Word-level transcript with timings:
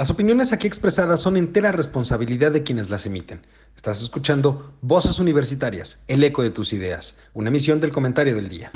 Las 0.00 0.08
opiniones 0.08 0.54
aquí 0.54 0.66
expresadas 0.66 1.20
son 1.20 1.36
entera 1.36 1.72
responsabilidad 1.72 2.52
de 2.52 2.62
quienes 2.62 2.88
las 2.88 3.04
emiten. 3.04 3.46
Estás 3.76 4.00
escuchando 4.00 4.72
Voces 4.80 5.18
Universitarias, 5.18 6.02
el 6.08 6.24
eco 6.24 6.42
de 6.42 6.48
tus 6.48 6.72
ideas, 6.72 7.18
una 7.34 7.50
emisión 7.50 7.82
del 7.82 7.92
comentario 7.92 8.34
del 8.34 8.48
día. 8.48 8.72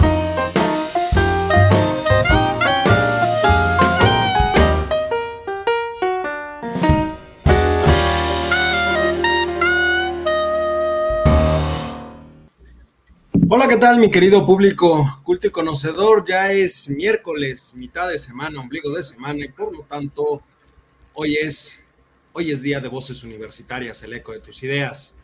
Hola, 13.49 13.67
¿qué 13.67 13.79
tal 13.79 13.97
mi 13.97 14.11
querido 14.11 14.45
público 14.45 15.23
culto 15.23 15.47
y 15.47 15.51
conocedor? 15.51 16.27
Ya 16.29 16.53
es 16.53 16.91
miércoles, 16.91 17.73
mitad 17.79 18.09
de 18.09 18.19
semana, 18.19 18.61
ombligo 18.61 18.91
de 18.91 19.03
semana 19.03 19.43
y 19.43 19.49
por 19.49 19.73
lo 19.73 19.85
tanto 19.85 20.43
Hoy 21.17 21.37
es, 21.37 21.85
hoy 22.33 22.51
es 22.51 22.61
día 22.61 22.81
de 22.81 22.89
voces 22.89 23.23
universitarias, 23.23 24.03
el 24.03 24.15
eco 24.15 24.33
de 24.33 24.41
tus 24.41 24.65
ideas. 24.65 25.17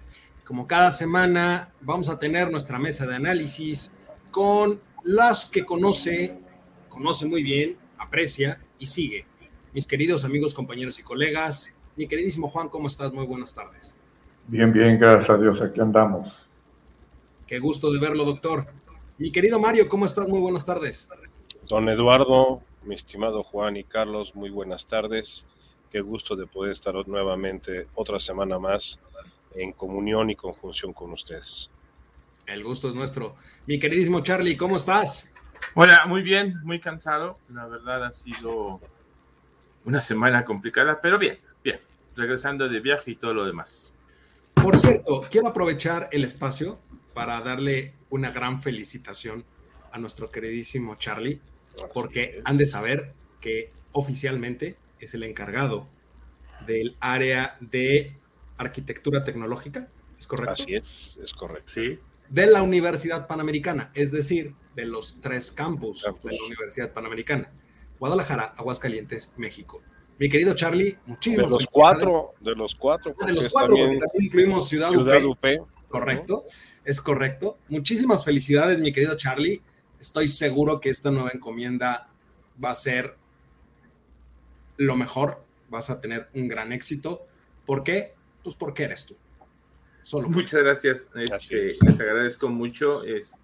Como 0.44 0.68
cada 0.68 0.92
semana, 0.92 1.72
vamos 1.80 2.08
a 2.08 2.20
tener 2.20 2.48
nuestra 2.48 2.78
mesa 2.78 3.08
de 3.08 3.16
análisis 3.16 3.92
con 4.30 4.80
las 5.02 5.46
que 5.46 5.66
conoce, 5.66 6.38
conoce 6.88 7.26
muy 7.26 7.42
bien, 7.42 7.76
aprecia 7.98 8.62
y 8.78 8.86
sigue. 8.86 9.26
Mis 9.72 9.84
queridos 9.84 10.24
amigos, 10.24 10.54
compañeros 10.54 10.96
y 11.00 11.02
colegas, 11.02 11.74
mi 11.96 12.06
queridísimo 12.06 12.48
Juan, 12.48 12.68
¿cómo 12.68 12.86
estás? 12.86 13.12
Muy 13.12 13.26
buenas 13.26 13.52
tardes. 13.52 13.98
Bien, 14.46 14.72
bien, 14.72 14.96
gracias 14.96 15.30
a 15.30 15.38
Dios, 15.38 15.60
aquí 15.60 15.80
andamos. 15.80 16.46
Qué 17.48 17.58
gusto 17.58 17.90
de 17.92 17.98
verlo, 17.98 18.24
doctor. 18.24 18.68
Mi 19.18 19.32
querido 19.32 19.58
Mario, 19.58 19.88
¿cómo 19.88 20.06
estás? 20.06 20.28
Muy 20.28 20.38
buenas 20.38 20.64
tardes. 20.64 21.08
Don 21.68 21.88
Eduardo, 21.88 22.62
mi 22.84 22.94
estimado 22.94 23.42
Juan 23.42 23.76
y 23.76 23.82
Carlos, 23.82 24.36
muy 24.36 24.50
buenas 24.50 24.86
tardes. 24.86 25.46
Qué 25.90 26.00
gusto 26.00 26.36
de 26.36 26.46
poder 26.46 26.72
estar 26.72 26.94
nuevamente 27.08 27.88
otra 27.96 28.20
semana 28.20 28.60
más 28.60 29.00
en 29.54 29.72
comunión 29.72 30.30
y 30.30 30.36
conjunción 30.36 30.92
con 30.92 31.10
ustedes. 31.10 31.68
El 32.46 32.62
gusto 32.62 32.88
es 32.88 32.94
nuestro. 32.94 33.34
Mi 33.66 33.80
queridísimo 33.80 34.20
Charlie, 34.20 34.56
¿cómo 34.56 34.76
estás? 34.76 35.32
Hola, 35.74 36.04
muy 36.06 36.22
bien, 36.22 36.60
muy 36.62 36.78
cansado. 36.78 37.38
La 37.52 37.66
verdad 37.66 38.04
ha 38.04 38.12
sido 38.12 38.80
una 39.84 39.98
semana 39.98 40.44
complicada, 40.44 41.00
pero 41.00 41.18
bien, 41.18 41.38
bien. 41.64 41.80
Regresando 42.14 42.68
de 42.68 42.78
viaje 42.78 43.10
y 43.10 43.16
todo 43.16 43.34
lo 43.34 43.44
demás. 43.44 43.92
Por 44.54 44.78
cierto, 44.78 45.22
quiero 45.28 45.48
aprovechar 45.48 46.08
el 46.12 46.22
espacio 46.24 46.78
para 47.14 47.40
darle 47.40 47.94
una 48.10 48.30
gran 48.30 48.62
felicitación 48.62 49.44
a 49.90 49.98
nuestro 49.98 50.30
queridísimo 50.30 50.94
Charlie, 50.96 51.40
porque 51.92 52.40
han 52.44 52.58
de 52.58 52.66
saber 52.66 53.14
que 53.40 53.72
oficialmente 53.92 54.76
es 55.00 55.14
el 55.14 55.22
encargado 55.22 55.88
del 56.66 56.96
área 57.00 57.56
de 57.60 58.16
arquitectura 58.56 59.24
tecnológica, 59.24 59.88
¿es 60.18 60.26
correcto? 60.26 60.62
Así 60.62 60.74
es, 60.74 61.18
es 61.22 61.32
correcto. 61.32 61.72
Sí. 61.72 61.98
De 62.28 62.46
la 62.46 62.62
Universidad 62.62 63.26
Panamericana, 63.26 63.90
es 63.94 64.12
decir, 64.12 64.54
de 64.76 64.84
los 64.86 65.20
tres 65.20 65.50
campus, 65.50 66.04
de 66.22 66.32
la 66.32 66.44
Universidad 66.44 66.92
Panamericana, 66.92 67.50
Guadalajara, 67.98 68.54
Aguascalientes, 68.56 69.32
México. 69.36 69.82
Mi 70.18 70.28
querido 70.28 70.54
Charlie, 70.54 70.98
muchísimas 71.06 71.50
De 71.50 71.56
los 71.56 71.66
cuatro, 71.72 72.34
de 72.40 72.54
los 72.54 72.74
cuatro. 72.74 73.14
De 73.26 73.32
los 73.32 73.48
cuatro, 73.48 73.74
porque 73.76 73.96
también 73.96 74.24
incluimos 74.26 74.68
Ciudad, 74.68 74.90
Ciudad 74.90 75.24
UP. 75.24 75.44
Correcto, 75.88 76.44
es 76.84 77.00
correcto. 77.00 77.58
Muchísimas 77.68 78.24
felicidades, 78.24 78.78
mi 78.78 78.92
querido 78.92 79.16
Charlie. 79.16 79.62
Estoy 79.98 80.28
seguro 80.28 80.80
que 80.80 80.88
esta 80.88 81.10
nueva 81.10 81.30
encomienda 81.32 82.10
va 82.62 82.70
a 82.70 82.74
ser 82.74 83.16
lo 84.80 84.96
mejor, 84.96 85.44
vas 85.68 85.90
a 85.90 86.00
tener 86.00 86.28
un 86.34 86.48
gran 86.48 86.72
éxito. 86.72 87.26
¿Por 87.66 87.84
qué? 87.84 88.14
Pues 88.42 88.56
porque 88.56 88.84
eres 88.84 89.04
tú. 89.04 89.14
Solo 90.04 90.28
Muchas 90.28 90.62
gracias. 90.62 91.10
Este, 91.14 91.76
les 91.82 92.00
agradezco 92.00 92.48
mucho. 92.48 93.04
Es, 93.04 93.36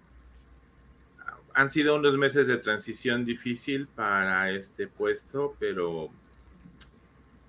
han 1.53 1.69
sido 1.69 1.95
unos 1.95 2.17
meses 2.17 2.47
de 2.47 2.57
transición 2.57 3.23
difícil 3.23 3.87
para 3.87 4.49
este 4.51 4.87
puesto, 4.87 5.55
pero 5.59 6.09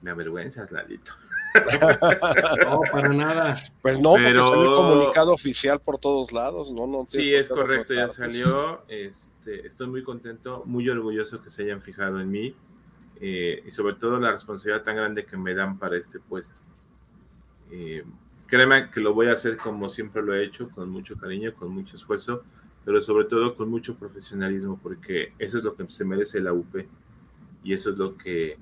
me 0.03 0.10
avergüenzas, 0.10 0.71
Lalito. 0.71 1.12
no, 2.65 2.81
para 2.93 3.09
nada. 3.09 3.59
Pues 3.81 3.98
no, 3.98 4.15
pero 4.15 4.47
salió 4.47 4.77
comunicado 4.77 5.32
oficial 5.32 5.81
por 5.81 5.98
todos 5.98 6.31
lados, 6.32 6.71
¿no? 6.71 6.87
no 6.87 7.06
sí, 7.09 7.34
es 7.34 7.48
correcto, 7.48 7.94
ya 7.94 8.10
salió. 8.10 8.82
Este, 8.87 9.66
estoy 9.66 9.87
muy 9.87 10.04
contento, 10.04 10.62
muy 10.66 10.88
orgulloso 10.91 11.43
que 11.43 11.48
se 11.48 11.62
hayan 11.62 11.81
fijado 11.81 12.21
en 12.21 12.31
mí. 12.31 12.54
Eh, 13.20 13.62
y 13.66 13.70
sobre 13.70 13.94
todo 13.94 14.18
la 14.18 14.32
responsabilidad 14.32 14.84
tan 14.84 14.96
grande 14.96 15.24
que 15.24 15.36
me 15.36 15.54
dan 15.54 15.78
para 15.78 15.96
este 15.96 16.20
puesto. 16.20 16.60
Eh, 17.70 18.04
créeme 18.46 18.90
que 18.90 19.00
lo 19.00 19.12
voy 19.12 19.28
a 19.28 19.32
hacer 19.32 19.56
como 19.56 19.88
siempre 19.88 20.22
lo 20.22 20.34
he 20.34 20.44
hecho, 20.44 20.70
con 20.70 20.88
mucho 20.88 21.16
cariño, 21.16 21.54
con 21.54 21.70
mucho 21.70 21.96
esfuerzo, 21.96 22.44
pero 22.84 23.00
sobre 23.00 23.24
todo 23.24 23.56
con 23.56 23.68
mucho 23.68 23.96
profesionalismo, 23.96 24.78
porque 24.82 25.32
eso 25.38 25.58
es 25.58 25.64
lo 25.64 25.74
que 25.74 25.88
se 25.88 26.04
merece 26.04 26.40
la 26.40 26.52
UP 26.52 26.76
y 27.64 27.72
eso 27.72 27.90
es 27.90 27.98
lo 27.98 28.16
que 28.16 28.56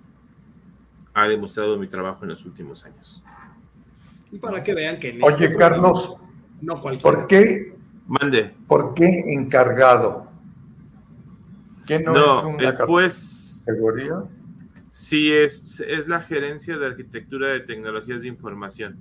ha 1.15 1.29
demostrado 1.29 1.79
mi 1.79 1.87
trabajo 1.87 2.25
en 2.25 2.31
los 2.31 2.45
últimos 2.45 2.85
años. 2.85 3.23
Y 4.33 4.39
para 4.39 4.63
que 4.63 4.75
vean 4.75 4.99
que... 4.99 5.19
Oye, 5.23 5.45
este 5.47 5.57
Carlos, 5.57 6.17
no 6.61 6.81
¿por 6.81 7.27
qué? 7.27 7.77
Mande. 8.07 8.55
¿Por 8.67 8.95
qué 8.95 9.25
encargado? 9.27 10.29
¿Qué 11.87 12.01
no, 12.01 12.39
es 12.39 12.45
una 12.45 12.87
pues, 12.87 13.63
categoría? 13.65 14.25
Sí, 14.97 15.31
es, 15.31 15.79
es 15.81 16.09
la 16.09 16.23
gerencia 16.23 16.79
de 16.79 16.87
arquitectura 16.87 17.49
de 17.49 17.61
tecnologías 17.61 18.23
de 18.23 18.29
información. 18.29 18.97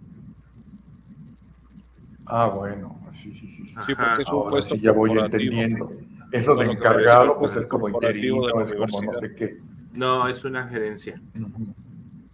Ah, 2.26 2.48
bueno, 2.48 3.00
sí, 3.14 3.34
sí, 3.34 3.50
sí. 3.50 3.66
Sí, 3.66 3.96
porque 3.96 4.24
es 4.24 4.30
un 4.30 4.50
puesto 4.50 4.76
sí 4.76 4.82
ya 4.82 4.92
voy 4.92 5.18
entendiendo. 5.18 5.90
Eso 6.34 6.54
de 6.56 6.66
encargado, 6.66 7.40
pues 7.40 7.56
es 7.56 7.66
como 7.66 7.88
interino, 7.88 8.60
es 8.60 8.74
como 8.74 9.02
no 9.04 9.20
sé 9.22 9.36
qué. 9.36 9.58
No, 9.94 10.28
es 10.28 10.44
una 10.44 10.68
gerencia. 10.68 11.22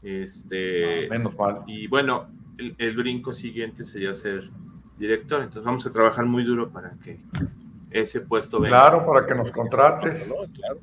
Este. 0.01 1.05
Ah, 1.05 1.09
menos 1.11 1.37
mal. 1.37 1.61
Y 1.67 1.85
bueno, 1.85 2.29
el, 2.57 2.73
el, 2.79 2.95
brinco 2.95 3.31
siguiente 3.31 3.83
sería 3.83 4.15
ser 4.15 4.49
director. 4.97 5.39
Entonces 5.39 5.63
vamos 5.63 5.85
a 5.85 5.91
trabajar 5.91 6.25
muy 6.25 6.43
duro 6.43 6.71
para 6.71 6.93
que 7.03 7.19
ese 7.91 8.21
puesto. 8.21 8.59
Claro, 8.59 9.05
para 9.05 9.25
que 9.25 9.35
nos 9.35 9.51
contrates. 9.51 10.31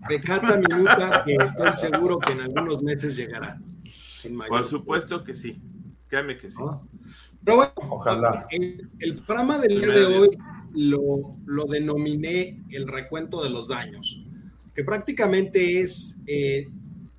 De 0.08 0.20
cada 0.20 0.56
minuta 0.56 1.22
que 1.24 1.34
estoy 1.34 1.72
seguro 1.72 2.18
que 2.18 2.32
en 2.32 2.40
algunos 2.42 2.82
meses 2.82 3.16
llegará. 3.16 3.58
Por 4.48 4.64
supuesto 4.64 5.24
que 5.24 5.34
sí. 5.34 5.60
Créame 6.08 6.36
que 6.36 6.50
sí. 6.50 6.62
Pero 7.44 7.56
bueno, 7.56 7.72
ojalá. 7.90 8.46
El, 8.50 9.22
programa 9.26 9.58
del 9.58 9.80
día 9.80 9.94
de 9.94 10.06
hoy 10.06 10.28
lo, 10.74 11.36
lo, 11.44 11.64
denominé 11.66 12.62
el 12.70 12.88
recuento 12.88 13.42
de 13.42 13.50
los 13.50 13.68
daños, 13.68 14.24
que 14.74 14.84
prácticamente 14.84 15.80
es 15.80 16.20
eh, 16.26 16.68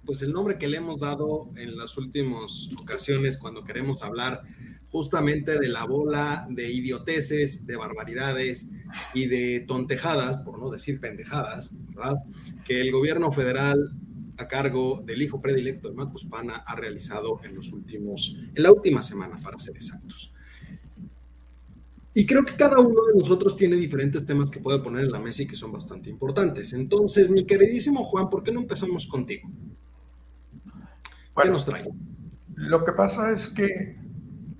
pues 0.06 0.22
el 0.24 0.34
nombre 0.34 0.58
que 0.58 0.68
le 0.68 0.78
hemos 0.78 1.00
dado 1.00 1.50
en 1.56 1.78
las 1.78 1.98
últimas 1.98 2.70
ocasiones 2.80 3.38
cuando 3.38 3.64
queremos 3.64 4.04
hablar 4.04 4.42
justamente 4.92 5.60
de 5.60 5.70
la 5.70 5.86
bola 5.86 6.48
de 6.50 6.72
idioteces, 6.72 7.66
de 7.66 7.76
barbaridades 7.76 8.70
y 9.14 9.28
de 9.28 9.62
tontejadas, 9.62 10.44
por 10.44 10.60
no 10.60 10.70
decir 10.70 11.00
pendejadas, 11.00 11.76
¿verdad? 11.90 12.18
Que 12.66 12.82
el 12.82 12.92
gobierno 12.92 13.32
federal 13.32 13.94
a 14.38 14.48
cargo 14.48 15.04
del 15.06 15.22
hijo 15.22 15.42
predilecto 15.42 15.90
de 15.90 15.96
Marcos 15.96 16.26
Pana 16.26 16.64
ha 16.66 16.76
realizado 16.76 17.42
en 17.44 17.56
los 17.56 17.72
últimos, 17.72 18.40
en 18.56 18.64
la 18.64 18.72
última 18.72 19.02
semana, 19.02 19.38
para 19.44 19.60
ser 19.60 19.76
exactos. 19.76 20.34
Y 22.14 22.26
creo 22.26 22.44
que 22.44 22.56
cada 22.56 22.80
uno 22.80 23.06
de 23.06 23.20
nosotros 23.20 23.56
tiene 23.56 23.76
diferentes 23.76 24.26
temas 24.26 24.50
que 24.50 24.60
puede 24.60 24.80
poner 24.80 25.06
en 25.06 25.12
la 25.12 25.20
mesa 25.20 25.44
y 25.44 25.48
que 25.48 25.56
son 25.56 25.72
bastante 25.72 26.10
importantes. 26.10 26.74
Entonces, 26.74 27.30
mi 27.30 27.46
queridísimo 27.46 28.04
Juan, 28.04 28.30
¿por 28.30 28.44
qué 28.44 28.52
no 28.52 28.62
empezamos 28.62 29.06
contigo? 29.06 29.50
¿Qué 31.42 31.50
nos 31.50 31.66
traes? 31.66 31.88
Lo 32.56 32.84
que 32.84 32.92
pasa 32.94 33.32
es 33.32 33.48
que 33.50 33.98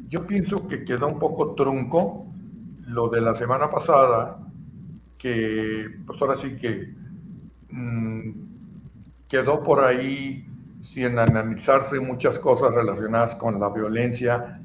yo 0.10 0.26
pienso 0.26 0.68
que 0.68 0.84
queda 0.84 1.06
un 1.06 1.20
poco 1.20 1.54
trunco 1.54 2.26
lo 2.88 3.10
de 3.10 3.22
la 3.22 3.36
semana 3.36 3.70
pasada, 3.70 4.36
que 5.18 5.86
pues 6.06 6.22
ahora 6.22 6.36
sí 6.36 6.58
que 6.58 6.94
mmm, 7.70 8.32
quedó 9.28 9.62
por 9.62 9.80
ahí 9.82 10.46
sin 10.82 11.20
analizarse 11.20 12.00
muchas 12.00 12.40
cosas 12.40 12.74
relacionadas 12.74 13.36
con 13.36 13.60
la 13.60 13.70
violencia 13.70 14.60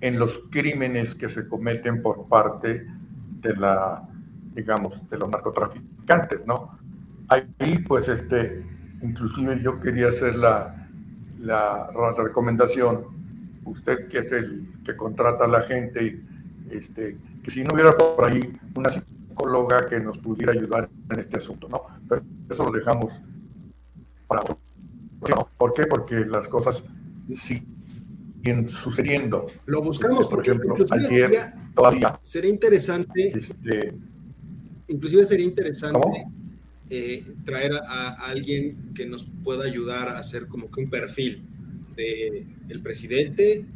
en 0.00 0.18
los 0.18 0.40
crímenes 0.50 1.14
que 1.14 1.28
se 1.28 1.48
cometen 1.48 2.02
por 2.02 2.26
parte 2.28 2.86
de 3.40 3.56
la, 3.56 4.02
digamos, 4.54 5.08
de 5.08 5.18
los 5.18 5.28
narcotraficantes, 5.28 6.46
¿no? 6.46 6.76
Ahí, 7.28 7.78
pues, 7.86 8.08
este, 8.08 8.64
inclusive 9.02 9.60
yo 9.62 9.78
quería 9.78 10.08
hacer 10.08 10.36
la, 10.36 10.88
la 11.38 11.90
recomendación 12.16 13.17
usted 13.70 14.08
que 14.08 14.18
es 14.18 14.32
el 14.32 14.68
que 14.84 14.96
contrata 14.96 15.44
a 15.44 15.48
la 15.48 15.62
gente, 15.62 16.20
este, 16.70 17.16
que 17.42 17.50
si 17.50 17.64
no 17.64 17.74
hubiera 17.74 17.96
por 17.96 18.24
ahí 18.24 18.58
una 18.74 18.90
psicóloga 18.90 19.86
que 19.88 20.00
nos 20.00 20.18
pudiera 20.18 20.52
ayudar 20.52 20.88
en 21.10 21.18
este 21.18 21.36
asunto, 21.36 21.68
¿no? 21.68 21.82
Pero 22.08 22.22
eso 22.50 22.64
lo 22.64 22.72
dejamos 22.72 23.20
para 24.26 24.42
¿Por 25.56 25.74
qué? 25.74 25.84
Porque 25.86 26.16
las 26.20 26.48
cosas 26.48 26.84
siguen 27.32 28.68
sucediendo. 28.68 29.46
Lo 29.66 29.82
buscamos, 29.82 30.28
por 30.28 30.40
ejemplo, 30.40 30.76
ayer 30.90 31.52
todavía. 31.74 32.18
Sería 32.22 32.50
interesante, 32.50 33.32
este, 33.36 33.94
inclusive 34.86 35.24
sería 35.24 35.46
interesante 35.46 36.24
eh, 36.90 37.26
traer 37.44 37.72
a, 37.74 38.14
alguien 38.28 38.92
que 38.94 39.06
nos 39.06 39.24
pueda 39.44 39.64
ayudar 39.64 40.08
a 40.08 40.18
hacer 40.18 40.46
como 40.46 40.70
que 40.70 40.82
un 40.82 40.90
perfil 40.90 41.44
de 41.98 42.46
el 42.68 42.80
presidente, 42.80 43.66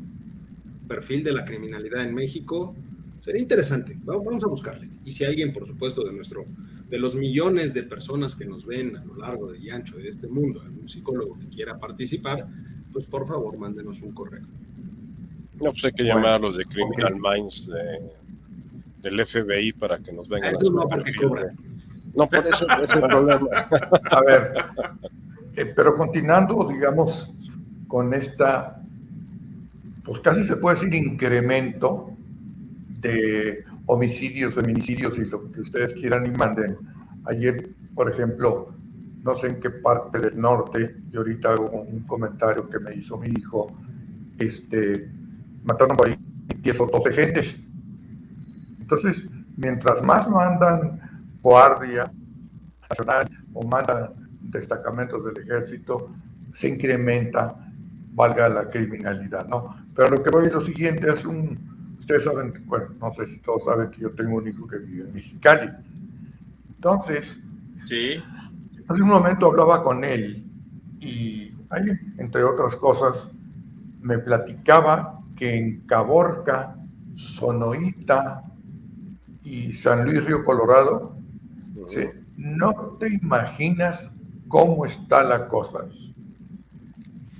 perfil 0.88 1.24
de 1.24 1.32
la 1.32 1.44
criminalidad 1.44 2.04
en 2.04 2.14
México. 2.14 2.74
Sería 3.20 3.42
interesante, 3.42 3.96
vamos 4.04 4.42
a 4.44 4.48
buscarle. 4.48 4.88
Y 5.04 5.12
si 5.12 5.24
alguien, 5.24 5.52
por 5.52 5.66
supuesto, 5.66 6.04
de 6.04 6.12
nuestro, 6.12 6.46
de 6.88 6.98
los 6.98 7.14
millones 7.14 7.74
de 7.74 7.82
personas 7.82 8.34
que 8.34 8.46
nos 8.46 8.64
ven 8.64 8.96
a 8.96 9.04
lo 9.04 9.16
largo 9.16 9.54
y 9.54 9.70
ancho 9.70 9.96
de 9.98 10.08
este 10.08 10.28
mundo, 10.28 10.62
algún 10.62 10.88
psicólogo 10.88 11.38
que 11.38 11.48
quiera 11.48 11.78
participar, 11.78 12.46
pues 12.92 13.06
por 13.06 13.26
favor 13.26 13.56
mándenos 13.58 14.02
un 14.02 14.12
correo. 14.12 14.46
No, 15.60 15.72
pues 15.72 15.84
hay 15.84 15.92
que 15.92 16.04
llamar 16.04 16.32
a 16.34 16.38
los 16.38 16.56
de 16.56 16.64
Criminal 16.64 17.14
Minds 17.14 17.70
del 19.02 19.26
FBI 19.26 19.72
para 19.72 19.98
que 19.98 20.12
nos 20.12 20.28
vengan 20.28 20.54
eso 20.54 20.68
a 20.68 20.74
no, 20.74 20.88
porque 20.88 21.12
No, 22.14 22.28
por 22.28 22.46
eso 22.46 22.66
es 22.82 22.94
el 22.94 23.00
problema. 23.08 23.48
A 24.10 24.20
ver, 24.22 24.52
eh, 25.56 25.66
pero 25.76 25.94
continuando, 25.96 26.68
digamos, 26.68 27.32
con 27.92 28.14
esta, 28.14 28.80
pues 30.02 30.20
casi 30.20 30.42
se 30.44 30.56
puede 30.56 30.76
decir 30.76 30.94
incremento 30.94 32.16
de 33.02 33.66
homicidios, 33.84 34.54
feminicidios 34.54 35.18
y 35.18 35.26
lo 35.26 35.52
que 35.52 35.60
ustedes 35.60 35.92
quieran 35.92 36.24
y 36.24 36.30
manden. 36.30 36.78
Ayer, 37.26 37.68
por 37.94 38.10
ejemplo, 38.10 38.74
no 39.22 39.36
sé 39.36 39.48
en 39.48 39.60
qué 39.60 39.68
parte 39.68 40.20
del 40.20 40.40
norte, 40.40 40.96
y 41.12 41.16
ahorita 41.18 41.50
hago 41.50 41.82
un 41.82 42.04
comentario 42.04 42.66
que 42.66 42.78
me 42.78 42.94
hizo 42.94 43.18
mi 43.18 43.28
hijo, 43.28 43.70
este, 44.38 45.10
mataron 45.62 45.94
por 45.94 46.08
ahí 46.08 46.16
10 46.62 46.80
o 46.80 46.86
12 46.86 47.12
gentes. 47.12 47.60
Entonces, 48.80 49.28
mientras 49.58 50.02
más 50.02 50.26
mandan 50.30 50.98
guardia 51.42 52.10
nacional 52.88 53.28
o 53.52 53.62
mandan 53.66 54.14
destacamentos 54.44 55.26
del 55.26 55.42
ejército, 55.44 56.10
se 56.54 56.68
incrementa, 56.68 57.62
valga 58.12 58.48
la 58.48 58.68
criminalidad, 58.68 59.46
¿no? 59.48 59.76
Pero 59.94 60.10
lo 60.10 60.22
que 60.22 60.30
voy 60.30 60.46
es 60.46 60.52
lo 60.52 60.60
siguiente, 60.60 61.10
es 61.10 61.24
un, 61.24 61.96
ustedes 61.98 62.24
saben, 62.24 62.52
bueno, 62.66 62.86
no 63.00 63.12
sé 63.12 63.26
si 63.26 63.38
todos 63.40 63.64
saben 63.64 63.90
que 63.90 64.02
yo 64.02 64.10
tengo 64.12 64.36
un 64.36 64.48
hijo 64.48 64.66
que 64.66 64.78
vive 64.78 65.04
en 65.08 65.14
Mexicali. 65.14 65.70
Entonces, 66.74 67.42
sí. 67.84 68.22
hace 68.88 69.02
un 69.02 69.08
momento 69.08 69.46
hablaba 69.46 69.82
con 69.82 70.04
él 70.04 70.46
y 71.00 71.54
ahí, 71.70 71.86
entre 72.18 72.44
otras 72.44 72.76
cosas, 72.76 73.30
me 74.00 74.18
platicaba 74.18 75.20
que 75.36 75.56
en 75.56 75.80
Caborca, 75.86 76.76
Sonoita 77.14 78.44
y 79.42 79.72
San 79.72 80.04
Luis 80.04 80.24
Río 80.24 80.44
Colorado, 80.44 81.16
no 82.36 82.72
te 82.98 83.14
imaginas 83.14 84.10
cómo 84.48 84.84
está 84.84 85.22
la 85.22 85.48
cosa. 85.48 85.86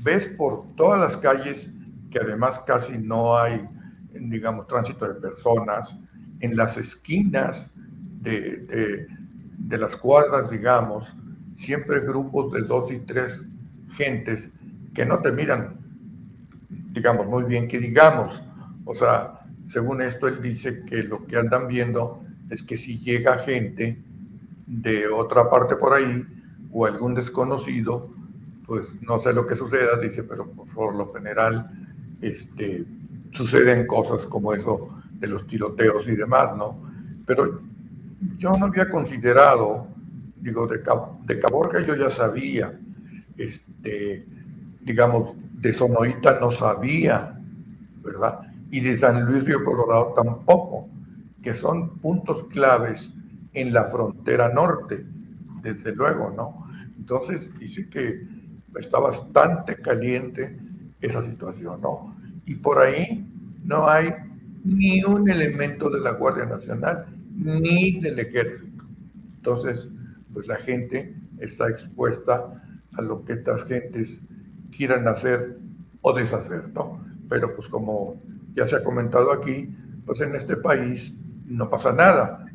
Ves 0.03 0.27
por 0.27 0.75
todas 0.77 1.01
las 1.01 1.17
calles 1.17 1.71
que 2.11 2.19
además 2.19 2.61
casi 2.67 2.99
no 2.99 3.39
hay, 3.39 3.67
digamos, 4.13 4.67
tránsito 4.67 5.07
de 5.09 5.15
personas, 5.15 5.99
en 6.41 6.57
las 6.57 6.77
esquinas 6.77 7.73
de, 8.21 9.07
de 9.59 9.79
las 9.79 9.97
cuadras, 9.97 10.51
digamos, 10.51 11.15
siempre 11.55 12.01
grupos 12.01 12.53
de 12.53 12.63
dos 12.63 12.91
y 12.91 12.99
tres 12.99 13.47
gentes 13.97 14.51
que 14.95 15.07
no 15.07 15.21
te 15.21 15.33
miran 15.33 15.83
digamos, 16.93 17.27
muy 17.27 17.45
bien 17.45 17.69
que 17.69 17.79
digamos. 17.79 18.41
O 18.85 18.95
sea, 18.95 19.41
según 19.67 20.03
esto, 20.03 20.29
él 20.29 20.41
dice 20.43 20.85
que 20.85 21.03
lo 21.03 21.27
que 21.27 21.37
andan 21.37 21.69
viendo 21.69 22.23
es 22.51 22.63
que 22.63 22.77
si 22.77 22.99
llega 22.99 23.39
gente 23.39 24.03
de 24.67 25.09
otra 25.09 25.51
parte 25.51 25.77
por 25.77 25.95
ahí 25.95 26.25
o 26.71 26.87
algún 26.87 27.15
desconocido, 27.15 28.11
pues 28.67 28.89
no 29.03 29.19
sé 29.21 29.33
lo 29.33 29.47
que 29.47 29.57
suceda, 29.57 29.99
dice, 30.01 30.23
pero 30.23 30.51
por 30.75 30.95
lo 30.95 31.13
general 31.13 31.71
este, 32.21 32.85
suceden 33.31 33.87
cosas 33.87 34.27
como 34.27 34.55
eso 34.55 34.89
de 35.19 35.29
los 35.29 35.47
tiroteos 35.47 36.09
y 36.09 36.17
demás, 36.17 36.57
¿no? 36.57 36.77
Pero 37.27 37.61
yo 38.39 38.57
no 38.57 38.67
había 38.67 38.89
considerado, 38.89 39.87
digo, 40.37 40.67
de, 40.67 40.83
de 41.27 41.39
Caborca 41.41 41.81
yo 41.81 41.97
ya 41.97 42.11
sabía, 42.11 42.79
este, 43.37 44.27
digamos, 44.81 45.35
de 45.61 45.73
Sonoita 45.73 46.41
no 46.41 46.51
sabía, 46.51 47.39
¿verdad? 48.03 48.41
Y 48.71 48.81
de 48.81 48.97
San 48.97 49.25
Luis 49.27 49.45
Río 49.45 49.65
Colorado 49.65 50.13
tampoco, 50.15 50.89
que 51.43 51.55
son 51.55 51.99
puntos 51.99 52.45
claves 52.45 53.13
en 53.53 53.73
la 53.73 53.85
frontera 53.85 54.49
norte, 54.49 55.05
desde 55.63 55.95
luego, 55.95 56.33
¿no? 56.37 56.67
Entonces 56.97 57.57
dice 57.59 57.89
que 57.89 58.27
está 58.77 58.99
bastante 58.99 59.77
caliente 59.77 60.57
esa 61.01 61.23
situación, 61.23 61.81
¿no? 61.81 62.17
Y 62.47 62.55
por 62.57 62.79
ahí 62.79 63.27
no 63.65 63.89
hay 63.89 64.11
ni 64.65 65.03
un 65.05 65.29
elemento 65.29 65.91
de 65.91 66.01
la 66.01 66.13
Guardia 66.13 66.47
Nacional, 66.47 67.07
ni 67.35 68.01
del 68.01 68.19
ejército. 68.19 68.85
Entonces, 69.37 69.91
pues 70.33 70.47
la 70.47 70.57
gente 70.57 71.15
está 71.39 71.69
expuesta 71.69 72.63
a 72.95 73.03
lo 73.03 73.25
que 73.25 73.35
estas 73.35 73.65
gentes 73.65 74.23
quieran 74.71 75.09
hacer 75.09 75.59
o 76.03 76.13
deshacer, 76.13 76.69
¿no? 76.75 77.05
Pero 77.29 77.55
pues 77.57 77.69
como 77.69 78.21
ya 78.55 78.67
se 78.67 78.77
ha 78.77 78.85
comentado 78.85 79.33
aquí, 79.33 79.69
pues 80.07 80.21
en 80.21 80.35
este 80.35 80.57
país 80.57 81.17
no 81.47 81.69
pasa 81.71 81.93
nada, 81.93 82.47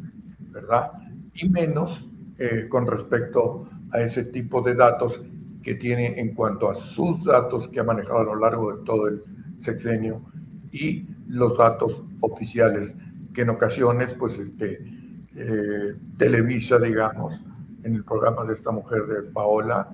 ¿verdad? 0.52 0.92
Y 1.34 1.50
menos 1.50 2.08
eh, 2.38 2.68
con 2.70 2.88
respecto 2.88 3.70
a 3.92 4.02
ese 4.02 4.26
tipo 4.26 4.62
de 4.62 4.76
datos 4.76 5.22
que 5.68 5.76
tiene 5.76 6.18
en 6.18 6.34
cuanto 6.34 6.70
a 6.70 6.76
sus 6.76 7.26
datos 7.26 7.68
que 7.68 7.82
ha 7.82 7.84
manejado 7.84 8.20
a 8.20 8.24
lo 8.24 8.36
largo 8.38 8.72
de 8.72 8.86
todo 8.86 9.10
el 9.10 9.22
sexenio 9.60 10.22
y 10.72 11.06
los 11.28 11.58
datos 11.58 12.04
oficiales 12.22 12.96
que 13.34 13.42
en 13.42 13.50
ocasiones, 13.50 14.14
pues, 14.14 14.40
este, 14.40 14.80
eh, 15.36 15.94
Televisa, 16.18 16.80
digamos, 16.80 17.44
en 17.84 17.96
el 17.96 18.06
programa 18.06 18.46
de 18.46 18.54
esta 18.54 18.72
mujer 18.72 19.08
de 19.08 19.24
Paola, 19.24 19.90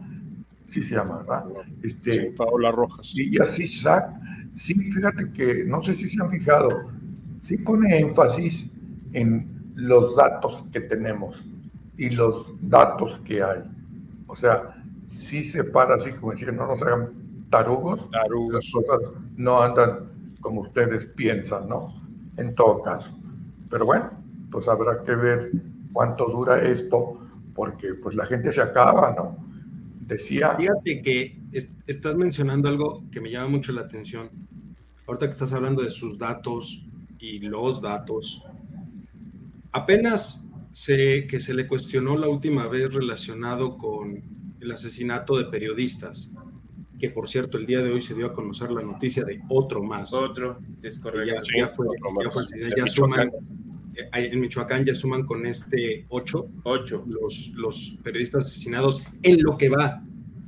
sí 0.67 0.83
se 0.83 0.93
llama, 0.93 1.17
¿verdad? 1.17 1.45
Este, 1.81 2.31
Paola 2.37 2.71
Rojas. 2.71 3.11
Y 3.15 3.41
así, 3.41 3.65
sí, 3.65 4.75
fíjate 4.75 5.31
que, 5.31 5.65
no 5.65 5.81
sé 5.81 5.95
si 5.95 6.07
se 6.07 6.21
han 6.21 6.29
fijado, 6.29 6.69
sí 7.41 7.57
pone 7.57 7.97
énfasis 7.97 8.69
en 9.13 9.73
los 9.73 10.15
datos 10.15 10.65
que 10.71 10.81
tenemos 10.81 11.43
y 11.97 12.11
los 12.11 12.55
datos 12.61 13.19
que 13.25 13.41
hay. 13.41 13.63
O 14.27 14.35
sea, 14.35 14.72
sí 15.23 15.43
se 15.43 15.63
para 15.63 15.95
así 15.95 16.11
como 16.11 16.31
decir, 16.31 16.53
no 16.53 16.67
nos 16.67 16.81
hagan 16.81 17.47
tarugos, 17.49 18.09
las 18.11 18.71
cosas 18.71 19.11
no 19.37 19.61
andan 19.61 20.35
como 20.41 20.61
ustedes 20.61 21.05
piensan, 21.05 21.69
¿no? 21.69 21.93
En 22.37 22.55
todo 22.55 22.81
caso. 22.81 23.17
Pero 23.69 23.85
bueno, 23.85 24.11
pues 24.51 24.67
habrá 24.67 25.03
que 25.03 25.15
ver 25.15 25.51
cuánto 25.91 26.27
dura 26.27 26.61
esto, 26.61 27.19
porque 27.55 27.93
pues 27.93 28.15
la 28.15 28.25
gente 28.25 28.51
se 28.51 28.61
acaba, 28.61 29.13
¿no? 29.15 29.37
Decía. 30.01 30.55
Fíjate 30.55 31.01
que 31.01 31.39
estás 31.87 32.15
mencionando 32.15 32.67
algo 32.67 33.03
que 33.11 33.21
me 33.21 33.31
llama 33.31 33.49
mucho 33.49 33.71
la 33.71 33.81
atención. 33.81 34.29
Ahorita 35.07 35.27
que 35.27 35.31
estás 35.31 35.53
hablando 35.53 35.81
de 35.81 35.89
sus 35.89 36.17
datos 36.17 36.85
y 37.19 37.39
los 37.39 37.81
datos. 37.81 38.43
Apenas 39.71 40.47
sé 40.71 41.27
que 41.27 41.39
se 41.39 41.53
le 41.53 41.67
cuestionó 41.67 42.17
la 42.17 42.27
última 42.27 42.67
vez 42.67 42.93
relacionado 42.93 43.77
con 43.77 44.32
el 44.63 44.71
asesinato 44.71 45.37
de 45.37 45.45
periodistas, 45.45 46.31
que 46.99 47.09
por 47.09 47.27
cierto 47.27 47.57
el 47.57 47.65
día 47.65 47.81
de 47.81 47.91
hoy 47.91 48.01
se 48.01 48.13
dio 48.13 48.27
a 48.27 48.33
conocer 48.33 48.71
la 48.71 48.81
noticia 48.81 49.23
de 49.23 49.41
otro 49.49 49.83
más. 49.83 50.13
Otro, 50.13 50.59
es 50.81 50.99
correcto. 50.99 51.41
Ya, 51.57 51.67
fue, 51.67 51.87
ya, 52.23 52.31
fue, 52.31 52.45
ya 52.77 52.87
suman, 52.87 53.29
eh, 53.95 54.09
en 54.13 54.39
Michoacán 54.39 54.85
ya 54.85 54.95
suman 54.95 55.25
con 55.25 55.45
este 55.45 56.05
ocho, 56.09 56.47
ocho. 56.63 57.05
Los, 57.07 57.51
los 57.55 57.99
periodistas 58.03 58.45
asesinados 58.45 59.05
en 59.21 59.43
lo 59.43 59.57
que 59.57 59.69
va 59.69 60.01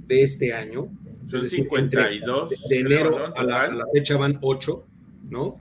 de 0.07 0.23
este 0.23 0.53
año. 0.53 0.87
Son 1.27 1.47
52. 1.49 2.67
De, 2.69 2.79
enero 2.79 3.35
a, 3.35 3.43
la, 3.43 3.85
fecha 3.93 4.15
van 4.15 4.37
ocho, 4.41 4.85
¿no? 5.29 5.59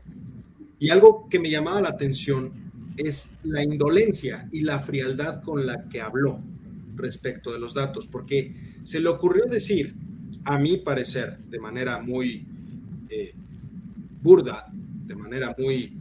Y 0.79 0.91
algo 0.91 1.27
que 1.29 1.39
me 1.39 1.51
llamaba 1.51 1.81
la 1.81 1.89
atención 1.89 2.53
es 2.97 3.35
la 3.43 3.63
indolencia 3.63 4.47
y 4.53 4.61
la 4.61 4.79
frialdad 4.79 5.43
con 5.43 5.67
la 5.67 5.89
que 5.89 6.01
habló 6.01 6.41
respecto 6.97 7.53
de 7.53 7.59
los 7.59 7.75
datos, 7.75 8.07
porque 8.07 8.79
se 8.83 9.01
le 9.01 9.09
ocurrió 9.09 9.45
decir, 9.47 9.95
a 10.45 10.59
mi 10.59 10.77
parecer, 10.77 11.39
de 11.39 11.59
manera 11.59 12.01
muy 12.01 12.47
eh, 13.09 13.35
burda, 14.23 14.71
de 15.07 15.15
manera 15.15 15.55
muy 15.59 15.97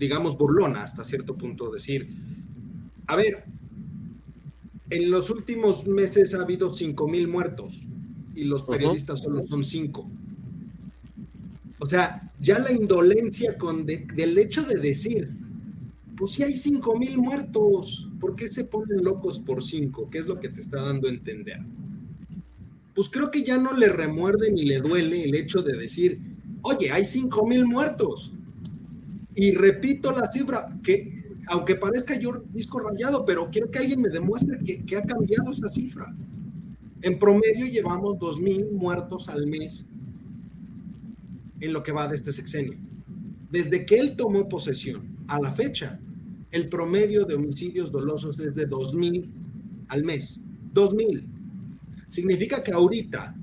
digamos, 0.00 0.38
burlona 0.38 0.82
hasta 0.82 1.04
cierto 1.04 1.36
punto, 1.36 1.70
decir, 1.70 2.08
a 3.06 3.16
ver, 3.16 3.44
en 4.88 5.10
los 5.10 5.28
últimos 5.28 5.86
meses 5.86 6.32
ha 6.34 6.40
habido 6.40 6.70
5 6.70 7.06
mil 7.06 7.28
muertos, 7.28 7.86
y 8.34 8.44
los 8.44 8.62
periodistas 8.62 9.20
solo 9.20 9.46
son 9.46 9.62
cinco. 9.64 10.10
O 11.78 11.86
sea, 11.86 12.32
ya 12.40 12.58
la 12.58 12.72
indolencia 12.72 13.58
con 13.58 13.84
del 13.84 14.38
hecho 14.38 14.62
de 14.62 14.76
decir, 14.76 15.30
pues 16.16 16.32
si 16.32 16.42
hay 16.42 16.56
cinco 16.56 16.98
mil 16.98 17.18
muertos, 17.18 18.08
¿por 18.20 18.36
qué 18.36 18.48
se 18.48 18.64
ponen 18.64 19.02
locos 19.02 19.38
por 19.38 19.62
cinco? 19.64 20.08
¿Qué 20.10 20.18
es 20.18 20.26
lo 20.26 20.38
que 20.38 20.50
te 20.50 20.60
está 20.60 20.82
dando 20.82 21.08
a 21.08 21.10
entender? 21.10 21.60
Pues 22.94 23.08
creo 23.08 23.30
que 23.30 23.42
ya 23.42 23.56
no 23.58 23.72
le 23.72 23.88
remuerde 23.88 24.52
ni 24.52 24.64
le 24.64 24.78
duele 24.78 25.24
el 25.24 25.34
hecho 25.34 25.62
de 25.62 25.76
decir, 25.76 26.20
oye, 26.62 26.92
hay 26.92 27.04
cinco 27.04 27.46
mil 27.46 27.64
muertos. 27.64 28.32
Y 29.34 29.52
repito 29.52 30.12
la 30.12 30.30
cifra, 30.30 30.78
que 30.82 31.18
aunque 31.46 31.74
parezca 31.74 32.18
yo 32.18 32.44
disco 32.52 32.78
rayado, 32.78 33.24
pero 33.24 33.48
quiero 33.50 33.70
que 33.70 33.78
alguien 33.78 34.02
me 34.02 34.10
demuestre 34.10 34.58
que, 34.64 34.84
que 34.84 34.96
ha 34.96 35.02
cambiado 35.02 35.50
esa 35.50 35.70
cifra. 35.70 36.14
En 37.02 37.18
promedio 37.18 37.66
llevamos 37.66 38.18
dos 38.18 38.38
mil 38.38 38.70
muertos 38.72 39.28
al 39.28 39.46
mes 39.46 39.88
en 41.60 41.72
lo 41.72 41.82
que 41.82 41.92
va 41.92 42.06
de 42.06 42.16
este 42.16 42.32
sexenio. 42.32 42.76
Desde 43.50 43.86
que 43.86 43.98
él 43.98 44.16
tomó 44.16 44.48
posesión 44.48 45.16
a 45.26 45.40
la 45.40 45.52
fecha, 45.52 45.98
el 46.52 46.68
promedio 46.68 47.24
de 47.24 47.34
homicidios 47.34 47.92
dolosos 47.92 48.40
es 48.40 48.54
de 48.54 48.68
2.000 48.68 49.28
al 49.88 50.04
mes. 50.04 50.40
2.000. 50.74 51.24
Significa 52.08 52.62
que 52.62 52.72
ahorita, 52.72 53.36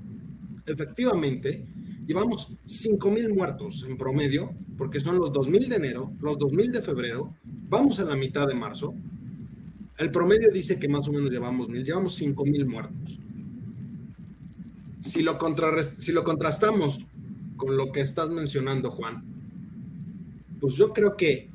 efectivamente, 0.66 1.64
llevamos 2.06 2.56
5.000 2.66 3.34
muertos 3.34 3.84
en 3.88 3.96
promedio, 3.96 4.54
porque 4.76 5.00
son 5.00 5.18
los 5.18 5.30
2.000 5.30 5.68
de 5.68 5.76
enero, 5.76 6.12
los 6.20 6.38
2.000 6.38 6.72
de 6.72 6.82
febrero, 6.82 7.34
vamos 7.68 7.98
a 8.00 8.04
la 8.04 8.16
mitad 8.16 8.46
de 8.46 8.54
marzo. 8.54 8.94
El 9.96 10.10
promedio 10.10 10.50
dice 10.52 10.78
que 10.78 10.88
más 10.88 11.08
o 11.08 11.12
menos 11.12 11.30
llevamos 11.30 11.68
1.000, 11.68 11.84
llevamos 11.84 12.20
5.000 12.20 12.66
muertos. 12.66 13.18
Si 15.00 15.22
lo, 15.22 15.38
si 15.82 16.12
lo 16.12 16.24
contrastamos 16.24 17.06
con 17.56 17.76
lo 17.76 17.90
que 17.90 18.00
estás 18.00 18.30
mencionando, 18.30 18.90
Juan, 18.90 19.24
pues 20.60 20.74
yo 20.74 20.92
creo 20.92 21.16
que 21.16 21.50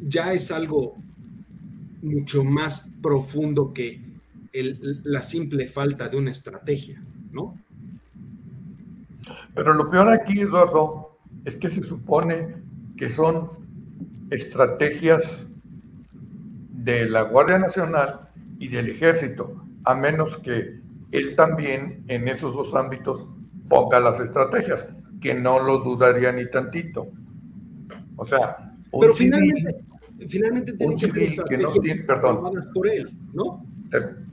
ya 0.00 0.32
es 0.32 0.50
algo 0.50 0.96
mucho 2.02 2.44
más 2.44 2.90
profundo 3.02 3.72
que 3.72 4.00
la 4.52 5.22
simple 5.22 5.66
falta 5.66 6.08
de 6.08 6.16
una 6.16 6.30
estrategia, 6.30 7.02
¿no? 7.32 7.58
Pero 9.54 9.74
lo 9.74 9.90
peor 9.90 10.08
aquí, 10.10 10.40
Eduardo, 10.40 11.18
es 11.44 11.56
que 11.56 11.68
se 11.68 11.82
supone 11.82 12.56
que 12.96 13.08
son 13.08 13.50
estrategias 14.30 15.48
de 16.70 17.08
la 17.08 17.22
Guardia 17.22 17.58
Nacional 17.58 18.28
y 18.58 18.68
del 18.68 18.88
Ejército, 18.88 19.54
a 19.84 19.94
menos 19.94 20.36
que 20.38 20.80
él 21.12 21.36
también 21.36 22.04
en 22.08 22.28
esos 22.28 22.54
dos 22.54 22.74
ámbitos 22.74 23.26
ponga 23.68 24.00
las 24.00 24.20
estrategias, 24.20 24.88
que 25.20 25.34
no 25.34 25.60
lo 25.60 25.78
dudaría 25.78 26.32
ni 26.32 26.50
tantito. 26.50 27.08
O 28.16 28.26
sea, 28.26 28.74
pero 29.00 29.14
finalmente, 29.14 29.76
finalmente 30.28 30.74
un 30.84 30.98
civil 30.98 31.42
que 31.48 31.58
no 31.58 31.72
tiene, 31.72 32.02
perdón, 32.02 32.52
por 32.72 32.88
él, 32.88 33.10
¿no? 33.32 33.64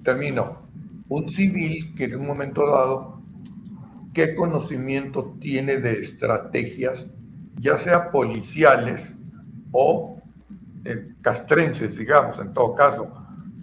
termino. 0.04 0.60
Un 1.10 1.30
civil 1.30 1.94
que 1.96 2.06
en 2.06 2.16
un 2.16 2.28
momento 2.28 2.66
dado, 2.66 3.22
¿qué 4.14 4.36
conocimiento 4.36 5.36
tiene 5.40 5.78
de 5.78 6.00
estrategias, 6.00 7.12
ya 7.58 7.78
sea 7.78 8.12
policiales 8.12 9.16
o 9.72 10.22
eh, 10.86 11.14
castrenses, 11.22 11.98
digamos, 11.98 12.40
en 12.40 12.54
todo 12.54 12.76
caso? 12.76 13.12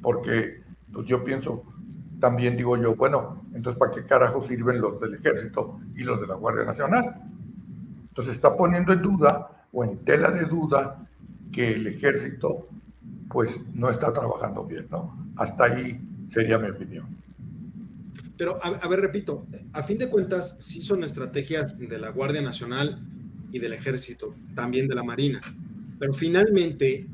Porque 0.03 0.63
pues 0.93 1.07
yo 1.07 1.25
pienso, 1.25 1.65
también 2.21 2.57
digo 2.57 2.77
yo, 2.77 2.95
bueno, 2.95 3.43
entonces 3.55 3.79
¿para 3.79 3.93
qué 3.93 4.05
carajo 4.05 4.43
sirven 4.43 4.81
los 4.81 5.01
del 5.01 5.15
ejército 5.15 5.81
y 5.97 6.05
los 6.05 6.21
de 6.21 6.27
la 6.27 6.35
Guardia 6.35 6.65
Nacional? 6.65 7.15
Entonces 8.09 8.35
está 8.35 8.57
poniendo 8.57 8.93
en 8.93 9.03
duda 9.03 9.67
o 9.73 9.85
en 9.85 9.99
tela 10.05 10.31
de 10.31 10.45
duda 10.45 11.07
que 11.53 11.73
el 11.73 11.87
ejército 11.87 12.69
pues 13.31 13.65
no 13.75 13.91
está 13.91 14.13
trabajando 14.13 14.65
bien, 14.65 14.87
¿no? 14.91 15.33
Hasta 15.37 15.65
ahí 15.65 16.01
sería 16.29 16.59
mi 16.59 16.69
opinión. 16.69 17.07
Pero, 18.37 18.59
a, 18.65 18.89
ver, 18.89 19.01
repito, 19.01 19.47
a 19.73 19.83
fin 19.83 19.99
de 19.99 20.09
cuentas, 20.09 20.57
sí 20.61 20.81
son 20.81 21.05
estrategias 21.05 21.79
de 21.79 21.99
la 21.99 22.09
Guardia 22.11 22.41
Nacional 22.41 22.99
y 23.53 23.59
del 23.59 23.75
Ejército, 23.75 24.35
también 24.55 24.89
de 24.89 24.95
la 24.95 25.03
Marina, 25.03 25.41
pero 25.99 26.15
finalmente, 26.15 27.07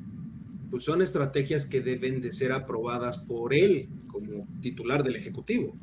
pues 0.70 0.84
son 0.84 1.02
estrategias 1.02 1.66
que 1.66 1.80
deben 1.80 2.20
de 2.20 2.32
ser 2.32 2.52
aprobadas 2.52 3.18
por 3.18 3.54
él 3.54 3.88
como 4.06 4.46
titular 4.60 5.02
del 5.02 5.16
Ejecutivo, 5.16 5.74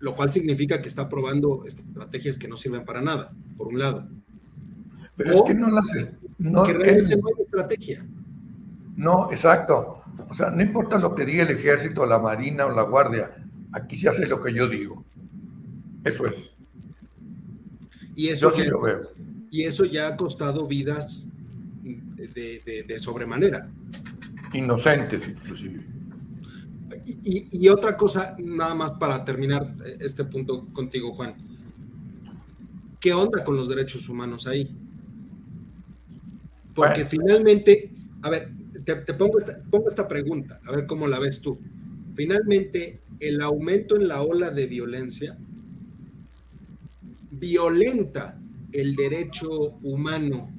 lo 0.00 0.14
cual 0.16 0.32
significa 0.32 0.82
que 0.82 0.88
está 0.88 1.02
aprobando 1.02 1.64
estrategias 1.64 2.36
que 2.36 2.48
no 2.48 2.56
sirven 2.56 2.84
para 2.84 3.00
nada, 3.00 3.32
por 3.56 3.68
un 3.68 3.78
lado. 3.78 4.08
Pero 5.16 5.34
es 5.34 5.42
que 5.46 5.54
no 5.54 5.70
las... 5.70 5.86
No, 6.38 6.64
que 6.64 6.72
realmente 6.72 7.16
no 7.16 7.28
hay 7.28 7.42
estrategia. 7.42 8.06
No, 8.96 9.30
exacto. 9.30 10.02
O 10.28 10.34
sea, 10.34 10.50
no 10.50 10.62
importa 10.62 10.98
lo 10.98 11.14
que 11.14 11.24
diga 11.24 11.42
el 11.42 11.50
ejército, 11.50 12.06
la 12.06 12.18
marina 12.18 12.66
o 12.66 12.70
la 12.70 12.82
guardia, 12.82 13.30
aquí 13.72 13.96
se 13.96 14.08
hace 14.08 14.26
lo 14.26 14.40
que 14.40 14.52
yo 14.52 14.68
digo. 14.68 15.04
Eso 16.04 16.26
es. 16.26 16.54
Y 18.14 18.28
eso, 18.28 18.52
ya, 18.56 18.64
Y 19.50 19.64
eso 19.64 19.84
ya 19.84 20.08
ha 20.08 20.16
costado 20.16 20.66
vidas 20.66 21.28
de, 21.82 22.98
sobremanera. 22.98 23.68
Inocentes, 24.52 25.28
inclusive. 25.28 25.82
Y, 27.04 27.48
y, 27.50 27.68
otra 27.68 27.96
cosa, 27.96 28.36
nada 28.38 28.74
más 28.74 28.92
para 28.92 29.24
terminar 29.24 29.74
este 29.98 30.24
punto 30.24 30.66
contigo, 30.72 31.12
Juan. 31.14 31.34
¿Qué 33.00 33.12
onda 33.12 33.44
con 33.44 33.56
los 33.56 33.68
derechos 33.68 34.08
humanos 34.08 34.46
ahí? 34.46 34.74
Porque 36.74 37.04
finalmente, 37.04 37.90
a 38.22 38.30
ver, 38.30 38.50
te, 38.84 38.96
pongo, 39.14 39.38
esta, 39.38 39.62
pongo 39.70 39.88
esta 39.88 40.06
pregunta, 40.08 40.60
a 40.66 40.72
ver 40.72 40.86
cómo 40.86 41.06
la 41.06 41.18
ves 41.18 41.40
tú. 41.40 41.58
Finalmente, 42.14 43.00
el 43.20 43.40
aumento 43.40 43.96
en 43.96 44.08
la 44.08 44.22
ola 44.22 44.50
de 44.50 44.66
violencia 44.66 45.36
violenta 47.30 48.38
el 48.72 48.96
derecho 48.96 49.50
humano 49.82 50.50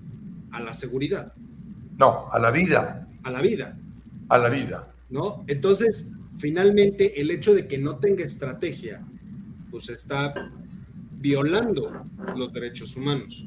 a 0.51 0.61
la 0.61 0.73
seguridad. 0.73 1.33
No, 1.97 2.31
a 2.31 2.39
la 2.39 2.51
vida. 2.51 3.07
A 3.23 3.31
la 3.31 3.41
vida. 3.41 3.77
A 4.29 4.37
la 4.37 4.49
vida. 4.49 4.87
¿No? 5.09 5.43
Entonces, 5.47 6.11
finalmente, 6.37 7.19
el 7.21 7.31
hecho 7.31 7.53
de 7.53 7.67
que 7.67 7.77
no 7.77 7.97
tenga 7.97 8.23
estrategia, 8.23 9.05
pues 9.69 9.89
está 9.89 10.33
violando 11.19 12.05
los 12.35 12.53
derechos 12.53 12.95
humanos. 12.95 13.45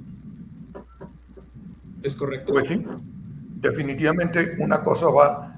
¿Es 2.02 2.14
correcto? 2.16 2.52
Pues 2.52 2.68
sí, 2.68 2.84
definitivamente 3.60 4.56
una 4.60 4.82
cosa 4.82 5.08
va 5.08 5.56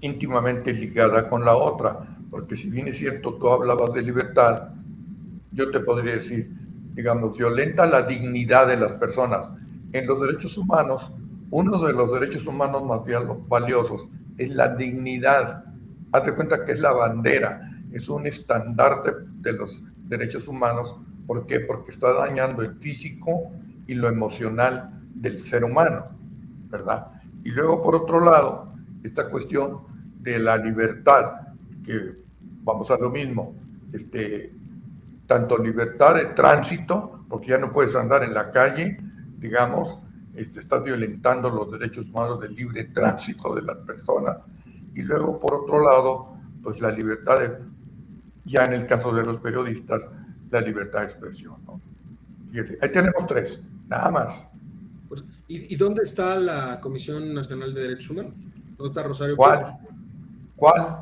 íntimamente 0.00 0.72
ligada 0.72 1.28
con 1.28 1.44
la 1.44 1.56
otra, 1.56 2.16
porque 2.30 2.56
si 2.56 2.70
bien 2.70 2.88
es 2.88 2.98
cierto, 2.98 3.34
tú 3.34 3.48
hablabas 3.48 3.92
de 3.92 4.02
libertad, 4.02 4.70
yo 5.52 5.70
te 5.70 5.80
podría 5.80 6.14
decir, 6.14 6.50
digamos, 6.94 7.36
violenta 7.36 7.86
la 7.86 8.02
dignidad 8.02 8.66
de 8.66 8.76
las 8.76 8.94
personas. 8.94 9.52
En 9.92 10.06
los 10.06 10.20
derechos 10.20 10.58
humanos, 10.58 11.12
uno 11.50 11.78
de 11.86 11.92
los 11.92 12.12
derechos 12.12 12.46
humanos 12.46 12.82
más 12.84 13.00
valiosos 13.48 14.08
es 14.38 14.50
la 14.50 14.74
dignidad. 14.74 15.64
Hazte 16.12 16.34
cuenta 16.34 16.64
que 16.64 16.72
es 16.72 16.80
la 16.80 16.92
bandera, 16.92 17.70
es 17.92 18.08
un 18.08 18.26
estandarte 18.26 19.12
de 19.40 19.52
los 19.52 19.82
derechos 20.08 20.48
humanos. 20.48 20.96
¿Por 21.26 21.46
qué? 21.46 21.60
Porque 21.60 21.92
está 21.92 22.12
dañando 22.12 22.62
el 22.62 22.74
físico 22.76 23.50
y 23.86 23.94
lo 23.94 24.08
emocional 24.08 24.90
del 25.20 25.38
ser 25.38 25.64
humano, 25.64 26.06
¿verdad? 26.68 27.08
Y 27.44 27.50
luego, 27.50 27.82
por 27.82 27.94
otro 27.94 28.20
lado, 28.24 28.72
esta 29.02 29.28
cuestión 29.28 29.80
de 30.20 30.38
la 30.38 30.56
libertad, 30.56 31.54
que 31.84 32.16
vamos 32.64 32.90
a 32.90 32.96
lo 32.98 33.10
mismo, 33.10 33.54
este, 33.92 34.52
tanto 35.26 35.58
libertad 35.58 36.14
de 36.14 36.26
tránsito, 36.26 37.24
porque 37.28 37.48
ya 37.48 37.58
no 37.58 37.72
puedes 37.72 37.94
andar 37.94 38.22
en 38.22 38.34
la 38.34 38.50
calle, 38.50 38.98
digamos, 39.38 39.98
este, 40.34 40.60
estás 40.60 40.84
violentando 40.84 41.48
los 41.48 41.70
derechos 41.72 42.06
humanos 42.06 42.40
del 42.40 42.54
libre 42.54 42.84
tránsito 42.84 43.54
de 43.54 43.62
las 43.62 43.78
personas, 43.78 44.44
y 44.94 45.02
luego, 45.02 45.38
por 45.38 45.54
otro 45.54 45.82
lado, 45.82 46.36
pues 46.62 46.80
la 46.80 46.90
libertad 46.90 47.40
de, 47.40 47.58
ya 48.44 48.64
en 48.64 48.72
el 48.72 48.86
caso 48.86 49.12
de 49.12 49.22
los 49.22 49.38
periodistas, 49.38 50.06
la 50.50 50.60
libertad 50.60 51.00
de 51.00 51.04
expresión. 51.06 51.56
ahí 52.80 52.92
tenemos 52.92 53.26
tres, 53.26 53.64
nada 53.88 54.10
más. 54.10 54.46
¿Y, 55.48 55.76
dónde 55.76 56.02
está 56.02 56.36
la 56.36 56.80
Comisión 56.80 57.32
Nacional 57.32 57.72
de 57.72 57.82
Derechos 57.82 58.10
Humanos? 58.10 58.34
¿Dónde 58.76 58.88
está 58.88 59.02
Rosario? 59.04 59.36
¿Cuál? 59.36 59.76
¿Cuál? 60.56 60.96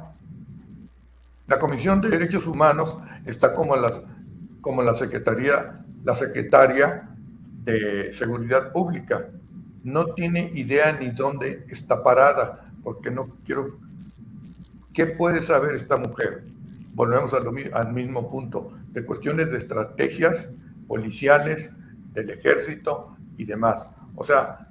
La 1.46 1.58
Comisión 1.58 2.00
de 2.02 2.10
Derechos 2.10 2.46
Humanos 2.46 2.96
está 3.24 3.54
como, 3.54 3.74
las, 3.76 4.02
como 4.60 4.82
la 4.82 4.94
Secretaría, 4.94 5.82
la 6.04 6.14
Secretaria 6.14 7.08
de 7.64 8.12
Seguridad 8.12 8.70
Pública. 8.72 9.30
No 9.82 10.06
tiene 10.14 10.50
idea 10.54 10.92
ni 10.92 11.10
dónde 11.10 11.64
está 11.68 12.02
parada, 12.02 12.70
porque 12.82 13.10
no 13.10 13.36
quiero... 13.46 13.78
¿Qué 14.92 15.06
puede 15.06 15.40
saber 15.40 15.74
esta 15.74 15.96
mujer? 15.96 16.44
Volvemos 16.94 17.32
al 17.34 17.92
mismo 17.92 18.30
punto. 18.30 18.72
de 18.92 19.04
cuestiones 19.04 19.50
de 19.50 19.58
estrategias 19.58 20.48
policiales, 20.86 21.72
del 22.12 22.30
ejército 22.30 23.16
y 23.36 23.44
demás. 23.44 23.88
O 24.16 24.24
sea, 24.24 24.68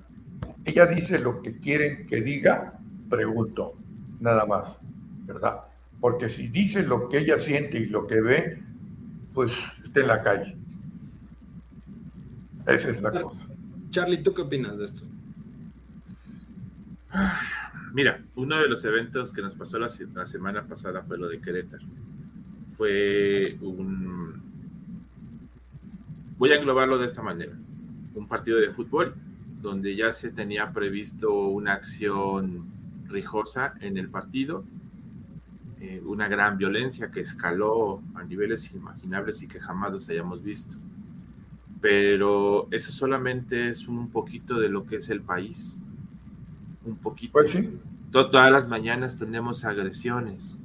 ella 0.66 0.86
dice 0.86 1.20
lo 1.20 1.42
que 1.42 1.60
quieren 1.60 2.06
que 2.06 2.22
diga, 2.22 2.80
pregunto, 3.10 3.76
nada 4.20 4.46
más, 4.46 4.80
¿verdad? 5.26 5.62
Porque 6.00 6.30
si 6.30 6.48
dice 6.48 6.84
lo 6.84 7.10
que 7.10 7.20
ella 7.20 7.38
siente 7.38 7.80
y 7.80 7.86
lo 7.86 8.08
que 8.08 8.22
ve, 8.22 8.64
pues 9.34 9.52
está 9.84 10.02
en 10.02 10.08
la 10.08 10.24
calle. 10.24 10.58
Esa 12.66 12.90
es 12.90 13.02
la 13.02 13.12
cosa. 13.12 13.48
Charlie, 13.90 14.24
¿tú 14.24 14.34
qué 14.34 14.42
opinas 14.42 14.78
de 14.78 14.86
esto? 14.86 15.04
Mira, 17.94 18.24
uno 18.36 18.58
de 18.58 18.68
los 18.68 18.84
eventos 18.86 19.32
que 19.34 19.42
nos 19.42 19.56
pasó 19.56 19.78
la, 19.78 19.90
semana 19.90 20.66
pasada 20.66 21.04
fue 21.04 21.18
lo 21.18 21.28
de 21.28 21.40
Querétaro. 21.40 21.86
Fue 22.70 23.58
un... 23.62 24.42
Voy 26.38 26.52
a 26.52 26.56
englobarlo 26.56 26.98
de 26.98 27.06
esta 27.06 27.22
manera. 27.22 27.54
Un 28.16 28.28
partido 28.28 28.60
de 28.60 28.72
fútbol 28.72 29.14
donde 29.64 29.96
ya 29.96 30.12
se 30.12 30.30
tenía 30.32 30.72
previsto 30.72 31.48
una 31.48 31.74
acción 31.74 32.66
rijosa 33.08 33.74
en 33.80 33.98
el 33.98 34.10
partido, 34.10 34.64
eh, 35.80 36.04
una 36.06 36.28
gran 36.28 36.58
violencia 36.58 37.10
que 37.10 37.22
escaló 37.22 38.02
a 38.14 38.24
niveles 38.24 38.72
inimaginables 38.72 39.42
y 39.42 39.48
que 39.48 39.60
jamás 39.60 39.92
los 39.92 40.10
hayamos 40.10 40.44
visto. 40.44 40.76
Pero 41.82 42.68
eso 42.70 42.92
solamente 42.92 43.70
es 43.70 43.88
un 43.88 44.10
poquito 44.10 44.60
de 44.60 44.70
lo 44.70 44.86
que 44.86 44.98
es 44.98 45.10
el 45.10 45.22
país 45.22 45.80
un 46.86 46.98
poquito. 46.98 47.34
Pues 47.34 47.58
todas 48.12 48.52
las 48.52 48.68
mañanas 48.68 49.18
tenemos 49.18 49.66
agresiones, 49.66 50.62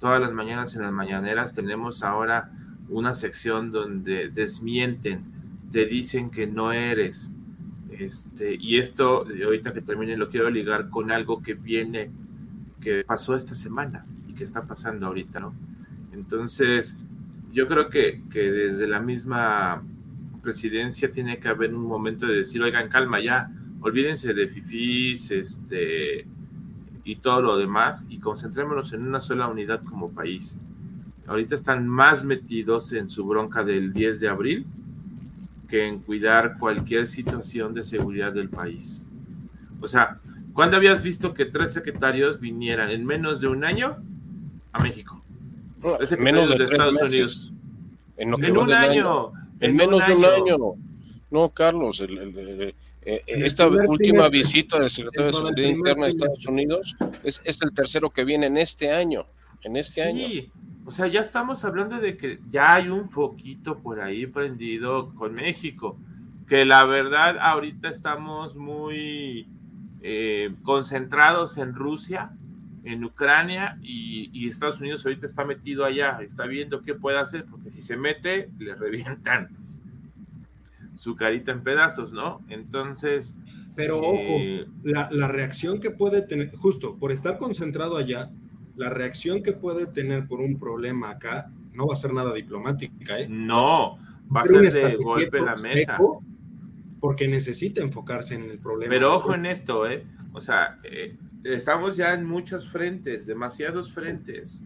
Todas 0.00 0.20
las 0.20 0.32
mañanas 0.32 0.74
en 0.74 0.82
las 0.82 0.92
mañaneras 0.92 1.54
tenemos 1.54 2.02
ahora 2.02 2.50
una 2.88 3.14
sección 3.14 3.70
donde 3.70 4.28
desmienten, 4.28 5.24
te 5.70 5.86
dicen 5.86 6.30
que 6.30 6.46
no 6.46 6.72
eres. 6.72 7.32
Este, 7.98 8.56
y 8.58 8.78
esto, 8.78 9.26
ahorita 9.44 9.72
que 9.72 9.80
termine, 9.80 10.16
lo 10.16 10.28
quiero 10.28 10.50
ligar 10.50 10.90
con 10.90 11.10
algo 11.10 11.42
que 11.42 11.54
viene, 11.54 12.10
que 12.80 13.04
pasó 13.04 13.34
esta 13.36 13.54
semana 13.54 14.04
y 14.28 14.34
que 14.34 14.44
está 14.44 14.62
pasando 14.62 15.06
ahorita, 15.06 15.40
¿no? 15.40 15.54
Entonces, 16.12 16.96
yo 17.52 17.68
creo 17.68 17.88
que, 17.88 18.22
que 18.30 18.50
desde 18.50 18.86
la 18.86 19.00
misma 19.00 19.82
presidencia 20.42 21.10
tiene 21.10 21.38
que 21.38 21.48
haber 21.48 21.74
un 21.74 21.86
momento 21.86 22.26
de 22.26 22.38
decir, 22.38 22.62
oigan, 22.62 22.88
calma 22.88 23.20
ya, 23.20 23.50
olvídense 23.80 24.34
de 24.34 24.48
FIFIs 24.48 25.30
este, 25.30 26.26
y 27.04 27.16
todo 27.16 27.42
lo 27.42 27.56
demás 27.56 28.06
y 28.08 28.18
concentrémonos 28.18 28.92
en 28.92 29.06
una 29.06 29.20
sola 29.20 29.48
unidad 29.48 29.82
como 29.82 30.10
país. 30.10 30.58
Ahorita 31.26 31.54
están 31.54 31.88
más 31.88 32.24
metidos 32.24 32.92
en 32.92 33.08
su 33.08 33.24
bronca 33.24 33.64
del 33.64 33.92
10 33.92 34.20
de 34.20 34.28
abril 34.28 34.66
que 35.68 35.86
en 35.86 36.00
cuidar 36.00 36.58
cualquier 36.58 37.06
situación 37.06 37.74
de 37.74 37.82
seguridad 37.82 38.32
del 38.32 38.48
país. 38.48 39.08
O 39.80 39.86
sea, 39.86 40.18
¿cuándo 40.52 40.76
habías 40.76 41.02
visto 41.02 41.34
que 41.34 41.44
tres 41.44 41.72
secretarios 41.72 42.40
vinieran 42.40 42.90
en 42.90 43.04
menos 43.04 43.40
de 43.40 43.48
un 43.48 43.64
año 43.64 43.96
a 44.72 44.82
México? 44.82 45.22
menos 46.18 46.56
de, 46.56 46.64
Estados 46.64 47.02
Unidos. 47.02 47.52
En, 48.16 48.32
un 48.32 48.72
año. 48.72 49.32
En, 49.60 49.76
menos 49.76 50.06
de 50.06 50.14
un 50.14 50.24
año. 50.24 50.56
No, 51.30 51.48
Carlos, 51.50 52.00
el, 52.00 52.74
eh, 53.06 53.22
esta 53.26 53.68
última 53.68 54.28
visita 54.28 54.78
del 54.78 54.88
secretario 54.88 55.26
de 55.26 55.32
Seguridad 55.34 55.68
Interna 55.68 56.04
de 56.06 56.12
Estados 56.12 56.46
Unidos 56.46 56.96
es, 57.22 57.42
el 57.60 57.74
tercero 57.74 58.08
que 58.10 58.24
viene 58.24 58.46
en 58.46 58.56
este 58.56 58.90
año. 58.90 59.26
En 59.62 59.76
este 59.76 60.02
año. 60.02 60.26
O 60.86 60.90
sea, 60.90 61.06
ya 61.06 61.20
estamos 61.20 61.64
hablando 61.64 61.98
de 61.98 62.16
que 62.16 62.40
ya 62.48 62.74
hay 62.74 62.88
un 62.88 63.08
foquito 63.08 63.78
por 63.78 64.00
ahí 64.00 64.26
prendido 64.26 65.14
con 65.14 65.34
México. 65.34 65.98
Que 66.46 66.66
la 66.66 66.84
verdad, 66.84 67.38
ahorita 67.40 67.88
estamos 67.88 68.54
muy 68.54 69.48
eh, 70.02 70.54
concentrados 70.62 71.56
en 71.56 71.74
Rusia, 71.74 72.32
en 72.84 73.02
Ucrania 73.02 73.78
y, 73.82 74.28
y, 74.34 74.46
Estados 74.46 74.78
Unidos 74.80 75.06
ahorita 75.06 75.24
está 75.24 75.46
metido 75.46 75.86
allá, 75.86 76.18
está 76.20 76.44
viendo 76.44 76.82
qué 76.82 76.92
puede 76.92 77.18
hacer, 77.18 77.46
porque 77.46 77.70
si 77.70 77.80
se 77.80 77.96
mete, 77.96 78.50
le 78.58 78.74
revientan 78.74 79.48
su 80.94 81.16
carita 81.16 81.52
en 81.52 81.62
pedazos, 81.62 82.12
¿no? 82.12 82.42
Entonces... 82.48 83.38
Pero 83.76 83.98
ojo, 83.98 84.36
eh, 84.38 84.68
la, 84.84 85.08
la, 85.10 85.26
reacción 85.26 85.80
que 85.80 85.90
puede 85.90 86.22
tener, 86.22 86.54
justo 86.54 86.94
por 86.94 87.10
estar 87.10 87.38
concentrado 87.38 87.96
allá, 87.96 88.30
la 88.76 88.90
reacción 88.90 89.42
que 89.42 89.52
puede 89.52 89.86
tener 89.86 90.26
por 90.26 90.40
un 90.40 90.58
problema 90.58 91.10
acá 91.10 91.50
no 91.72 91.86
va 91.86 91.94
a 91.94 91.96
ser 91.96 92.12
nada 92.12 92.32
diplomática, 92.32 93.20
¿eh? 93.20 93.26
No, 93.28 93.98
va 94.34 94.42
a 94.42 94.44
ser 94.44 94.70
de 94.70 94.96
golpe 94.96 95.38
en 95.38 95.44
la 95.44 95.56
mesa. 95.56 95.98
Porque 97.00 97.28
necesita 97.28 97.82
enfocarse 97.82 98.34
en 98.34 98.44
el 98.50 98.58
problema. 98.58 98.90
Pero 98.90 99.14
ojo 99.14 99.34
en 99.34 99.46
esto, 99.46 99.86
¿eh? 99.88 100.06
O 100.32 100.40
sea, 100.40 100.78
eh, 100.84 101.16
estamos 101.44 101.96
ya 101.96 102.14
en 102.14 102.24
muchos 102.24 102.68
frentes, 102.68 103.26
demasiados 103.26 103.92
frentes. 103.92 104.64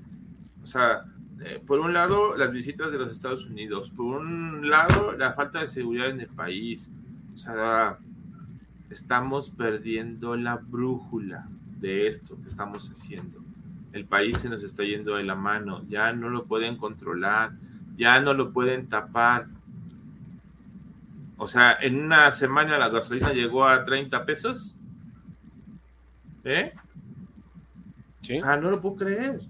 O 0.62 0.66
sea, 0.66 1.04
eh, 1.40 1.62
por 1.66 1.80
un 1.80 1.92
lado, 1.92 2.36
las 2.36 2.52
visitas 2.52 2.92
de 2.92 2.98
los 2.98 3.10
Estados 3.10 3.46
Unidos, 3.46 3.90
por 3.90 4.18
un 4.18 4.68
lado, 4.68 5.12
la 5.12 5.32
falta 5.32 5.60
de 5.60 5.66
seguridad 5.66 6.10
en 6.10 6.20
el 6.20 6.28
país. 6.28 6.92
O 7.34 7.38
sea, 7.38 7.98
estamos 8.90 9.50
perdiendo 9.50 10.36
la 10.36 10.56
brújula 10.56 11.48
de 11.80 12.06
esto 12.06 12.40
que 12.40 12.48
estamos 12.48 12.90
haciendo. 12.90 13.37
El 13.98 14.04
país 14.04 14.38
se 14.38 14.48
nos 14.48 14.62
está 14.62 14.84
yendo 14.84 15.16
de 15.16 15.24
la 15.24 15.34
mano, 15.34 15.84
ya 15.88 16.12
no 16.12 16.28
lo 16.28 16.46
pueden 16.46 16.76
controlar, 16.76 17.50
ya 17.96 18.20
no 18.20 18.32
lo 18.32 18.52
pueden 18.52 18.88
tapar. 18.88 19.48
O 21.36 21.48
sea, 21.48 21.76
en 21.80 22.00
una 22.00 22.30
semana 22.30 22.78
la 22.78 22.90
gasolina 22.90 23.32
llegó 23.32 23.66
a 23.66 23.84
30 23.84 24.24
pesos. 24.24 24.76
¿Eh? 26.44 26.72
O 28.22 28.24
sea, 28.24 28.56
no 28.56 28.70
lo 28.70 28.80
puedo 28.80 28.94
creer. 28.94 29.40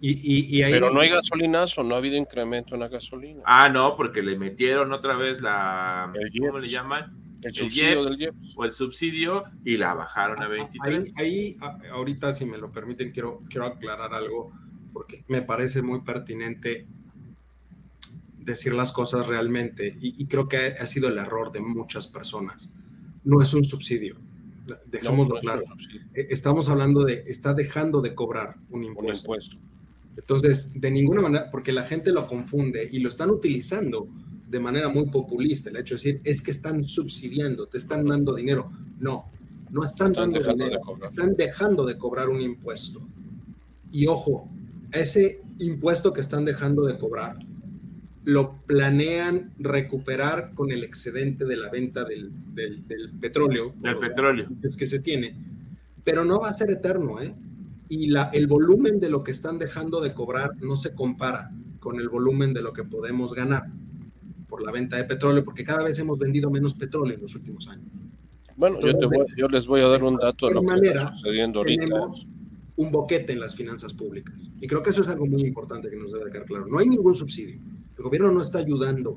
Pero 0.00 0.90
no 0.90 1.00
hay 1.00 1.10
gasolinazo, 1.10 1.84
no 1.84 1.94
ha 1.94 1.98
habido 1.98 2.16
incremento 2.16 2.74
en 2.74 2.80
la 2.80 2.88
gasolina. 2.88 3.42
Ah, 3.44 3.68
no, 3.68 3.94
porque 3.94 4.22
le 4.22 4.36
metieron 4.36 4.92
otra 4.92 5.14
vez 5.14 5.40
la. 5.40 6.12
¿Cómo 6.40 6.58
le 6.58 6.68
llaman? 6.68 7.21
El, 7.42 7.54
subsidio 7.54 8.04
del 8.04 8.32
O 8.56 8.64
el 8.64 8.72
subsidio 8.72 9.44
y 9.64 9.76
la 9.76 9.94
bajaron 9.94 10.42
a 10.42 10.48
23. 10.48 11.18
Ahí, 11.18 11.56
ahorita, 11.90 12.32
si 12.32 12.44
me 12.44 12.58
lo 12.58 12.70
permiten, 12.70 13.10
quiero, 13.10 13.42
quiero 13.48 13.66
aclarar 13.66 14.14
algo, 14.14 14.52
porque 14.92 15.24
me 15.28 15.42
parece 15.42 15.82
muy 15.82 16.00
pertinente 16.02 16.86
decir 18.38 18.74
las 18.74 18.92
cosas 18.92 19.26
realmente, 19.26 19.96
y, 20.00 20.26
creo 20.26 20.48
que 20.48 20.56
ha, 20.56 20.86
sido 20.86 21.08
el 21.08 21.18
error 21.18 21.52
de 21.52 21.60
muchas 21.60 22.06
personas. 22.06 22.74
No 23.24 23.40
es 23.40 23.54
un 23.54 23.62
subsidio, 23.62 24.16
dejémoslo 24.86 25.40
claro. 25.40 25.62
Eh, 26.14 26.26
estamos 26.30 26.68
hablando 26.68 27.04
de, 27.04 27.24
está 27.26 27.54
dejando 27.54 28.00
de 28.00 28.14
cobrar 28.14 28.56
un 28.70 28.84
impuesto. 28.84 29.30
Un 29.30 29.36
impuesto. 29.36 29.56
Entonces, 30.16 30.72
de 30.78 30.90
ninguna 30.90 31.22
manera, 31.22 31.50
porque 31.50 31.72
la 31.72 31.84
gente 31.84 32.12
lo 32.12 32.26
confunde 32.26 32.88
y 32.90 33.00
lo 33.00 33.08
están 33.08 33.30
utilizando 33.30 34.08
de 34.52 34.60
manera 34.60 34.90
muy 34.90 35.06
populista, 35.06 35.70
el 35.70 35.76
hecho 35.76 35.94
de 35.94 35.98
decir, 35.98 36.20
es 36.24 36.42
que 36.42 36.50
están 36.50 36.84
subsidiando, 36.84 37.66
te 37.68 37.78
están 37.78 38.04
dando 38.04 38.34
dinero. 38.34 38.70
No, 39.00 39.24
no 39.70 39.82
están, 39.82 40.12
dando 40.12 40.40
dinero, 40.40 40.78
están 41.02 41.34
dejando 41.34 41.86
de 41.86 41.96
cobrar 41.96 42.28
un 42.28 42.42
impuesto. 42.42 43.00
Y 43.90 44.06
ojo, 44.06 44.50
ese 44.92 45.40
impuesto 45.58 46.12
que 46.12 46.20
están 46.20 46.44
dejando 46.44 46.84
de 46.84 46.98
cobrar, 46.98 47.38
lo 48.24 48.58
planean 48.66 49.54
recuperar 49.58 50.52
con 50.54 50.70
el 50.70 50.84
excedente 50.84 51.46
de 51.46 51.56
la 51.56 51.70
venta 51.70 52.04
del, 52.04 52.30
petróleo. 53.18 53.74
Del 53.80 53.98
petróleo. 53.98 54.48
Es 54.62 54.76
que 54.76 54.86
se 54.86 54.98
tiene. 54.98 55.34
Pero 56.04 56.26
no 56.26 56.40
va 56.40 56.50
a 56.50 56.54
ser 56.54 56.70
eterno, 56.70 57.22
¿eh? 57.22 57.34
y 57.88 58.08
la, 58.08 58.24
el 58.34 58.48
volumen 58.48 59.00
de 59.00 59.08
lo 59.08 59.24
que 59.24 59.30
están 59.30 59.58
dejando 59.58 60.02
de 60.02 60.12
cobrar 60.12 60.62
no 60.62 60.76
se 60.76 60.94
compara 60.94 61.50
con 61.80 61.98
el 61.98 62.10
volumen 62.10 62.52
de 62.52 62.60
lo 62.60 62.74
que 62.74 62.84
podemos 62.84 63.34
ganar 63.34 63.64
por 64.52 64.62
la 64.62 64.70
venta 64.70 64.98
de 64.98 65.04
petróleo, 65.04 65.42
porque 65.42 65.64
cada 65.64 65.82
vez 65.82 65.98
hemos 65.98 66.18
vendido 66.18 66.50
menos 66.50 66.74
petróleo 66.74 67.14
en 67.14 67.22
los 67.22 67.34
últimos 67.34 67.66
años. 67.68 67.86
Bueno, 68.54 68.78
yo, 69.34 69.48
les 69.48 69.66
voy 69.66 69.80
a 69.80 69.88
dar 69.88 70.04
un 70.04 70.18
dato 70.18 70.46
de 70.46 70.52
lo 70.52 70.60
que 70.60 70.88
está 70.88 71.10
sucediendo 71.16 71.60
ahorita. 71.60 71.86
Tenemos 71.86 72.28
un 72.76 72.92
boquete 72.92 73.32
en 73.32 73.40
las 73.40 73.56
finanzas 73.56 73.94
públicas. 73.94 74.54
Y 74.60 74.66
creo 74.66 74.82
que 74.82 74.90
eso 74.90 75.00
es 75.00 75.08
algo 75.08 75.24
muy 75.24 75.40
importante 75.40 75.88
que 75.88 75.96
nos 75.96 76.12
debe 76.12 76.30
quedar 76.30 76.44
claro. 76.44 76.66
No 76.66 76.80
hay 76.80 76.86
ningún 76.86 77.14
subsidio. 77.14 77.58
El 77.96 78.04
gobierno 78.04 78.30
no 78.30 78.42
está 78.42 78.58
ayudando, 78.58 79.16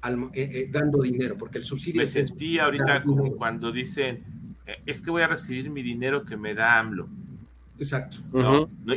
al, 0.00 0.24
eh, 0.32 0.50
eh, 0.52 0.68
dando 0.72 1.02
dinero, 1.02 1.36
porque 1.38 1.58
el 1.58 1.64
subsidio... 1.64 2.00
Me 2.00 2.06
sentí 2.08 2.58
ahorita 2.58 3.04
como 3.04 3.30
cuando 3.36 3.70
dicen, 3.70 4.24
eh, 4.66 4.78
es 4.86 5.00
que 5.00 5.12
voy 5.12 5.22
a 5.22 5.28
recibir 5.28 5.70
mi 5.70 5.84
dinero 5.84 6.24
que 6.24 6.36
me 6.36 6.52
da 6.52 6.80
AMLO. 6.80 7.08
Exacto. 7.78 8.18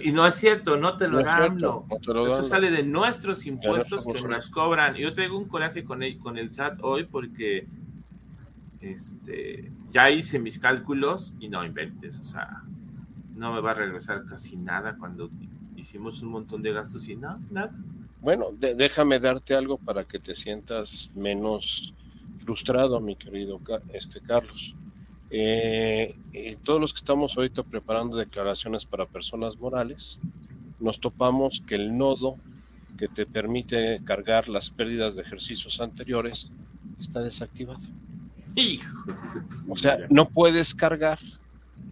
y 0.04 0.12
no 0.12 0.28
es 0.28 0.36
cierto, 0.36 0.78
no 0.78 0.98
te 0.98 1.08
lo 1.08 1.24
dan. 1.24 1.58
Eso 1.58 2.44
sale 2.44 2.70
de 2.70 2.84
nuestros 2.84 3.46
impuestos 3.46 4.06
que 4.06 4.22
nos 4.22 4.50
cobran. 4.50 4.96
Yo 4.96 5.14
tengo 5.14 5.38
un 5.38 5.46
coraje 5.46 5.84
con 5.84 6.04
el, 6.04 6.18
con 6.18 6.38
el 6.38 6.54
SAT 6.54 6.80
hoy 6.82 7.06
porque 7.06 7.68
este, 8.82 9.72
ya 9.92 10.12
hice 10.12 10.40
mis 10.40 10.60
cálculos 10.60 11.34
y 11.40 11.50
no 11.50 11.66
inventes. 11.66 12.20
O 12.20 12.24
sea, 12.24 12.64
no 13.36 13.54
me 13.54 13.62
va 13.62 13.72
a 13.72 13.76
regresar 13.76 14.26
casi 14.26 14.58
nada 14.58 14.96
cuando 14.98 15.30
hicimos 15.76 16.22
un 16.22 16.30
montón 16.30 16.62
de 16.62 16.74
gastos 16.74 17.08
y 17.08 17.16
nada, 17.16 17.40
nada. 17.50 17.72
Bueno, 18.22 18.48
déjame 18.52 19.20
darte 19.20 19.54
algo 19.56 19.78
para 19.78 20.04
que 20.04 20.20
te 20.20 20.36
sientas 20.36 21.12
menos 21.16 21.94
frustrado, 22.44 23.00
mi 23.00 23.16
querido 23.16 23.60
este 23.94 24.22
Carlos. 24.22 24.76
Eh, 25.30 26.16
todos 26.64 26.80
los 26.80 26.94
que 26.94 27.00
estamos 27.00 27.36
ahorita 27.36 27.64
preparando 27.64 28.18
declaraciones 28.18 28.86
para 28.86 29.06
personas 29.06 29.58
morales, 29.58 30.20
nos 30.80 31.00
topamos 31.00 31.62
que 31.68 31.76
el 31.76 31.98
nodo 31.98 32.38
que 32.98 33.08
te 33.08 33.26
permite 33.26 34.02
cargar 34.04 34.50
las 34.50 34.70
pérdidas 34.70 35.16
de 35.16 35.22
ejercicios 35.22 35.80
anteriores 35.82 36.52
está 37.00 37.22
desactivado. 37.22 37.80
o 39.70 39.76
sea, 39.76 39.98
no 40.10 40.30
puedes 40.30 40.74
cargar 40.74 41.20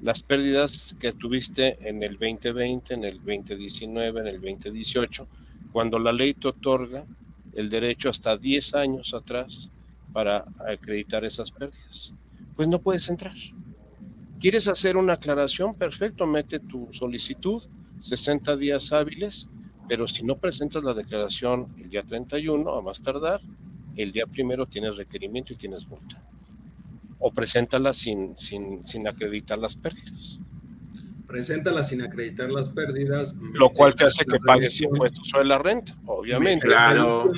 las 0.02 0.22
pérdidas 0.22 0.96
que 1.00 1.12
tuviste 1.12 1.78
en 1.88 2.04
el 2.04 2.14
2020, 2.14 2.94
en 2.94 3.04
el 3.04 3.18
2019, 3.18 4.22
en 4.22 4.28
el 4.28 4.42
2018, 4.42 5.28
cuando 5.72 6.00
la 6.00 6.12
ley 6.12 6.34
te 6.34 6.48
otorga 6.48 7.06
el 7.54 7.70
derecho 7.70 8.10
hasta 8.10 8.38
10 8.38 8.76
años 8.76 9.14
atrás 9.14 9.70
para 10.12 10.46
acreditar 10.68 11.24
esas 11.26 11.52
pérdidas. 11.52 12.14
Pues 12.56 12.68
no 12.68 12.80
puedes 12.80 13.10
entrar. 13.10 13.36
¿Quieres 14.40 14.68
hacer 14.68 14.96
una 14.98 15.14
aclaración? 15.14 15.76
Perfecto, 15.76 16.26
mete 16.26 16.60
tu 16.60 16.90
solicitud, 16.94 17.64
60 18.00 18.56
días 18.56 18.92
hábiles, 18.92 19.50
pero 19.88 20.08
si 20.08 20.24
no 20.24 20.38
presentas 20.38 20.84
la 20.84 20.94
declaración 20.94 21.68
el 21.80 21.90
día 21.90 22.04
31, 22.04 22.76
a 22.76 22.82
más 22.82 23.02
tardar, 23.02 23.42
el 23.96 24.12
día 24.12 24.26
primero 24.28 24.66
tienes 24.68 24.98
requerimiento 24.98 25.54
y 25.54 25.58
tienes 25.58 25.88
multa. 25.88 26.24
O 27.20 27.32
preséntala 27.32 27.94
sin, 27.94 28.38
sin, 28.38 28.86
sin 28.86 29.08
acreditar 29.08 29.58
las 29.58 29.76
pérdidas. 29.76 30.40
Preséntala 31.36 31.84
sin 31.84 32.02
acreditar 32.02 32.50
las 32.50 32.70
pérdidas. 32.70 33.36
Lo 33.52 33.70
cual 33.70 33.94
te 33.94 34.06
hace 34.06 34.24
que 34.24 34.40
pagues 34.40 34.80
impuestos 34.80 35.28
sobre 35.28 35.44
la 35.44 35.58
renta, 35.58 35.94
obviamente. 36.06 36.66
Claro. 36.66 37.30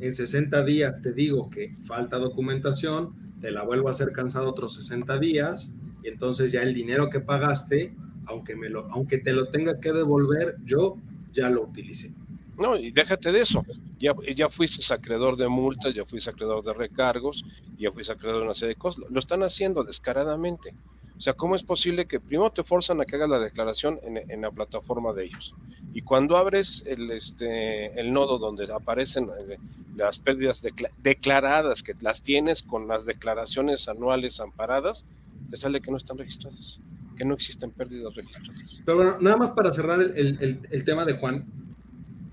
En 0.00 0.14
60 0.14 0.62
días 0.64 1.00
te 1.00 1.14
digo 1.14 1.48
que 1.48 1.74
falta 1.82 2.18
documentación, 2.18 3.14
te 3.40 3.50
la 3.50 3.62
vuelvo 3.62 3.88
a 3.88 3.92
hacer 3.92 4.12
cansado 4.12 4.50
otros 4.50 4.74
60 4.74 5.18
días, 5.18 5.72
y 6.04 6.08
entonces 6.08 6.52
ya 6.52 6.60
el 6.60 6.74
dinero 6.74 7.08
que 7.08 7.20
pagaste, 7.20 7.94
aunque, 8.26 8.54
me 8.54 8.68
lo, 8.68 8.86
aunque 8.90 9.16
te 9.16 9.32
lo 9.32 9.48
tenga 9.48 9.80
que 9.80 9.94
devolver, 9.94 10.56
yo 10.66 10.98
ya 11.32 11.48
lo 11.48 11.62
utilicé. 11.62 12.12
No, 12.58 12.76
y 12.76 12.90
déjate 12.90 13.32
de 13.32 13.40
eso. 13.40 13.64
Ya, 13.98 14.12
ya 14.36 14.50
fuiste 14.50 14.92
acreedor 14.92 15.38
de 15.38 15.48
multas, 15.48 15.94
ya 15.94 16.04
fuiste 16.04 16.28
acreedor 16.28 16.62
de 16.62 16.74
recargos, 16.74 17.46
ya 17.78 17.90
fuiste 17.92 18.12
acreedor 18.12 18.40
de 18.40 18.44
una 18.44 18.54
serie 18.54 18.74
de 18.74 18.78
cosas. 18.78 19.06
Lo 19.08 19.18
están 19.18 19.42
haciendo 19.42 19.84
descaradamente. 19.84 20.74
O 21.18 21.20
sea, 21.20 21.34
¿cómo 21.34 21.56
es 21.56 21.64
posible 21.64 22.06
que 22.06 22.20
primero 22.20 22.50
te 22.50 22.62
forzan 22.62 23.00
a 23.00 23.04
que 23.04 23.16
hagas 23.16 23.28
la 23.28 23.40
declaración 23.40 23.98
en, 24.04 24.40
la 24.40 24.52
plataforma 24.52 25.12
de 25.12 25.24
ellos? 25.24 25.52
Y 25.92 26.02
cuando 26.02 26.36
abres 26.36 26.84
el, 26.86 27.10
este, 27.10 27.98
el 27.98 28.12
nodo 28.12 28.38
donde 28.38 28.72
aparecen 28.72 29.28
eh, 29.48 29.58
las 29.96 30.20
pérdidas 30.20 30.64
declaradas, 31.02 31.82
que 31.82 31.94
las 32.00 32.22
tienes 32.22 32.62
con 32.62 32.86
las 32.86 33.04
declaraciones 33.04 33.88
anuales 33.88 34.38
amparadas, 34.38 35.06
te 35.50 35.56
sale 35.56 35.80
que 35.80 35.90
no 35.90 35.96
están 35.96 36.18
registradas, 36.18 36.78
que 37.16 37.24
no 37.24 37.34
existen 37.34 37.72
pérdidas 37.72 38.14
registradas. 38.14 38.80
Pero 38.84 38.96
bueno, 38.96 39.16
nada 39.20 39.36
más 39.36 39.50
para 39.50 39.72
cerrar 39.72 40.00
el, 40.00 40.84
tema 40.84 41.04
de 41.04 41.14
Juan, 41.14 41.46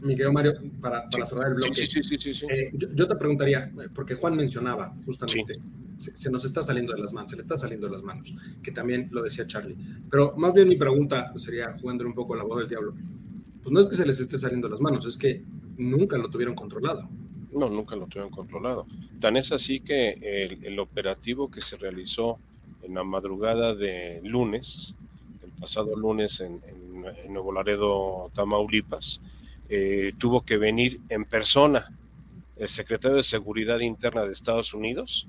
Miguel 0.06 0.32
Mario, 0.32 0.54
para, 0.82 1.08
cerrar 1.26 1.50
el 1.50 1.56
bloque. 1.56 1.86
Sí, 1.86 2.04
sí, 2.04 2.18
sí, 2.18 2.46
eh, 2.50 2.72
yo, 2.74 3.08
te 3.08 3.15
preguntaría, 3.15 3.72
porque 3.94 4.15
Juan 4.15 4.36
mencionaba 4.36 4.94
justamente 5.06 5.60
se, 5.98 6.30
nos 6.30 6.46
está 6.46 6.62
saliendo 6.62 6.94
de 6.94 7.02
las 7.02 7.13
manos, 7.13 7.32
se 7.32 7.38
le 7.38 7.44
está 7.44 7.58
saliendo 7.58 7.88
de 7.88 7.94
las 7.94 8.04
manos, 8.04 8.34
que 8.62 8.72
también 8.72 9.10
lo 9.12 9.22
decía 9.22 9.48
Charlie. 9.48 9.76
Pero 10.10 10.34
más 10.38 10.54
bien 10.54 10.68
mi 10.68 10.76
pregunta 10.76 11.32
sería, 11.38 11.78
jugando 11.80 12.06
un 12.06 12.13
poco 12.13 12.36
la 12.36 12.44
voz 12.44 12.60
del 12.60 12.70
diablo, 12.70 12.94
pues 13.63 13.74
no 13.74 13.80
es 13.80 13.88
que 13.88 13.96
se 13.96 14.06
les 14.06 14.20
esté 14.20 14.38
saliendo 14.38 14.68
de 14.68 14.72
las 14.72 14.82
manos, 14.82 15.06
es 15.06 15.18
que 15.18 15.44
nunca 15.78 16.18
lo 16.18 16.30
tuvieron 16.30 16.56
controlado. 16.56 17.10
No, 17.52 17.70
nunca 17.70 17.96
lo 17.96 18.06
tuvieron 18.08 18.32
controlado. 18.32 18.86
Tan 19.20 19.38
es 19.38 19.52
así 19.52 19.80
que 19.80 20.50
el, 20.62 20.78
operativo 20.80 21.50
que 21.50 21.62
se 21.62 21.78
realizó 21.78 22.38
en 22.84 22.96
la 22.96 23.04
madrugada 23.04 23.74
de 23.74 24.20
lunes, 24.24 24.96
el 25.44 25.52
pasado 25.52 25.96
lunes 25.96 26.41
en, 26.41 26.62
Nuevo 27.30 27.52
Laredo, 27.52 28.32
Tamaulipas, 28.34 29.22
eh, 29.69 30.13
tuvo 30.17 30.41
que 30.41 30.58
venir 30.58 30.99
en 31.10 31.25
persona 31.25 31.89
el 32.58 32.69
secretario 32.69 33.17
de 33.17 33.23
Seguridad 33.23 33.80
Interna 33.80 34.23
de 34.23 34.32
Estados 34.32 34.73
Unidos 34.73 35.28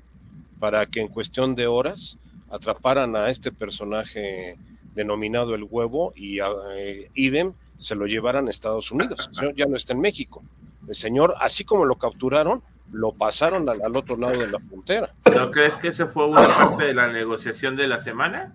para 0.59 0.87
que 0.87 1.01
en 1.01 1.09
cuestión 1.09 1.55
de 1.55 1.66
horas 1.66 2.18
atraparan 2.51 3.16
a 3.16 3.31
este 3.31 3.53
personaje 3.53 4.57
denominado 4.94 5.55
el 5.55 5.64
huevo 5.64 6.12
y 6.16 6.40
a 6.40 6.49
eh, 6.75 7.11
idem 7.14 7.53
se 7.79 7.94
lo 7.94 8.07
llevaran 8.07 8.46
a 8.46 8.51
Estados 8.51 8.90
Unidos. 8.90 9.29
El 9.29 9.37
señor 9.37 9.55
ya 9.55 9.66
no 9.66 9.77
está 9.77 9.92
en 9.92 10.01
México. 10.01 10.42
El 10.88 10.94
señor, 10.94 11.35
así 11.40 11.64
como 11.64 11.85
lo 11.85 11.96
capturaron, 11.96 12.62
lo 12.92 13.12
pasaron 13.12 13.68
al, 13.68 13.96
otro 13.96 14.16
lado 14.16 14.38
de 14.38 14.51
la 14.51 14.59
frontera. 14.61 15.12
¿No 15.35 15.51
crees 15.51 15.77
que 15.77 15.88
esa 15.88 16.07
fue 16.07 16.27
una 16.27 16.46
parte 16.46 16.85
de 16.85 16.94
la 16.94 17.09
negociación 17.09 17.77
de 17.77 17.88
la 17.88 17.99
semana? 17.99 18.55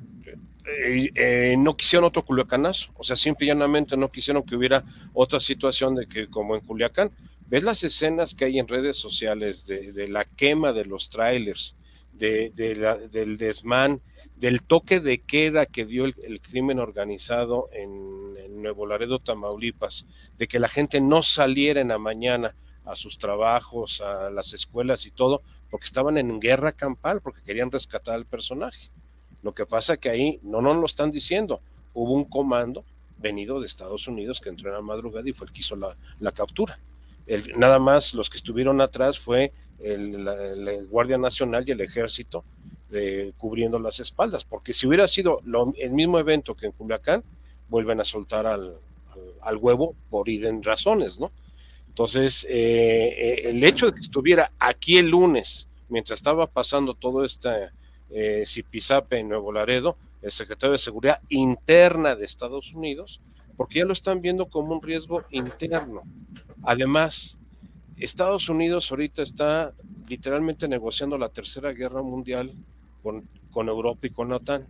Eh, 0.79 1.55
no 1.57 1.75
quisieron 1.75 2.07
otro 2.07 2.23
Culiacanazo, 2.23 2.91
o 2.95 3.03
sea, 3.03 3.15
simple 3.15 3.45
y 3.45 3.49
llanamente 3.49 3.97
no 3.97 4.11
quisieron 4.11 4.43
que 4.43 4.55
hubiera 4.55 4.83
otra 5.13 5.39
situación 5.39 5.95
de 5.95 6.07
que 6.07 6.27
como 6.27 6.55
en 6.55 6.61
Culiacán, 6.61 7.11
ves 7.47 7.63
las 7.63 7.83
escenas 7.83 8.33
que 8.33 8.45
hay 8.45 8.59
en 8.59 8.67
redes 8.67 8.97
sociales 8.97 9.65
de, 9.65 9.91
de 9.91 10.07
la 10.07 10.25
quema 10.25 10.73
de 10.73 10.85
los 10.85 11.09
trailers, 11.09 11.75
de, 12.13 13.07
del 13.11 13.37
desmán, 13.37 14.01
del 14.35 14.61
toque 14.63 14.99
de 14.99 15.21
queda 15.21 15.65
que 15.65 15.85
dio 15.85 16.05
el, 16.05 16.41
crimen 16.41 16.79
organizado 16.79 17.69
en, 17.73 18.31
Nuevo 18.61 18.85
Laredo, 18.85 19.17
Tamaulipas, 19.17 20.05
de 20.37 20.47
que 20.47 20.59
la 20.59 20.67
gente 20.67 21.01
no 21.01 21.23
saliera 21.23 21.81
en 21.81 21.87
la 21.87 21.97
mañana 21.97 22.53
a 22.85 22.95
sus 22.95 23.17
trabajos, 23.17 24.01
a 24.01 24.29
las 24.29 24.53
escuelas 24.53 25.07
y 25.07 25.11
todo, 25.11 25.41
porque 25.71 25.87
estaban 25.87 26.19
en 26.19 26.39
guerra 26.39 26.71
campal, 26.73 27.21
porque 27.21 27.41
querían 27.41 27.71
rescatar 27.71 28.13
al 28.13 28.27
personaje. 28.27 28.91
Lo 29.43 29.53
que 29.53 29.65
pasa 29.65 29.97
que 29.97 30.09
ahí 30.09 30.39
no 30.43 30.61
nos 30.61 30.77
lo 30.77 30.85
están 30.85 31.11
diciendo. 31.11 31.61
Hubo 31.93 32.13
un 32.13 32.25
comando 32.25 32.83
venido 33.17 33.59
de 33.59 33.67
Estados 33.67 34.07
Unidos 34.07 34.41
que 34.41 34.49
entró 34.49 34.69
en 34.69 34.75
la 34.75 34.81
madrugada 34.81 35.27
y 35.27 35.33
fue 35.33 35.47
el 35.47 35.53
que 35.53 35.61
hizo 35.61 35.75
la, 35.75 36.31
captura. 36.31 36.79
El, 37.27 37.57
nada 37.57 37.79
más 37.79 38.13
los 38.13 38.29
que 38.29 38.37
estuvieron 38.37 38.81
atrás 38.81 39.19
fue 39.19 39.53
el, 39.79 40.87
Guardia 40.89 41.17
Nacional 41.17 41.63
y 41.67 41.71
el 41.71 41.81
Ejército 41.81 42.43
eh, 42.91 43.31
cubriendo 43.37 43.79
las 43.79 43.99
espaldas, 43.99 44.43
porque 44.43 44.73
si 44.73 44.85
hubiera 44.87 45.07
sido 45.07 45.41
el 45.77 45.91
mismo 45.91 46.19
evento 46.19 46.55
que 46.55 46.65
en 46.65 46.71
Culiacán, 46.73 47.23
vuelven 47.69 48.01
a 48.01 48.05
soltar 48.05 48.45
al, 48.45 48.75
huevo 49.57 49.95
por 50.09 50.27
iden 50.27 50.61
razones, 50.61 51.19
¿no? 51.19 51.31
Entonces, 51.87 52.45
eh, 52.49 53.15
eh, 53.17 53.49
el 53.49 53.63
hecho 53.63 53.87
de 53.87 53.93
que 53.93 54.01
estuviera 54.01 54.51
aquí 54.59 54.97
el 54.97 55.07
lunes, 55.07 55.67
mientras 55.89 56.19
estaba 56.19 56.47
pasando 56.47 56.93
todo 56.93 57.23
este 57.23 57.69
eh, 58.13 58.43
en 59.11 59.29
Nuevo 59.29 59.51
Laredo, 59.51 59.97
el 60.21 60.31
secretario 60.31 60.73
de 60.73 60.79
Seguridad 60.79 61.21
Interna 61.29 62.15
de 62.15 62.25
Estados 62.25 62.73
Unidos, 62.73 63.21
porque 63.57 63.79
ya 63.79 63.85
lo 63.85 63.93
están 63.93 64.21
viendo 64.21 64.47
como 64.47 64.73
un 64.73 64.81
riesgo 64.81 65.23
interno. 65.31 66.03
Además, 66.63 67.39
Estados 67.97 68.49
Unidos 68.49 68.91
ahorita 68.91 69.21
está 69.21 69.73
literalmente 70.07 70.67
negociando 70.67 71.17
la 71.17 71.29
tercera 71.29 71.71
guerra 71.71 72.01
mundial 72.01 72.53
con, 73.03 73.27
con 73.51 73.69
Europa 73.69 74.07
y 74.07 74.09
con 74.09 74.29
la 74.29 74.37
OTAN. 74.37 74.65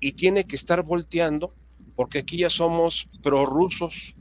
Y 0.00 0.12
tiene 0.12 0.44
que 0.44 0.56
estar 0.56 0.82
volteando 0.82 1.52
porque 1.94 2.20
aquí 2.20 2.38
ya 2.38 2.50
somos 2.50 3.08
prorrusos, 3.22 4.14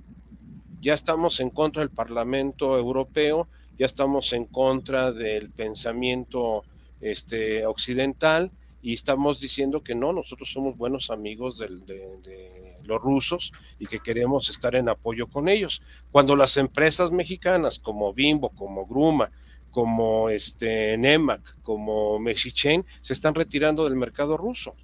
ya 0.82 0.94
estamos 0.94 1.40
en 1.40 1.50
contra 1.50 1.82
del 1.82 1.90
Parlamento 1.90 2.78
Europeo, 2.78 3.48
ya 3.80 3.86
estamos 3.86 4.34
en 4.34 4.46
contra 4.46 5.12
del 5.12 5.50
pensamiento 5.50 6.64
este, 7.02 7.66
occidental 7.66 8.52
y 8.82 8.94
estamos 8.94 9.40
diciendo 9.40 9.84
que 9.84 9.94
no, 9.94 10.12
nosotros 10.12 10.52
somos 10.52 10.76
buenos 10.78 11.12
amigos 11.12 11.60
de, 11.60 12.78
los 12.84 13.02
rusos 13.02 13.52
y 13.78 13.86
que 13.86 14.00
queremos 14.00 14.50
estar 14.50 14.76
en 14.76 14.90
apoyo 14.90 15.28
con 15.28 15.48
ellos. 15.48 15.84
Cuando 16.12 16.36
las 16.36 16.58
empresas 16.58 17.12
mexicanas 17.12 17.78
como 17.78 18.12
Bimbo, 18.14 18.50
como 18.50 18.88
Gruma, 18.88 19.32
como 19.70 20.30
este 20.30 20.98
Nemac, 20.98 21.62
como 21.62 22.18
Mexichen, 22.20 22.84
se 23.02 23.14
están 23.14 23.36
retirando 23.36 23.84
del 23.84 23.96
mercado 23.96 24.36
ruso. 24.36 24.76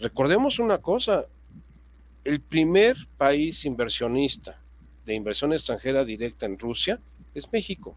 Recordemos 0.00 0.58
una 0.58 0.78
cosa, 0.78 1.24
el 2.24 2.40
primer 2.40 2.96
país 3.18 3.64
inversionista 3.64 4.58
de 5.04 5.14
inversión 5.14 5.52
extranjera 5.52 6.04
directa 6.04 6.46
en 6.46 6.58
Rusia 6.58 6.98
es 7.34 7.52
México. 7.52 7.96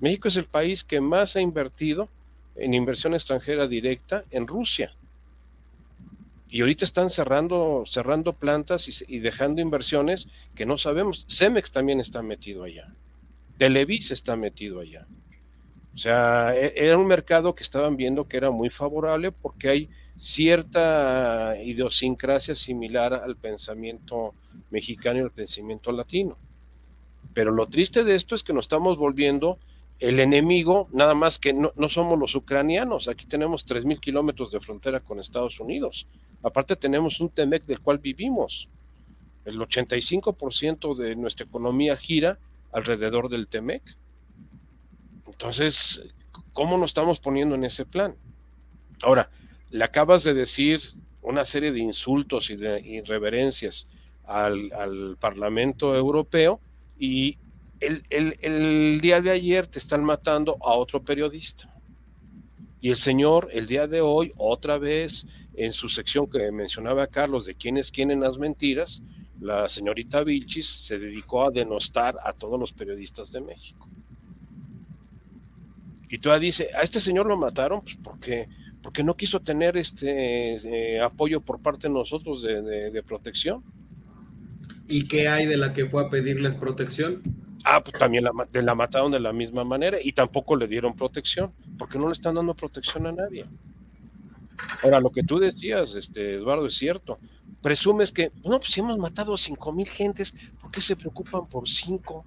México 0.00 0.28
es 0.28 0.36
el 0.36 0.46
país 0.46 0.82
que 0.82 1.00
más 1.00 1.36
ha 1.36 1.40
invertido 1.40 2.08
en 2.56 2.74
inversión 2.74 3.14
extranjera 3.14 3.66
directa 3.68 4.24
en 4.30 4.46
Rusia. 4.46 4.90
Y 6.48 6.62
ahorita 6.62 6.84
están 6.84 7.10
cerrando, 7.10 7.84
cerrando 7.86 8.32
plantas 8.32 9.02
y, 9.06 9.18
dejando 9.20 9.60
inversiones 9.60 10.28
que 10.54 10.66
no 10.66 10.78
sabemos. 10.78 11.24
Cemex 11.28 11.70
también 11.70 12.00
está 12.00 12.22
metido 12.22 12.64
allá. 12.64 12.92
Televis 13.56 14.10
está 14.10 14.34
metido 14.36 14.80
allá. 14.80 15.06
O 15.94 15.98
sea, 15.98 16.56
e, 16.56 16.72
era 16.76 16.98
un 16.98 17.06
mercado 17.06 17.54
que 17.54 17.62
estaban 17.62 17.96
viendo 17.96 18.26
que 18.26 18.36
era 18.36 18.50
muy 18.50 18.70
favorable 18.70 19.30
porque 19.30 19.68
hay 19.68 19.88
cierta 20.16 21.56
idiosincrasia 21.62 22.54
similar 22.54 23.14
al 23.14 23.36
pensamiento 23.36 24.34
mexicano 24.70 25.20
y 25.20 25.22
al 25.22 25.30
pensamiento 25.30 25.92
latino. 25.92 26.36
Pero 27.32 27.52
lo 27.52 27.66
triste 27.68 28.02
de 28.02 28.16
esto 28.16 28.34
es 28.34 28.42
que 28.42 28.52
nos 28.52 28.64
estamos 28.64 28.98
volviendo 28.98 29.58
el 30.00 30.18
enemigo, 30.18 30.88
nada 30.92 31.14
más 31.14 31.38
que 31.38 31.52
no, 31.52 31.72
somos 31.90 32.18
los 32.18 32.34
ucranianos, 32.34 33.06
aquí 33.06 33.26
tenemos 33.26 33.66
3.000 33.66 34.00
kilómetros 34.00 34.50
de 34.50 34.58
frontera 34.58 35.00
con 35.00 35.20
Estados 35.20 35.60
Unidos. 35.60 36.06
Aparte 36.42 36.74
tenemos 36.74 37.20
un 37.20 37.28
TEMEC 37.28 37.66
del 37.66 37.80
cual 37.80 37.98
vivimos. 37.98 38.70
El 39.44 39.58
85% 39.58 40.94
de 40.94 41.16
nuestra 41.16 41.44
economía 41.44 41.98
gira 41.98 42.38
alrededor 42.72 43.28
del 43.28 43.46
TEMEC. 43.46 43.82
Entonces, 45.26 46.00
¿cómo 46.54 46.78
nos 46.78 46.90
estamos 46.90 47.20
poniendo 47.20 47.54
en 47.54 47.64
ese 47.64 47.84
plan? 47.84 48.14
Ahora, 49.02 49.28
le 49.68 49.84
acabas 49.84 50.24
de 50.24 50.32
decir 50.32 50.80
una 51.20 51.44
serie 51.44 51.72
de 51.72 51.80
insultos 51.80 52.48
y 52.48 52.56
de 52.56 52.80
irreverencias 52.80 53.86
al, 54.24 54.72
al 54.72 55.18
Parlamento 55.20 55.94
Europeo 55.94 56.58
y 56.98 57.36
el, 57.80 59.00
día 59.00 59.20
de 59.20 59.30
ayer 59.30 59.66
te 59.66 59.78
están 59.78 60.04
matando 60.04 60.56
a 60.60 60.74
otro 60.74 61.02
periodista. 61.02 61.72
Y 62.80 62.90
el 62.90 62.96
señor, 62.96 63.48
el 63.52 63.66
día 63.66 63.86
de 63.86 64.00
hoy, 64.00 64.32
otra 64.36 64.78
vez, 64.78 65.26
en 65.54 65.72
su 65.72 65.88
sección 65.88 66.30
que 66.30 66.50
mencionaba 66.50 67.06
Carlos 67.06 67.44
de 67.44 67.54
quién 67.54 67.76
es 67.76 67.90
quién 67.90 68.10
en 68.10 68.20
las 68.20 68.38
mentiras, 68.38 69.02
la 69.40 69.68
señorita 69.68 70.22
Vilchis 70.22 70.66
se 70.66 70.98
dedicó 70.98 71.44
a 71.44 71.50
denostar 71.50 72.16
a 72.24 72.32
todos 72.32 72.58
los 72.58 72.72
periodistas 72.72 73.32
de 73.32 73.40
México. 73.40 73.88
Y 76.08 76.18
todavía 76.18 76.46
dice, 76.46 76.70
a 76.74 76.82
este 76.82 77.00
señor 77.00 77.26
lo 77.26 77.36
mataron 77.36 77.82
pues 77.82 77.96
porque, 78.02 78.48
porque 78.82 79.04
no 79.04 79.16
quiso 79.16 79.40
tener 79.40 79.76
este 79.76 80.56
eh, 80.96 81.00
apoyo 81.00 81.40
por 81.40 81.60
parte 81.60 81.88
de 81.88 81.94
nosotros 81.94 82.42
de 82.42 83.02
protección. 83.06 83.62
¿Y 84.88 85.06
qué 85.06 85.28
hay 85.28 85.46
de 85.46 85.56
la 85.56 85.72
que 85.72 85.86
fue 85.86 86.04
a 86.04 86.10
pedirles 86.10 86.56
protección? 86.56 87.22
Ah, 87.72 87.80
pues 87.84 87.96
también 87.96 88.24
la, 88.24 88.32
la 88.52 88.74
mataron 88.74 89.12
de 89.12 89.20
la 89.20 89.32
misma 89.32 89.62
manera 89.62 89.98
y 90.02 90.10
tampoco 90.10 90.56
le 90.56 90.66
dieron 90.66 90.96
protección, 90.96 91.52
porque 91.78 92.00
no 92.00 92.08
le 92.08 92.14
están 92.14 92.34
dando 92.34 92.52
protección 92.52 93.06
a 93.06 93.12
nadie. 93.12 93.46
Ahora, 94.82 94.98
lo 94.98 95.10
que 95.10 95.22
tú 95.22 95.38
decías, 95.38 95.94
este, 95.94 96.34
Eduardo, 96.34 96.66
es 96.66 96.74
cierto. 96.74 97.20
Presumes 97.62 98.10
que, 98.10 98.32
no, 98.44 98.58
pues 98.58 98.72
si 98.72 98.80
hemos 98.80 98.98
matado 98.98 99.36
cinco 99.36 99.70
mil 99.70 99.86
gentes, 99.86 100.34
¿por 100.60 100.72
qué 100.72 100.80
se 100.80 100.96
preocupan 100.96 101.46
por 101.46 101.68
cinco? 101.68 102.24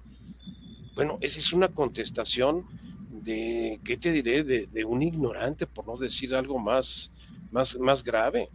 Bueno, 0.94 1.18
esa 1.20 1.38
es 1.38 1.52
una 1.52 1.68
contestación 1.68 2.64
de, 3.10 3.80
¿qué 3.84 3.98
te 3.98 4.12
diré? 4.12 4.44
De, 4.44 4.84
un 4.86 5.02
ignorante, 5.02 5.66
por 5.66 5.86
no 5.86 5.98
decir 5.98 6.34
algo 6.34 6.58
más, 6.58 7.12
más, 7.50 7.76
más 7.78 8.02
grave. 8.02 8.48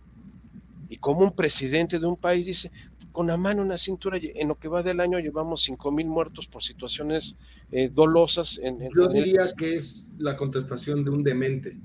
Y 0.89 0.97
como 0.97 1.19
un 1.19 1.36
presidente 1.36 1.99
de 1.99 2.08
un 2.08 2.17
país 2.17 2.47
dice, 2.47 2.71
con 3.12 3.28
la 3.28 3.38
mano 3.38 3.63
en 3.63 3.69
la 3.69 3.78
cintura, 3.78 4.19
en 4.22 4.48
lo 4.48 4.56
que 4.56 4.67
va 4.67 4.84
del 4.84 5.00
año 5.00 5.19
llevamos 5.19 5.63
cinco 5.63 5.91
mil 5.91 6.08
muertos 6.08 6.48
por 6.48 6.63
situaciones 6.63 7.36
eh, 7.72 7.89
dolosas. 7.93 8.60
En, 8.62 8.80
Yo 8.95 9.08
diría 9.08 9.54
que 9.58 9.76
es 9.76 10.12
la 10.17 10.36
contestación 10.36 11.04
de 11.04 11.10
un 11.10 11.24
demente. 11.24 11.78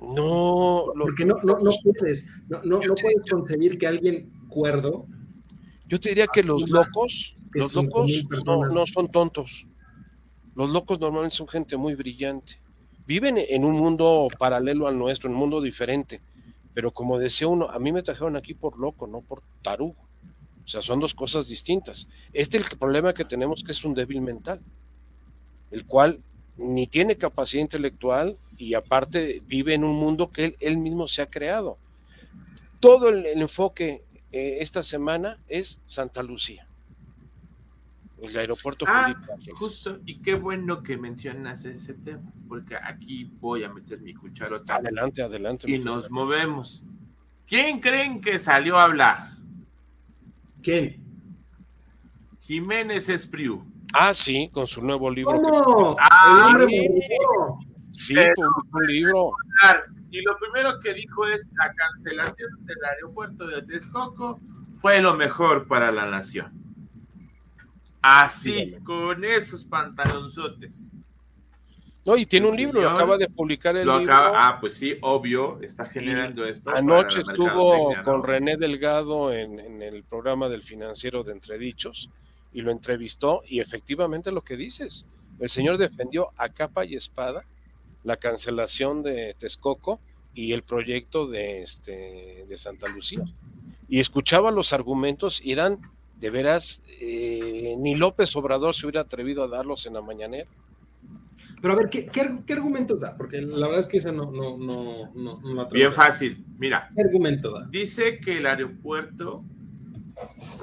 No, 0.00 0.84
porque 0.98 1.24
no, 1.24 1.36
no, 1.42 1.58
no 1.58 1.70
puedes, 1.82 2.30
no, 2.48 2.62
no, 2.62 2.80
puedes 2.80 3.26
concebir 3.30 3.78
que 3.78 3.86
alguien 3.86 4.30
cuerdo. 4.48 5.06
Yo 5.88 5.98
te 5.98 6.10
diría 6.10 6.26
que 6.32 6.42
los 6.42 6.68
locos, 6.70 7.36
los 7.52 7.74
locos 7.74 8.24
no, 8.46 8.86
son 8.86 9.10
tontos. 9.10 9.66
Los 10.54 10.70
locos 10.70 11.00
normalmente 11.00 11.36
son 11.36 11.48
gente 11.48 11.76
muy 11.76 11.94
brillante. 11.94 12.60
Viven 13.06 13.38
en 13.38 13.64
un 13.64 13.76
mundo 13.76 14.28
paralelo 14.38 14.86
al 14.86 14.98
nuestro, 14.98 15.28
en 15.28 15.34
un 15.34 15.40
mundo 15.40 15.60
diferente 15.60 16.20
pero 16.78 16.92
como 16.92 17.18
decía 17.18 17.48
uno, 17.48 17.68
a 17.68 17.80
mí 17.80 17.90
me 17.90 18.04
trajeron 18.04 18.36
aquí 18.36 18.54
por 18.54 18.78
loco, 18.78 19.08
no 19.08 19.20
por 19.20 19.42
tarugo. 19.64 19.96
O 20.64 20.68
sea, 20.68 20.80
son 20.80 21.00
dos 21.00 21.12
cosas 21.12 21.48
distintas. 21.48 22.06
Este 22.32 22.56
es 22.56 22.70
el 22.70 22.78
problema 22.78 23.12
que 23.14 23.24
tenemos 23.24 23.64
que 23.64 23.72
es 23.72 23.84
un 23.84 23.94
débil 23.94 24.20
mental, 24.20 24.60
el 25.72 25.86
cual 25.86 26.20
ni 26.56 26.86
tiene 26.86 27.16
capacidad 27.16 27.62
intelectual 27.62 28.36
y 28.56 28.74
aparte 28.74 29.42
vive 29.44 29.74
en 29.74 29.82
un 29.82 29.96
mundo 29.96 30.30
que 30.30 30.54
él, 30.60 30.78
mismo 30.78 31.08
se 31.08 31.20
ha 31.20 31.26
creado. 31.26 31.78
Todo 32.78 33.08
el, 33.08 33.26
enfoque 33.26 34.04
eh, 34.30 34.58
esta 34.60 34.84
semana 34.84 35.40
es 35.48 35.80
Santa 35.84 36.22
Lucía 36.22 36.67
el 38.22 38.36
aeropuerto 38.36 38.84
ah, 38.88 39.14
Justo, 39.54 39.98
y 40.04 40.20
qué 40.20 40.34
bueno 40.34 40.82
que 40.82 40.96
mencionas 40.96 41.64
ese 41.64 41.94
tema, 41.94 42.32
porque 42.48 42.76
aquí 42.76 43.30
voy 43.38 43.64
a 43.64 43.72
meter 43.72 44.00
mi 44.00 44.14
cucharota. 44.14 44.76
Adelante, 44.76 45.22
adelante. 45.22 45.70
Y 45.70 45.78
nos 45.78 46.10
movemos. 46.10 46.84
¿Quién 47.46 47.80
creen 47.80 48.20
que 48.20 48.38
salió 48.38 48.76
a 48.76 48.84
hablar? 48.84 49.30
¿Quién? 50.62 51.02
Jiménez 52.40 53.08
Espriu. 53.08 53.64
Ah, 53.94 54.12
sí, 54.12 54.50
con 54.52 54.66
su 54.66 54.82
nuevo 54.82 55.10
libro. 55.10 55.40
¿Cómo? 55.40 55.96
Ah, 55.98 56.48
el 56.50 56.62
hombre 56.62 56.90
Sí, 57.92 58.14
un 58.14 58.86
libro. 58.86 59.32
Y 60.10 60.22
lo 60.22 60.36
primero 60.38 60.78
que 60.80 60.94
dijo 60.94 61.26
es 61.26 61.46
la 61.52 61.72
cancelación 61.74 62.50
del 62.64 62.76
aeropuerto 62.84 63.46
de 63.46 63.62
Texcoco 63.62 64.40
fue 64.76 65.00
lo 65.00 65.14
mejor 65.14 65.66
para 65.66 65.90
la 65.90 66.06
nación. 66.06 66.57
Así, 68.02 68.76
con 68.84 69.24
esos 69.24 69.64
pantalonzotes. 69.64 70.92
No, 72.08 72.16
y 72.16 72.24
tiene 72.24 72.48
un 72.48 72.56
libro, 72.56 72.80
lo 72.80 72.88
acaba 72.88 73.18
de 73.18 73.28
publicar 73.28 73.76
el 73.76 73.86
libro. 73.86 74.06
ah, 74.10 74.56
pues 74.60 74.78
sí, 74.78 74.96
obvio, 75.02 75.60
está 75.60 75.84
generando 75.84 76.46
esto. 76.46 76.70
Anoche 76.70 77.20
estuvo 77.20 77.94
con 78.02 78.22
René 78.22 78.56
Delgado 78.56 79.30
en, 79.30 79.82
el 79.82 80.04
programa 80.04 80.48
del 80.48 80.62
financiero 80.62 81.22
de 81.22 81.32
Entredichos 81.32 82.08
y 82.54 82.62
lo 82.62 82.70
entrevistó 82.70 83.42
y 83.46 83.60
efectivamente 83.60 84.32
lo 84.32 84.40
que 84.40 84.56
dices, 84.56 85.06
el 85.38 85.50
señor 85.50 85.76
defendió 85.76 86.30
a 86.38 86.48
capa 86.48 86.86
y 86.86 86.94
espada 86.96 87.44
la 88.04 88.16
cancelación 88.16 89.02
de 89.02 89.36
Texcoco 89.38 90.00
y 90.34 90.54
el 90.54 90.62
proyecto 90.62 91.26
de, 91.26 91.60
este, 91.60 92.46
de 92.48 92.56
Santa 92.56 92.86
Lucía. 92.88 93.24
Y 93.86 94.00
escuchaba 94.00 94.50
los 94.50 94.72
argumentos 94.72 95.42
y 95.44 95.52
eran 95.52 95.78
de 96.18 96.30
veras, 96.30 96.82
eh, 97.00 97.76
ni 97.78 97.94
López 97.94 98.34
Obrador 98.36 98.74
se 98.74 98.86
hubiera 98.86 99.02
atrevido 99.02 99.42
a 99.42 99.48
darlos 99.48 99.86
en 99.86 99.94
la 99.94 100.02
mañanera. 100.02 100.48
Pero 101.60 101.74
a 101.74 101.76
ver, 101.76 101.88
¿qué, 101.88 102.06
qué, 102.06 102.52
argumentos 102.52 103.00
da? 103.00 103.16
Porque 103.16 103.40
la 103.40 103.66
verdad 103.66 103.80
es 103.80 103.86
que 103.86 103.98
esa 103.98 104.12
no, 104.12 104.30
no, 104.30 104.56
no, 104.56 105.40
no, 105.42 105.68
Bien 105.70 105.92
fácil, 105.92 106.44
mira. 106.56 106.88
¿Qué 106.94 107.02
argumento 107.02 107.50
da? 107.50 107.66
Dice 107.66 108.20
que 108.20 108.38
el 108.38 108.46
aeropuerto, 108.46 109.44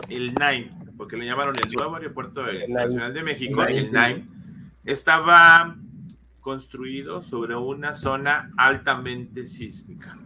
el 0.09 0.33
NAIM, 0.33 0.69
porque 0.97 1.17
le 1.17 1.25
llamaron 1.25 1.55
el 1.61 1.69
nuevo 1.71 1.95
aeropuerto 1.95 2.43
nacional 2.69 3.13
de 3.13 3.23
México, 3.23 3.63
el 3.63 3.91
NAIM, 3.91 4.29
estaba 4.85 5.77
construido 6.39 7.21
sobre 7.21 7.55
una 7.55 7.93
zona 7.93 8.51
altamente 8.55 9.43
sísmica. 9.43 10.17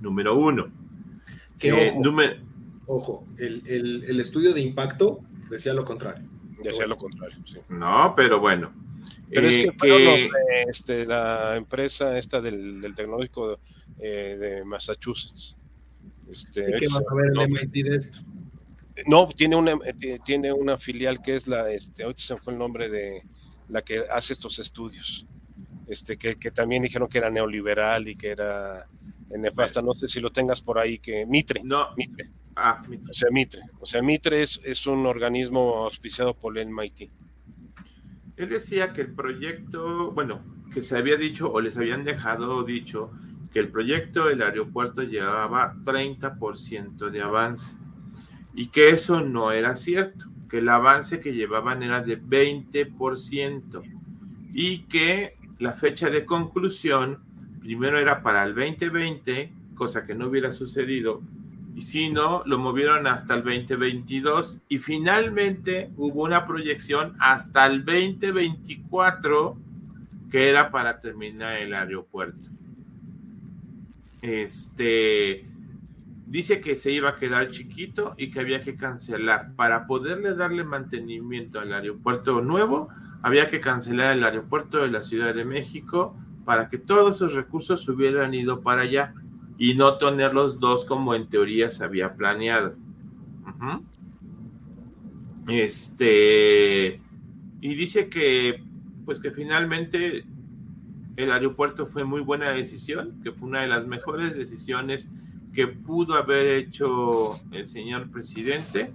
Número 0.00 0.36
uno. 0.36 0.68
Eh, 1.60 1.94
número, 1.98 2.34
ojo, 2.86 3.26
el, 3.38 4.20
estudio 4.20 4.52
de 4.52 4.60
impacto 4.60 5.20
decía 5.50 5.74
lo 5.74 5.84
contrario. 5.84 6.24
Decía 6.62 6.86
lo 6.86 6.96
contrario, 6.96 7.36
sí. 7.46 7.58
No, 7.68 8.14
pero 8.16 8.40
bueno. 8.40 8.72
Pero 9.30 9.48
es 9.48 9.56
eh, 9.56 9.72
que, 9.80 10.30
este, 10.68 11.04
la 11.04 11.56
empresa 11.56 12.16
esta 12.18 12.40
del, 12.40 12.94
tecnológico 12.94 13.58
eh, 13.98 14.36
de 14.38 14.64
Massachusetts. 14.64 15.56
Este, 16.28 16.64
¿Qué 16.78 16.86
va 16.88 17.00
a 17.10 17.14
ver 17.14 17.26
el 17.26 17.50
MIT 17.50 17.72
de 17.86 17.96
esto? 17.96 18.20
No, 19.06 19.26
tiene 19.26 19.56
una, 19.56 19.72
eh, 19.84 20.18
tiene 20.24 20.52
una 20.52 20.78
filial 20.78 21.20
que 21.20 21.36
es 21.36 21.46
la, 21.46 21.70
este, 21.70 22.04
hoy 22.04 22.14
se 22.16 22.36
fue 22.36 22.52
el 22.52 22.58
nombre 22.58 22.88
de 22.88 23.22
la 23.68 23.82
que 23.82 24.04
hace 24.10 24.32
estos 24.32 24.58
estudios, 24.58 25.26
este, 25.86 26.16
que, 26.16 26.36
que 26.36 26.50
también 26.50 26.82
dijeron 26.82 27.08
que 27.08 27.18
era 27.18 27.30
neoliberal 27.30 28.08
y 28.08 28.16
que 28.16 28.30
era 28.30 28.86
nefasta, 29.38 29.82
no 29.82 29.94
sé 29.94 30.08
si 30.08 30.20
lo 30.20 30.30
tengas 30.30 30.60
por 30.60 30.78
ahí, 30.78 30.98
que 30.98 31.26
Mitre. 31.26 31.62
No, 31.64 31.88
Mitre. 31.96 32.30
Ah, 32.56 32.82
Mitre. 32.88 33.10
O 33.10 33.14
sea, 33.14 33.30
Mitre. 33.30 33.62
O 33.80 33.86
sea, 33.86 34.02
Mitre 34.02 34.42
es, 34.42 34.86
un 34.86 35.06
organismo 35.06 35.84
auspiciado 35.84 36.34
por 36.34 36.56
el 36.58 36.68
MIT. 36.68 37.10
Él 38.36 38.48
decía 38.48 38.92
que 38.92 39.02
el 39.02 39.14
proyecto, 39.14 40.12
bueno, 40.12 40.42
que 40.72 40.82
se 40.82 40.96
había 40.96 41.16
dicho 41.16 41.52
o 41.52 41.60
les 41.60 41.76
habían 41.76 42.04
dejado 42.04 42.64
dicho 42.64 43.12
que 43.52 43.60
el 43.60 43.68
proyecto 43.68 44.26
del 44.26 44.42
aeropuerto 44.42 45.02
llevaba 45.02 45.74
30% 45.84 47.10
de 47.10 47.22
avance 47.22 47.76
y 48.54 48.68
que 48.68 48.90
eso 48.90 49.20
no 49.20 49.52
era 49.52 49.76
cierto, 49.76 50.26
que 50.48 50.58
el 50.58 50.68
avance 50.68 51.20
que 51.20 51.32
llevaban 51.32 51.84
era 51.84 52.02
de 52.02 52.20
20% 52.20 53.82
y 54.52 54.78
que 54.86 55.36
la 55.64 55.72
fecha 55.72 56.10
de 56.10 56.26
conclusión 56.26 57.20
primero 57.60 57.98
era 57.98 58.22
para 58.22 58.44
el 58.44 58.54
2020, 58.54 59.50
cosa 59.74 60.04
que 60.04 60.14
no 60.14 60.26
hubiera 60.26 60.52
sucedido, 60.52 61.22
y 61.74 61.80
si 61.80 62.10
no, 62.10 62.42
lo 62.44 62.58
movieron 62.58 63.06
hasta 63.06 63.34
el 63.34 63.42
2022 63.42 64.60
y 64.68 64.76
finalmente 64.76 65.90
hubo 65.96 66.22
una 66.22 66.44
proyección 66.44 67.16
hasta 67.18 67.66
el 67.66 67.82
2024 67.82 69.56
que 70.30 70.50
era 70.50 70.70
para 70.70 71.00
terminar 71.00 71.56
el 71.56 71.72
aeropuerto. 71.72 72.50
Este 74.20 75.46
dice 76.26 76.60
que 76.60 76.76
se 76.76 76.92
iba 76.92 77.08
a 77.08 77.16
quedar 77.16 77.50
chiquito 77.50 78.14
y 78.18 78.30
que 78.30 78.40
había 78.40 78.60
que 78.60 78.76
cancelar. 78.76 79.54
Para 79.56 79.86
poderle 79.86 80.34
darle 80.34 80.62
mantenimiento 80.62 81.58
al 81.58 81.72
aeropuerto 81.72 82.42
nuevo, 82.42 82.90
había 83.24 83.48
que 83.48 83.58
cancelar 83.58 84.18
el 84.18 84.22
aeropuerto 84.22 84.76
de 84.76 84.90
la 84.90 85.00
Ciudad 85.00 85.34
de 85.34 85.46
México 85.46 86.14
para 86.44 86.68
que 86.68 86.76
todos 86.76 87.16
esos 87.16 87.34
recursos 87.34 87.88
hubieran 87.88 88.34
ido 88.34 88.60
para 88.60 88.82
allá 88.82 89.14
y 89.56 89.74
no 89.76 89.96
tener 89.96 90.34
los 90.34 90.60
dos 90.60 90.84
como 90.84 91.14
en 91.14 91.26
teoría 91.30 91.70
se 91.70 91.84
había 91.84 92.16
planeado. 92.16 92.76
Este, 95.48 97.00
y 97.62 97.74
dice 97.74 98.10
que, 98.10 98.62
pues 99.06 99.20
que 99.20 99.30
finalmente 99.30 100.26
el 101.16 101.32
aeropuerto 101.32 101.86
fue 101.86 102.04
muy 102.04 102.20
buena 102.20 102.50
decisión, 102.50 103.22
que 103.22 103.32
fue 103.32 103.48
una 103.48 103.62
de 103.62 103.68
las 103.68 103.86
mejores 103.86 104.36
decisiones 104.36 105.10
que 105.54 105.66
pudo 105.66 106.12
haber 106.12 106.46
hecho 106.46 107.30
el 107.52 107.68
señor 107.68 108.10
presidente. 108.10 108.92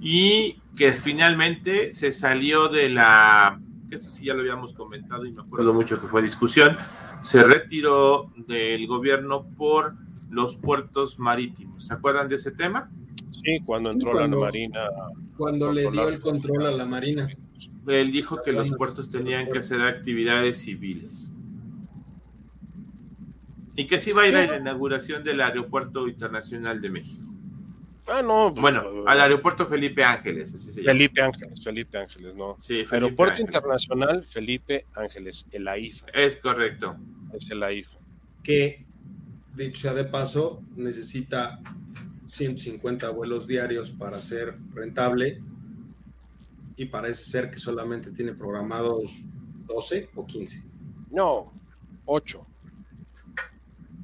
Y 0.00 0.62
que 0.76 0.92
finalmente 0.92 1.94
se 1.94 2.12
salió 2.12 2.68
de 2.68 2.90
la, 2.90 3.58
que 3.88 3.96
eso 3.96 4.10
sí 4.10 4.26
ya 4.26 4.34
lo 4.34 4.40
habíamos 4.40 4.74
comentado 4.74 5.24
y 5.24 5.32
me 5.32 5.42
acuerdo 5.42 5.72
mucho 5.72 6.00
que 6.00 6.06
fue 6.06 6.22
discusión, 6.22 6.76
se 7.22 7.42
retiró 7.42 8.30
del 8.46 8.86
gobierno 8.86 9.46
por 9.56 9.94
los 10.30 10.56
puertos 10.56 11.18
marítimos. 11.18 11.86
¿Se 11.86 11.94
acuerdan 11.94 12.28
de 12.28 12.34
ese 12.34 12.52
tema? 12.52 12.90
Sí, 13.30 13.60
cuando 13.64 13.90
entró 13.90 14.12
la 14.14 14.28
Marina. 14.28 14.80
Cuando 15.36 15.72
le 15.72 15.90
dio 15.90 16.08
el 16.08 16.20
control 16.20 16.66
a 16.66 16.70
la 16.70 16.84
Marina. 16.84 17.28
Él 17.86 18.12
dijo 18.12 18.42
que 18.42 18.52
los 18.52 18.72
puertos 18.72 19.10
tenían 19.10 19.50
que 19.50 19.58
hacer 19.58 19.80
actividades 19.80 20.58
civiles. 20.58 21.34
Y 23.76 23.86
que 23.86 23.98
sí 23.98 24.12
va 24.12 24.22
a 24.22 24.28
ir 24.28 24.36
a 24.36 24.46
la 24.46 24.56
inauguración 24.56 25.22
del 25.22 25.40
Aeropuerto 25.40 26.08
Internacional 26.08 26.80
de 26.80 26.90
México. 26.90 27.26
Ah, 28.08 28.22
no. 28.22 28.52
Pues, 28.52 28.62
bueno, 28.62 29.04
al 29.06 29.20
aeropuerto 29.20 29.66
Felipe 29.66 30.04
Ángeles, 30.04 30.54
así 30.54 30.68
se 30.68 30.80
llama. 30.82 30.92
Felipe 30.92 31.22
Ángeles, 31.22 31.64
Felipe 31.64 31.98
Ángeles, 31.98 32.34
no. 32.36 32.56
Sí, 32.58 32.84
Aeropuerto 32.90 33.40
Internacional 33.40 34.24
Felipe 34.26 34.86
Ángeles, 34.94 35.46
el 35.50 35.66
AIFA. 35.66 36.06
Es 36.12 36.36
correcto. 36.38 36.96
Es 37.32 37.50
el 37.50 37.62
AIFA. 37.62 37.98
Que, 38.42 38.86
dicho 39.54 39.80
sea 39.80 39.94
de 39.94 40.04
paso, 40.04 40.62
necesita 40.76 41.60
150 42.24 43.10
vuelos 43.10 43.46
diarios 43.46 43.90
para 43.90 44.20
ser 44.20 44.56
rentable 44.72 45.40
y 46.76 46.86
parece 46.86 47.24
ser 47.24 47.50
que 47.50 47.58
solamente 47.58 48.12
tiene 48.12 48.34
programados 48.34 49.24
12 49.66 50.10
o 50.14 50.26
15. 50.26 50.62
No, 51.10 51.52
8. 52.04 52.46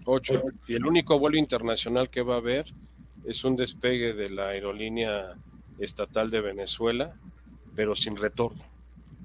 8. 0.05 0.43
Y 0.67 0.75
el 0.75 0.87
único 0.87 1.19
vuelo 1.19 1.37
internacional 1.37 2.11
que 2.11 2.23
va 2.23 2.35
a 2.35 2.38
haber 2.38 2.73
es 3.25 3.45
un 3.45 3.57
despegue 3.57 4.15
de 4.15 4.31
la 4.31 4.49
aerolínea 4.49 5.35
estatal 5.79 6.31
de 6.31 6.41
Venezuela, 6.41 7.15
pero 7.75 7.95
sin 7.95 8.17
retorno. 8.17 8.63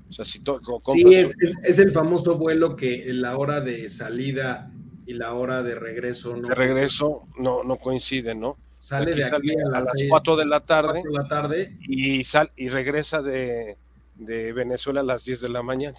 O 0.10 0.14
sea, 0.14 0.24
si 0.24 0.40
sí, 0.40 1.14
es, 1.14 1.36
es, 1.64 1.80
el 1.80 1.92
famoso 1.92 2.38
vuelo 2.38 2.78
que 2.78 3.10
en 3.10 3.22
la 3.22 3.38
hora 3.38 3.60
de 3.60 3.90
salida 3.90 4.72
y 5.06 5.14
la 5.14 5.34
hora 5.34 5.64
de 5.64 5.76
regreso 5.76 6.36
no. 6.38 6.48
De 6.48 6.56
regreso 6.56 7.28
no, 7.38 7.64
no 7.64 7.76
coinciden, 7.76 8.40
¿no? 8.40 8.58
Sale 8.78 9.16
de 9.16 9.26
aquí 9.26 9.52
a, 9.52 9.70
las, 9.70 9.92
4 10.08 10.36
de 10.38 10.46
la 10.46 10.62
tarde, 10.62 11.02
de 11.04 11.12
la 11.12 11.28
tarde. 11.28 11.78
Y, 11.82 12.24
sal, 12.24 12.52
y 12.56 12.70
regresa 12.70 13.22
de, 13.22 13.78
de 14.16 14.54
Venezuela 14.54 15.02
a 15.02 15.04
las 15.04 15.26
10 15.26 15.42
de 15.42 15.50
la 15.50 15.64
mañana. 15.64 15.98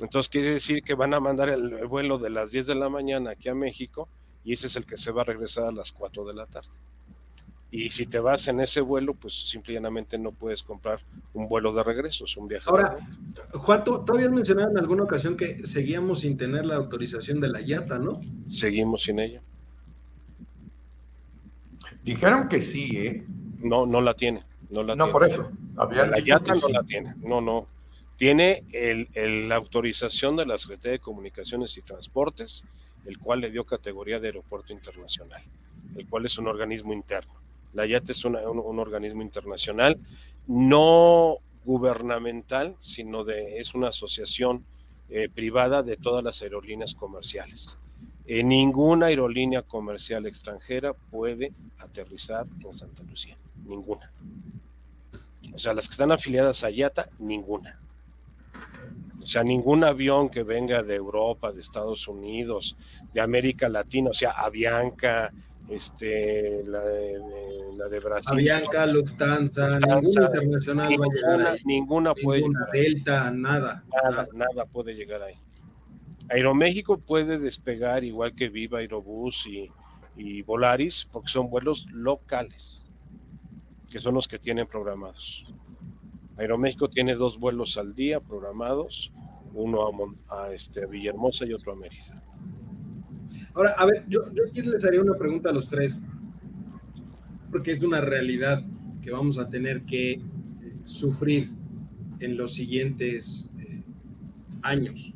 Entonces 0.00 0.30
quiere 0.30 0.52
decir 0.52 0.82
que 0.82 0.94
van 0.94 1.12
a 1.12 1.20
mandar 1.20 1.48
el 1.48 1.86
vuelo 1.86 2.18
de 2.18 2.30
las 2.30 2.50
10 2.50 2.66
de 2.66 2.74
la 2.76 2.88
mañana 2.88 3.30
aquí 3.30 3.48
a 3.48 3.54
México 3.54 4.08
y 4.46 4.52
ese 4.52 4.68
es 4.68 4.76
el 4.76 4.86
que 4.86 4.96
se 4.96 5.10
va 5.10 5.22
a 5.22 5.24
regresar 5.24 5.64
a 5.64 5.72
las 5.72 5.92
4 5.92 6.24
de 6.24 6.32
la 6.32 6.46
tarde. 6.46 6.68
Y 7.72 7.90
si 7.90 8.06
te 8.06 8.20
vas 8.20 8.46
en 8.46 8.60
ese 8.60 8.80
vuelo, 8.80 9.12
pues 9.12 9.34
simplemente 9.50 10.16
no 10.18 10.30
puedes 10.30 10.62
comprar 10.62 11.00
un 11.34 11.48
vuelo 11.48 11.72
de 11.74 11.82
regreso, 11.82 12.24
es 12.24 12.36
un 12.36 12.46
viaje. 12.46 12.64
Ahora, 12.70 12.96
Juan, 13.52 13.82
tú, 13.82 14.04
habías 14.08 14.30
mencionado 14.30 14.70
en 14.70 14.78
alguna 14.78 15.02
ocasión 15.02 15.36
que 15.36 15.66
seguíamos 15.66 16.20
sin 16.20 16.38
tener 16.38 16.64
la 16.64 16.76
autorización 16.76 17.40
de 17.40 17.48
la 17.48 17.60
IATA, 17.60 17.98
¿no? 17.98 18.20
Seguimos 18.46 19.02
sin 19.02 19.18
ella. 19.18 19.42
Dijeron 22.04 22.48
que 22.48 22.60
sí, 22.60 22.88
¿eh? 22.94 23.26
No, 23.58 23.84
no 23.84 24.00
la 24.00 24.14
tiene. 24.14 24.44
No, 24.70 24.84
la 24.84 24.94
no 24.94 25.10
por 25.10 25.26
eso. 25.26 25.50
la 25.90 26.20
IATA 26.20 26.54
no 26.54 26.68
la 26.68 26.84
tiene. 26.84 27.14
No, 27.18 27.40
no 27.40 27.66
tiene 28.16 28.64
el, 28.72 29.48
la 29.48 29.56
autorización 29.56 30.36
de 30.36 30.46
la 30.46 30.58
Secretaría 30.58 30.92
de 30.92 30.98
Comunicaciones 30.98 31.76
y 31.76 31.82
Transportes, 31.82 32.64
el 33.06 33.18
cual 33.18 33.40
le 33.40 33.50
dio 33.50 33.64
categoría 33.64 34.20
de 34.20 34.28
aeropuerto 34.28 34.72
internacional, 34.72 35.42
el 35.96 36.06
cual 36.08 36.26
es 36.26 36.38
un 36.38 36.48
organismo 36.48 36.92
interno. 36.92 37.34
La 37.72 37.86
IAT 37.86 38.10
es 38.10 38.24
un, 38.24 38.36
organismo 38.36 39.22
internacional, 39.22 39.98
no 40.46 41.38
gubernamental, 41.64 42.76
sino 42.78 43.24
de, 43.24 43.58
es 43.58 43.74
una 43.74 43.88
asociación 43.88 44.64
eh, 45.08 45.28
privada 45.28 45.82
de 45.82 45.96
todas 45.96 46.24
las 46.24 46.42
aerolíneas 46.42 46.94
comerciales. 46.94 47.78
Eh, 48.26 48.42
ninguna 48.42 49.06
aerolínea 49.06 49.62
comercial 49.62 50.26
extranjera 50.26 50.94
puede 50.94 51.52
aterrizar 51.78 52.46
en 52.64 52.72
Santa 52.72 53.02
Lucía, 53.04 53.36
ninguna. 53.64 54.10
O 55.54 55.58
sea, 55.58 55.74
las 55.74 55.88
que 55.88 55.92
están 55.92 56.12
afiliadas 56.12 56.64
a 56.64 56.70
IATA, 56.70 57.08
ninguna. 57.18 57.78
O 59.26 59.28
sea, 59.28 59.42
ningún 59.42 59.82
avión 59.82 60.28
que 60.28 60.44
venga 60.44 60.84
de 60.84 60.94
Europa, 60.94 61.50
de 61.50 61.60
Estados 61.60 62.06
Unidos, 62.06 62.76
de 63.12 63.20
América 63.20 63.68
Latina, 63.68 64.10
o 64.10 64.14
sea, 64.14 64.30
Avianca, 64.30 65.32
este, 65.68 66.62
la 66.64 66.78
de, 66.78 67.18
la 67.76 67.88
de 67.88 67.98
Brasil. 67.98 68.34
Avianca, 68.34 68.86
Lufthansa, 68.86 69.80
ninguna 69.80 70.30
internacional 70.32 70.88
ninguna, 70.88 71.00
va 71.00 71.06
a 71.06 71.16
llegar 71.16 71.52
ahí. 71.54 71.60
Ninguna 71.64 72.14
puede 72.14 72.42
llegar 72.42 72.70
Delta, 72.72 73.30
nada. 73.32 73.84
Nada, 74.04 74.28
nada 74.32 74.64
puede 74.66 74.94
llegar 74.94 75.22
ahí. 75.22 75.34
Aeroméxico 76.28 76.98
puede 76.98 77.40
despegar 77.40 78.04
igual 78.04 78.32
que 78.32 78.48
Viva 78.48 78.78
Aerobús 78.78 79.44
y, 79.48 79.72
y 80.16 80.42
Volaris, 80.42 81.08
porque 81.10 81.30
son 81.30 81.50
vuelos 81.50 81.88
locales, 81.90 82.84
que 83.90 83.98
son 83.98 84.14
los 84.14 84.28
que 84.28 84.38
tienen 84.38 84.68
programados. 84.68 85.44
Aeroméxico 86.36 86.88
tiene 86.88 87.14
dos 87.14 87.38
vuelos 87.38 87.78
al 87.78 87.94
día 87.94 88.20
programados, 88.20 89.12
uno 89.54 89.88
a, 90.28 90.52
este, 90.52 90.86
Villahermosa 90.86 91.46
y 91.46 91.52
otro 91.52 91.72
a 91.72 91.76
Mérida. 91.76 92.22
Ahora, 93.54 93.70
a 93.78 93.86
ver, 93.86 94.04
yo, 94.08 94.32
yo 94.34 94.44
aquí 94.48 94.60
les 94.62 94.84
haría 94.84 95.00
una 95.00 95.16
pregunta 95.16 95.48
a 95.48 95.52
los 95.52 95.66
tres, 95.66 96.02
porque 97.50 97.72
es 97.72 97.82
una 97.82 98.02
realidad 98.02 98.62
que 99.00 99.10
vamos 99.10 99.38
a 99.38 99.48
tener 99.48 99.84
que 99.84 100.12
eh, 100.12 100.20
sufrir 100.82 101.52
en 102.20 102.36
los 102.36 102.52
siguientes 102.52 103.54
eh, 103.58 103.82
años. 104.62 105.14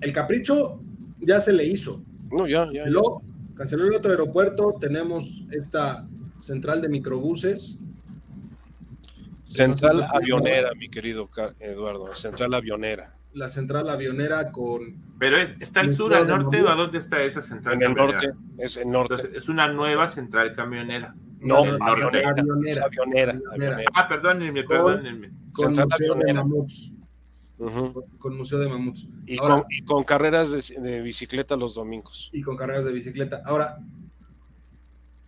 El 0.00 0.12
capricho 0.12 0.82
ya 1.20 1.40
se 1.40 1.52
le 1.54 1.64
hizo. 1.64 2.04
No, 2.30 2.46
ya, 2.46 2.68
ya. 2.72 2.86
Lo, 2.86 3.22
canceló 3.54 3.86
el 3.86 3.94
otro 3.94 4.10
aeropuerto, 4.10 4.76
tenemos 4.78 5.46
esta 5.50 6.06
central 6.38 6.82
de 6.82 6.88
microbuses 6.88 7.81
Central 9.52 10.08
avionera, 10.10 10.74
mi 10.74 10.88
querido 10.88 11.28
Eduardo, 11.60 12.12
central 12.12 12.54
avionera. 12.54 13.14
La 13.34 13.48
central 13.48 13.88
avionera 13.90 14.50
con... 14.50 14.96
Pero 15.18 15.36
es, 15.36 15.56
¿está 15.60 15.80
al 15.80 15.94
sur, 15.94 16.14
al 16.14 16.26
norte 16.26 16.62
o 16.62 16.68
a 16.68 16.74
dónde 16.74 16.98
está 16.98 17.22
esa 17.22 17.42
central 17.42 17.74
En 17.76 17.82
el 17.82 17.94
norte, 17.94 18.32
es 18.58 18.76
el 18.76 18.90
norte. 18.90 19.14
es 19.34 19.48
una 19.48 19.68
nueva 19.68 20.08
central 20.08 20.54
camionera. 20.54 21.14
No, 21.40 21.64
no 21.64 21.84
avionera, 21.84 22.30
avionera, 22.30 23.38
avionera, 23.50 23.84
Ah, 23.94 24.08
perdónenme, 24.08 24.64
perdónenme. 24.64 25.30
Con, 25.52 25.74
Museo 25.74 26.14
de 26.14 26.32
Mamuts. 26.32 26.94
con, 28.18 28.36
Museo 28.36 28.58
de 28.58 28.68
Mamuts. 28.68 29.08
Y, 29.26 29.36
con, 29.36 29.64
y 29.68 29.82
con, 29.82 30.04
carreras 30.04 30.50
de, 30.50 30.80
de, 30.80 31.00
bicicleta 31.02 31.56
los 31.56 31.74
domingos. 31.74 32.30
Y 32.32 32.42
con 32.42 32.56
carreras 32.56 32.84
de 32.84 32.92
bicicleta. 32.92 33.42
Ahora, 33.44 33.78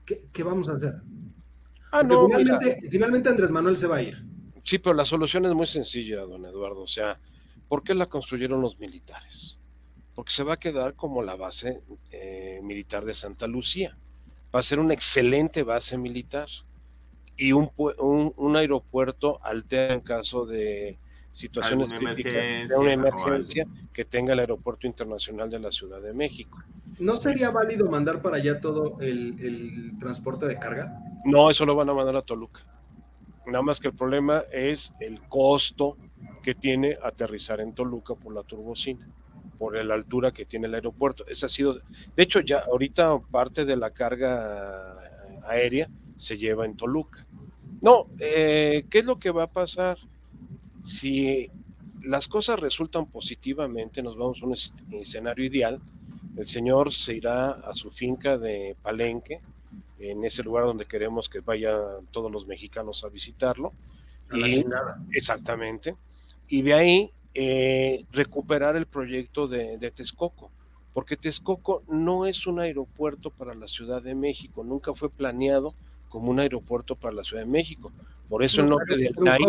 ¿qué, 0.07 0.25
qué 0.33 0.43
vamos 0.43 0.69
a 0.69 0.75
hacer? 0.75 0.95
Ah, 1.97 2.03
no, 2.03 2.29
finalmente, 2.91 3.29
Andrés 3.29 3.53
Manuel 3.53 3.77
se 3.77 3.87
va 3.87 3.99
a 3.99 4.03
ir. 4.03 4.21
Sí, 4.65 4.79
pero 4.79 4.97
la 4.97 5.05
solución 5.05 5.47
es 5.47 5.55
muy 5.55 5.69
sencilla, 5.69 6.23
don 6.23 6.45
Eduardo. 6.45 6.81
O 6.81 6.89
sea, 6.89 7.21
¿por 7.69 7.85
qué 7.85 7.95
la 7.95 8.07
construyeron 8.07 8.61
los 8.61 8.81
militares? 8.81 9.59
Porque 10.17 10.33
se 10.33 10.43
va 10.43 10.55
a 10.55 10.57
quedar 10.57 10.95
como 10.95 11.23
la 11.23 11.37
base 11.37 11.83
eh, 12.11 12.59
militar 12.65 13.05
de 13.05 13.15
Santa 13.15 13.47
Lucía. 13.47 13.97
Va 14.53 14.59
a 14.59 14.65
ser 14.65 14.81
una 14.81 14.93
excelente 14.93 15.63
base 15.63 15.97
militar 15.97 16.49
y 17.37 17.53
un, 17.53 17.71
un, 17.77 18.57
aeropuerto 18.57 19.39
altera 19.45 19.95
en 19.95 20.01
caso 20.01 20.47
de 20.47 20.99
situaciones 21.35 21.93
críticas 21.93 22.69
de 22.69 22.77
una 22.79 22.93
emergencia 22.93 23.67
que 23.93 24.07
tenga 24.07 24.33
el 24.33 24.39
aeropuerto 24.39 24.87
internacional 24.87 25.51
de 25.51 25.59
la 25.59 25.71
Ciudad 25.71 26.01
de 26.01 26.15
México. 26.15 26.59
¿No 26.99 27.17
sería 27.17 27.51
válido 27.51 27.91
mandar 27.91 28.23
para 28.23 28.37
allá 28.39 28.61
todo 28.61 28.99
el 29.01 29.93
transporte 29.99 30.47
de 30.47 30.59
carga? 30.59 30.99
No, 31.25 31.51
eso 31.51 31.67
lo 31.67 31.75
van 31.75 31.91
a 31.91 31.95
mandar 31.95 32.17
a 32.17 32.23
Toluca. 32.23 32.61
Nada 33.47 33.63
más 33.63 33.81
que 33.81 33.89
el 33.89 33.95
problema 33.95 34.45
es 34.51 34.95
el 35.01 35.21
costo 35.29 35.99
que 36.43 36.55
tiene 36.55 36.97
aterrizar 37.03 37.61
en 37.61 37.75
Toluca 37.75 38.15
por 38.15 38.33
la 38.35 38.43
turbocina. 38.43 39.07
por 39.59 39.83
la 39.83 39.95
altura 39.95 40.33
que 40.33 40.45
tiene 40.45 40.67
el 40.67 40.75
aeropuerto. 40.75 41.25
Esa 41.27 41.47
ha 41.47 41.49
sido, 41.49 41.75
de 41.75 42.23
hecho, 42.23 42.41
ya 42.41 42.61
ahorita 42.61 43.19
parte 43.31 43.65
de 43.65 43.77
la 43.77 43.91
carga 43.91 44.95
aérea 45.47 45.89
se 46.17 46.37
lleva 46.37 46.67
en 46.67 46.77
Toluca. 46.77 47.27
No, 47.81 48.07
eh, 48.19 48.85
¿qué 48.91 49.01
es 49.01 49.05
lo 49.05 49.19
que 49.19 49.31
va 49.31 49.45
a 49.45 49.49
pasar? 49.49 49.99
Si 50.85 51.51
las 52.03 52.29
cosas 52.29 52.61
resultan 52.61 53.07
positivamente, 53.07 54.03
nos 54.03 54.17
vamos 54.17 54.43
a 54.43 54.47
un 54.47 54.55
escenario 55.01 55.45
ideal, 55.45 55.81
el 56.37 56.47
señor 56.47 56.93
se 56.93 57.15
irá 57.15 57.51
a 57.53 57.75
su 57.75 57.91
finca 57.91 58.39
de 58.39 58.77
Palenque, 58.83 59.41
en 59.99 60.25
ese 60.25 60.43
lugar 60.43 60.65
donde 60.65 60.87
queremos 60.87 61.29
que 61.29 61.41
vayan 61.41 62.07
todos 62.11 62.31
los 62.31 62.47
mexicanos 62.47 63.05
a 63.05 63.09
visitarlo. 63.09 63.73
y, 64.33 64.65
Exactamente. 65.13 65.97
Y 66.49 66.63
de 66.63 66.75
ahí 66.75 67.11
eh, 67.33 68.05
recuperar 68.13 68.77
el 68.77 68.87
proyecto 68.87 69.49
de, 69.49 69.79
Texcoco, 69.95 70.51
porque 70.93 71.17
Texcoco 71.17 71.83
no 71.89 72.27
es 72.27 72.47
un 72.47 72.61
aeropuerto 72.61 73.31
para 73.31 73.55
la 73.55 73.69
Ciudad 73.69 74.03
de 74.03 74.15
México, 74.15 74.63
nunca 74.63 74.95
fue 74.95 75.09
planeado 75.09 75.75
como 76.09 76.31
un 76.31 76.41
aeropuerto 76.41 76.95
para 76.95 77.15
la 77.15 77.25
Ciudad 77.25 77.43
de 77.43 77.51
México. 77.51 77.91
Por 78.29 78.43
eso 78.45 78.61
el 78.61 78.69
nombre 78.69 78.97
de 78.97 79.31
ahí 79.31 79.45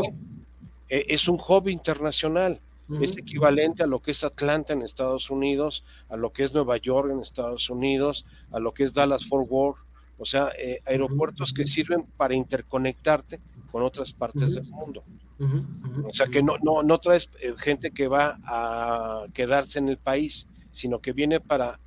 eh, 0.89 1.05
es 1.09 1.27
un 1.27 1.39
hub 1.47 1.67
internacional. 1.69 2.59
Es 3.01 3.17
equivalente 3.17 3.81
a 3.81 3.88
lo 3.88 3.99
que 3.99 4.11
es 4.11 4.23
Atlanta 4.23 4.71
en 4.71 4.83
Estados 4.83 5.31
Unidos, 5.31 5.83
a 6.07 6.17
lo 6.17 6.31
que 6.31 6.43
es 6.43 6.53
Nueva 6.53 6.77
York 6.77 7.09
en 7.11 7.19
Estados 7.19 7.67
Unidos, 7.71 8.27
a 8.51 8.59
lo 8.59 8.75
que 8.75 8.83
es 8.83 8.93
Dallas 8.93 9.25
Fort 9.25 9.47
Worth, 9.49 9.79
o 10.19 10.25
sea, 10.25 10.49
eh, 10.55 10.81
aeropuertos 10.86 11.51
que 11.51 11.65
sirven 11.65 12.05
para 12.15 12.36
interconectarte 12.36 13.41
con 13.71 13.81
otras 13.81 14.13
partes 14.13 14.53
del 14.53 14.69
mundo. 14.69 15.03
O 16.07 16.13
sea 16.13 16.27
que 16.27 16.43
no, 16.43 16.57
no, 16.59 16.83
no 16.83 16.99
traes 16.99 17.29
eh, 17.41 17.55
gente 17.57 17.89
que 17.89 18.07
va 18.07 18.38
a 18.45 19.25
quedarse 19.33 19.79
en 19.79 19.89
el 19.89 19.97
país, 19.97 20.47
sino 20.71 20.99
que 20.99 21.11
viene 21.11 21.39
para 21.39 21.79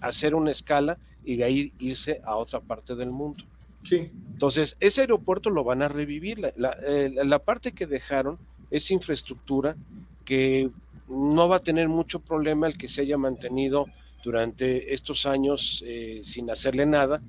hacer 0.00 0.34
una 0.34 0.50
escala 0.50 0.98
y 1.24 1.36
de 1.36 1.44
ahí 1.44 1.72
irse 1.78 2.20
a 2.24 2.36
otra 2.36 2.60
parte 2.60 2.96
del 2.96 3.10
mundo. 3.10 3.44
Sí. 3.82 4.08
Entonces, 4.32 4.76
ese 4.80 5.02
aeropuerto 5.02 5.50
lo 5.50 5.64
van 5.64 5.82
a 5.82 5.88
revivir. 5.88 6.38
La, 6.38 6.76
eh, 6.86 7.12
la, 7.14 7.38
parte 7.38 7.72
que 7.72 7.86
dejaron 7.86 8.38
es 8.70 8.90
infraestructura 8.90 9.76
que 10.24 10.70
no 11.08 11.48
va 11.48 11.56
a 11.56 11.62
tener 11.62 11.88
mucho 11.88 12.20
problema 12.20 12.66
el 12.66 12.78
que 12.78 12.88
se 12.88 13.02
haya 13.02 13.18
mantenido 13.18 13.86
durante 14.24 14.94
estos 14.94 15.26
años 15.26 15.82
eh, 15.86 16.22
sin 16.24 16.50
hacerle 16.50 16.86
nada. 16.86 17.20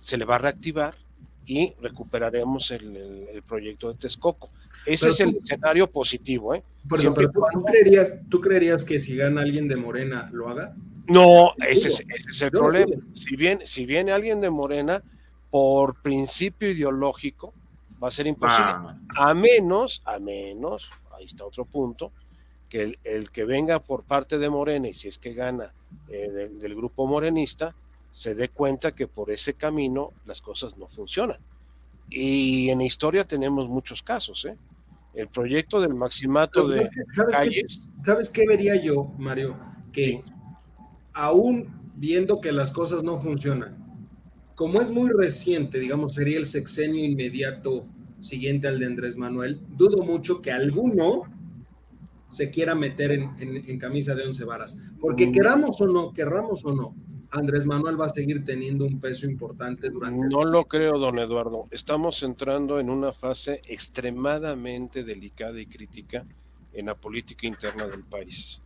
Se 0.00 0.16
le 0.16 0.24
va 0.24 0.36
a 0.36 0.38
reactivar 0.38 0.94
y 1.46 1.72
recuperaremos 1.80 2.70
el, 2.70 3.42
proyecto 3.46 3.92
de 3.92 3.98
Texcoco. 3.98 4.50
Ese 4.86 5.08
es 5.08 5.20
el 5.20 5.36
escenario 5.36 5.90
positivo. 5.90 6.54
¿eh? 6.54 6.62
¿tú, 6.88 7.64
creerías, 7.64 8.20
¿tú, 8.28 8.40
creerías, 8.40 8.84
que 8.84 8.98
si 8.98 9.16
gana 9.16 9.42
alguien 9.42 9.68
de 9.68 9.76
Morena 9.76 10.28
lo 10.32 10.48
haga? 10.48 10.74
No, 11.06 11.52
ese 11.68 11.88
es, 11.88 12.42
el 12.42 12.50
problema. 12.50 12.94
Si, 13.12 13.36
bien, 13.36 13.60
si 13.64 13.84
viene 13.84 14.12
alguien 14.12 14.40
de 14.40 14.50
Morena, 14.50 15.02
por 15.54 15.94
principio 16.02 16.68
ideológico, 16.68 17.54
va 18.02 18.08
a 18.08 18.10
ser 18.10 18.26
imposible. 18.26 18.66
Ah. 18.66 18.98
A 19.14 19.34
menos, 19.34 20.02
a 20.04 20.18
menos, 20.18 20.90
ahí 21.16 21.26
está 21.26 21.44
otro 21.44 21.64
punto, 21.64 22.10
que 22.68 22.98
el, 23.04 23.30
que 23.30 23.44
venga 23.44 23.78
por 23.78 24.02
parte 24.02 24.38
de 24.38 24.50
Morena 24.50 24.88
y 24.88 24.94
si 24.94 25.06
es 25.06 25.20
que 25.20 25.32
gana 25.32 25.72
eh, 26.08 26.50
del 26.58 26.74
grupo 26.74 27.06
morenista, 27.06 27.72
se 28.10 28.34
dé 28.34 28.48
cuenta 28.48 28.96
que 28.96 29.06
por 29.06 29.30
ese 29.30 29.54
camino 29.54 30.10
las 30.26 30.42
cosas 30.42 30.76
no 30.76 30.88
funcionan. 30.88 31.38
Y 32.10 32.70
en 32.70 32.78
la 32.78 32.84
historia 32.86 33.22
tenemos 33.22 33.68
muchos 33.68 34.02
casos, 34.02 34.44
¿eh? 34.46 34.56
El 35.14 35.28
proyecto 35.28 35.80
del 35.80 35.94
maximato 35.94 36.66
de 36.66 36.84
¿sabes 37.14 37.32
calles. 37.32 37.88
Qué, 37.98 38.04
¿Sabes 38.04 38.30
qué 38.30 38.44
vería 38.44 38.74
yo, 38.74 39.04
Mario? 39.18 39.56
Que 39.92 40.20
aún 41.12 41.92
viendo 41.94 42.40
que 42.40 42.50
las 42.50 42.72
cosas 42.72 43.04
no 43.04 43.18
funcionan, 43.20 43.83
como 44.54 44.80
es 44.80 44.90
muy 44.90 45.10
reciente, 45.10 45.78
digamos, 45.78 46.14
sería 46.14 46.38
el 46.38 46.46
sexenio 46.46 47.04
inmediato 47.04 47.86
siguiente 48.20 48.68
al 48.68 48.78
de 48.78 48.86
Andrés 48.86 49.16
Manuel, 49.16 49.60
dudo 49.76 50.02
mucho 50.02 50.40
que 50.40 50.50
alguno 50.50 51.22
se 52.28 52.50
quiera 52.50 52.74
meter 52.74 53.12
en, 53.12 53.78
camisa 53.78 54.14
de 54.14 54.24
once 54.24 54.44
varas. 54.44 54.78
Porque 55.00 55.26
mm. 55.28 55.32
queramos 55.32 55.80
o 55.80 55.86
no, 55.86 56.12
querramos 56.12 56.64
o 56.64 56.72
no, 56.72 56.94
Andrés 57.30 57.66
Manuel 57.66 58.00
va 58.00 58.06
a 58.06 58.10
seguir 58.10 58.44
teniendo 58.44 58.84
un 58.86 59.00
peso 59.00 59.26
importante 59.26 59.90
durante. 59.90 60.28
No 60.28 60.44
lo 60.44 60.64
creo, 60.64 60.98
don 60.98 61.18
Eduardo. 61.18 61.66
Estamos 61.70 62.22
entrando 62.22 62.78
en 62.80 62.90
una 62.90 63.12
fase 63.12 63.60
extremadamente 63.66 65.04
delicada 65.04 65.60
y 65.60 65.66
crítica 65.66 66.24
en 66.74 66.86
la 66.86 66.94
política 66.94 67.46
interna 67.46 67.86
del 67.86 68.04
país. 68.04 68.60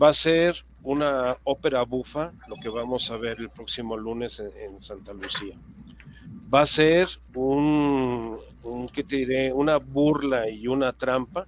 Va 0.00 0.08
a 0.08 0.14
ser 0.14 0.64
una 0.82 1.36
ópera 1.44 1.82
bufa 1.82 2.32
lo 2.48 2.56
que 2.56 2.68
vamos 2.68 3.10
a 3.10 3.16
ver 3.16 3.40
el 3.40 3.48
próximo 3.48 3.96
lunes 3.96 4.40
en, 4.40 4.80
Santa 4.80 5.12
Lucía. 5.12 5.56
Va 6.52 6.62
a 6.62 6.66
ser 6.66 7.08
un, 7.34 8.38
¿qué 8.92 9.02
te 9.02 9.16
diré? 9.16 9.52
Una 9.52 9.78
burla 9.78 10.48
y 10.48 10.66
una 10.66 10.92
trampa 10.92 11.46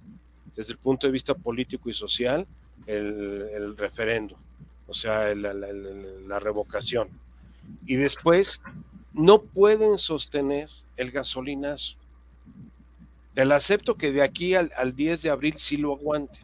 desde 0.55 0.73
el 0.73 0.79
punto 0.79 1.07
de 1.07 1.13
vista 1.13 1.35
político 1.35 1.89
y 1.89 1.93
social 1.93 2.47
el, 2.87 3.47
el 3.53 3.77
referendo 3.77 4.37
o 4.87 4.93
sea, 4.93 5.35
la, 5.35 6.39
revocación. 6.39 7.09
Y 7.85 7.95
después 7.95 8.61
no 9.13 9.41
pueden 9.41 9.97
sostener 9.97 10.69
el 10.95 11.11
gasolinazo. 11.11 11.97
Te 13.37 13.43
acepto 13.43 13.97
que 13.97 14.11
de 14.11 14.23
aquí 14.23 14.55
al, 14.55 14.95
10 14.95 15.21
de 15.21 15.29
abril 15.29 15.53
sí 15.57 15.77
lo 15.77 15.93
aguante, 15.93 16.39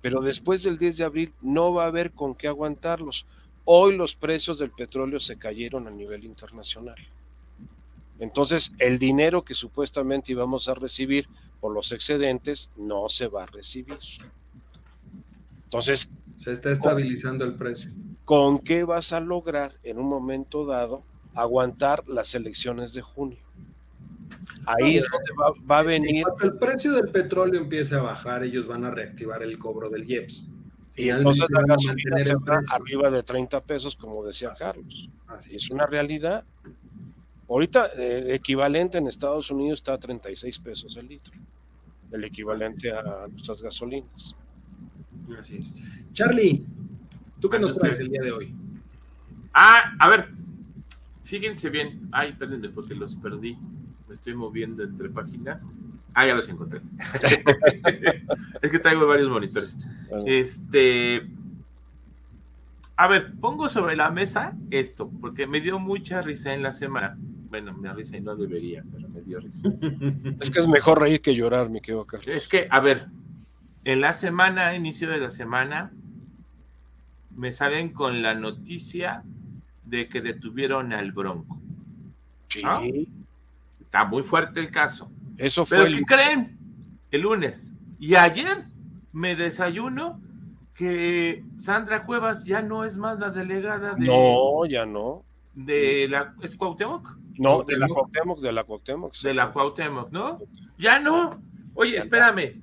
pero 0.00 0.22
después 0.22 0.62
del 0.62 0.78
10 0.78 0.96
de 0.96 1.04
abril 1.04 1.34
no 1.42 1.74
va 1.74 1.84
a 1.84 1.88
haber 1.88 2.12
con 2.12 2.34
qué 2.34 2.48
aguantarlos. 2.48 3.26
Hoy 3.66 3.98
los 3.98 4.16
precios 4.16 4.58
del 4.58 4.70
petróleo 4.70 5.20
se 5.20 5.36
cayeron 5.36 5.86
a 5.86 5.90
nivel 5.90 6.24
internacional. 6.24 6.96
Entonces, 8.18 8.72
el 8.78 8.98
dinero 8.98 9.44
que 9.44 9.52
supuestamente 9.52 10.32
íbamos 10.32 10.68
a 10.68 10.74
recibir 10.74 11.28
por 11.60 11.74
los 11.74 11.92
excedentes 11.92 12.70
no 12.78 13.10
se 13.10 13.26
va 13.26 13.42
a 13.42 13.46
recibir. 13.46 13.98
Entonces, 15.64 16.08
se 16.38 16.52
está 16.52 16.72
estabilizando 16.72 17.44
el 17.44 17.56
precio. 17.56 17.90
¿Con 18.24 18.60
qué 18.60 18.84
vas 18.84 19.12
a 19.12 19.20
lograr 19.20 19.74
en 19.82 19.98
un 19.98 20.08
momento 20.08 20.64
dado 20.64 21.02
aguantar 21.34 22.08
las 22.08 22.34
elecciones 22.34 22.94
de 22.94 23.02
junio? 23.02 23.50
Ahí 24.66 24.96
es 24.96 25.04
donde 25.10 25.56
va, 25.68 25.78
a 25.78 25.82
venir. 25.82 26.24
Cuando 26.24 26.44
el 26.44 26.58
precio 26.58 26.92
del 26.92 27.08
petróleo 27.08 27.60
empiece 27.60 27.94
a 27.94 28.02
bajar, 28.02 28.42
ellos 28.44 28.66
van 28.66 28.84
a 28.84 28.90
reactivar 28.90 29.42
el 29.42 29.58
cobro 29.58 29.88
del 29.90 30.08
IEPS. 30.08 30.46
Y 30.96 31.08
entonces 31.08 31.46
la 31.48 31.62
gasolina 31.62 32.18
se 32.18 32.34
va 32.34 32.62
arriba 32.72 33.10
de 33.10 33.22
30 33.22 33.60
pesos, 33.62 33.96
como 33.96 34.24
decía 34.24 34.52
Carlos. 34.58 35.08
Así 35.28 35.56
es 35.56 35.70
una 35.70 35.86
realidad. 35.86 36.44
Ahorita 37.48 37.86
el 37.86 38.30
eh, 38.30 38.34
equivalente 38.34 38.98
en 38.98 39.08
Estados 39.08 39.50
Unidos 39.50 39.80
está 39.80 39.94
a 39.94 39.98
36 39.98 40.58
pesos 40.60 40.96
el 40.96 41.08
litro, 41.08 41.32
el 42.12 42.24
equivalente 42.24 42.92
a 42.92 43.26
nuestras 43.28 43.60
gasolinas. 43.60 44.36
Así 45.38 45.56
es. 45.56 45.74
Charlie, 46.12 46.64
¿tú 47.40 47.48
qué 47.48 47.58
nos 47.58 47.76
traes 47.76 47.98
el 47.98 48.08
día 48.08 48.20
de 48.22 48.30
hoy? 48.30 48.54
Ah, 49.52 49.94
a 49.98 50.08
ver, 50.08 50.28
fíjense 51.24 51.70
bien. 51.70 52.08
Ay, 52.12 52.34
perdónenme 52.34 52.68
porque 52.68 52.94
los 52.94 53.16
perdí. 53.16 53.56
Me 54.10 54.16
estoy 54.16 54.34
moviendo 54.34 54.82
entre 54.82 55.08
páginas. 55.08 55.68
Ah, 56.14 56.26
ya 56.26 56.34
los 56.34 56.48
encontré. 56.48 56.80
es 58.60 58.72
que 58.72 58.80
traigo 58.80 59.06
varios 59.06 59.30
monitores. 59.30 59.78
Este. 60.26 61.28
A 62.96 63.06
ver, 63.06 63.32
pongo 63.40 63.68
sobre 63.68 63.94
la 63.94 64.10
mesa 64.10 64.56
esto, 64.72 65.08
porque 65.20 65.46
me 65.46 65.60
dio 65.60 65.78
mucha 65.78 66.22
risa 66.22 66.52
en 66.52 66.64
la 66.64 66.72
semana. 66.72 67.16
Bueno, 67.50 67.72
me 67.72 67.92
risa 67.92 68.16
y 68.16 68.20
no 68.20 68.34
debería, 68.34 68.82
pero 68.90 69.08
me 69.08 69.20
dio 69.20 69.38
risa. 69.38 69.68
es 70.40 70.50
que 70.50 70.58
es 70.58 70.66
mejor 70.66 71.00
reír 71.00 71.20
que 71.20 71.36
llorar, 71.36 71.70
mi 71.70 71.80
querido 71.80 72.04
Carlos. 72.04 72.26
Es 72.26 72.48
que, 72.48 72.66
a 72.68 72.80
ver, 72.80 73.06
en 73.84 74.00
la 74.00 74.12
semana, 74.12 74.74
inicio 74.74 75.08
de 75.08 75.18
la 75.18 75.30
semana, 75.30 75.92
me 77.36 77.52
salen 77.52 77.90
con 77.90 78.22
la 78.22 78.34
noticia 78.34 79.22
de 79.84 80.08
que 80.08 80.20
detuvieron 80.20 80.92
al 80.92 81.12
Bronco. 81.12 81.60
Sí. 82.48 83.08
Está 83.90 84.04
muy 84.04 84.22
fuerte 84.22 84.60
el 84.60 84.70
caso. 84.70 85.10
Eso 85.36 85.66
fue. 85.66 85.78
¿Pero 85.78 85.96
qué 85.98 86.04
creen? 86.04 86.58
El 87.10 87.22
lunes. 87.22 87.74
Y 87.98 88.14
ayer 88.14 88.64
me 89.12 89.34
desayuno 89.34 90.22
que 90.74 91.44
Sandra 91.56 92.06
Cuevas 92.06 92.44
ya 92.44 92.62
no 92.62 92.84
es 92.84 92.96
más 92.96 93.18
la 93.18 93.30
delegada 93.30 93.94
de. 93.94 94.06
No, 94.06 94.64
ya 94.66 94.86
no. 94.86 95.24
De 95.54 96.06
la. 96.08 96.34
¿Es 96.40 96.56
Cuauhtémoc? 96.56 97.18
No, 97.38 97.64
de 97.64 97.76
la 97.76 97.88
Cuauhtémoc, 97.88 98.40
de 98.40 98.52
la 98.52 98.64
Cuauhtémoc. 98.64 99.16
De 99.16 99.34
la 99.34 99.50
Cuauhtémoc, 99.50 100.10
¿no? 100.10 100.38
Ya 100.78 101.00
no. 101.00 101.42
Oye, 101.74 101.96
espérame 101.96 102.60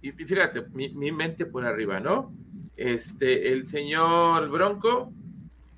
y 0.00 0.12
fíjate, 0.12 0.66
mi, 0.72 1.12
mente 1.12 1.46
por 1.46 1.64
arriba, 1.64 2.00
¿no? 2.00 2.32
Este, 2.76 3.52
el 3.52 3.66
señor 3.66 4.48
Bronco 4.48 5.12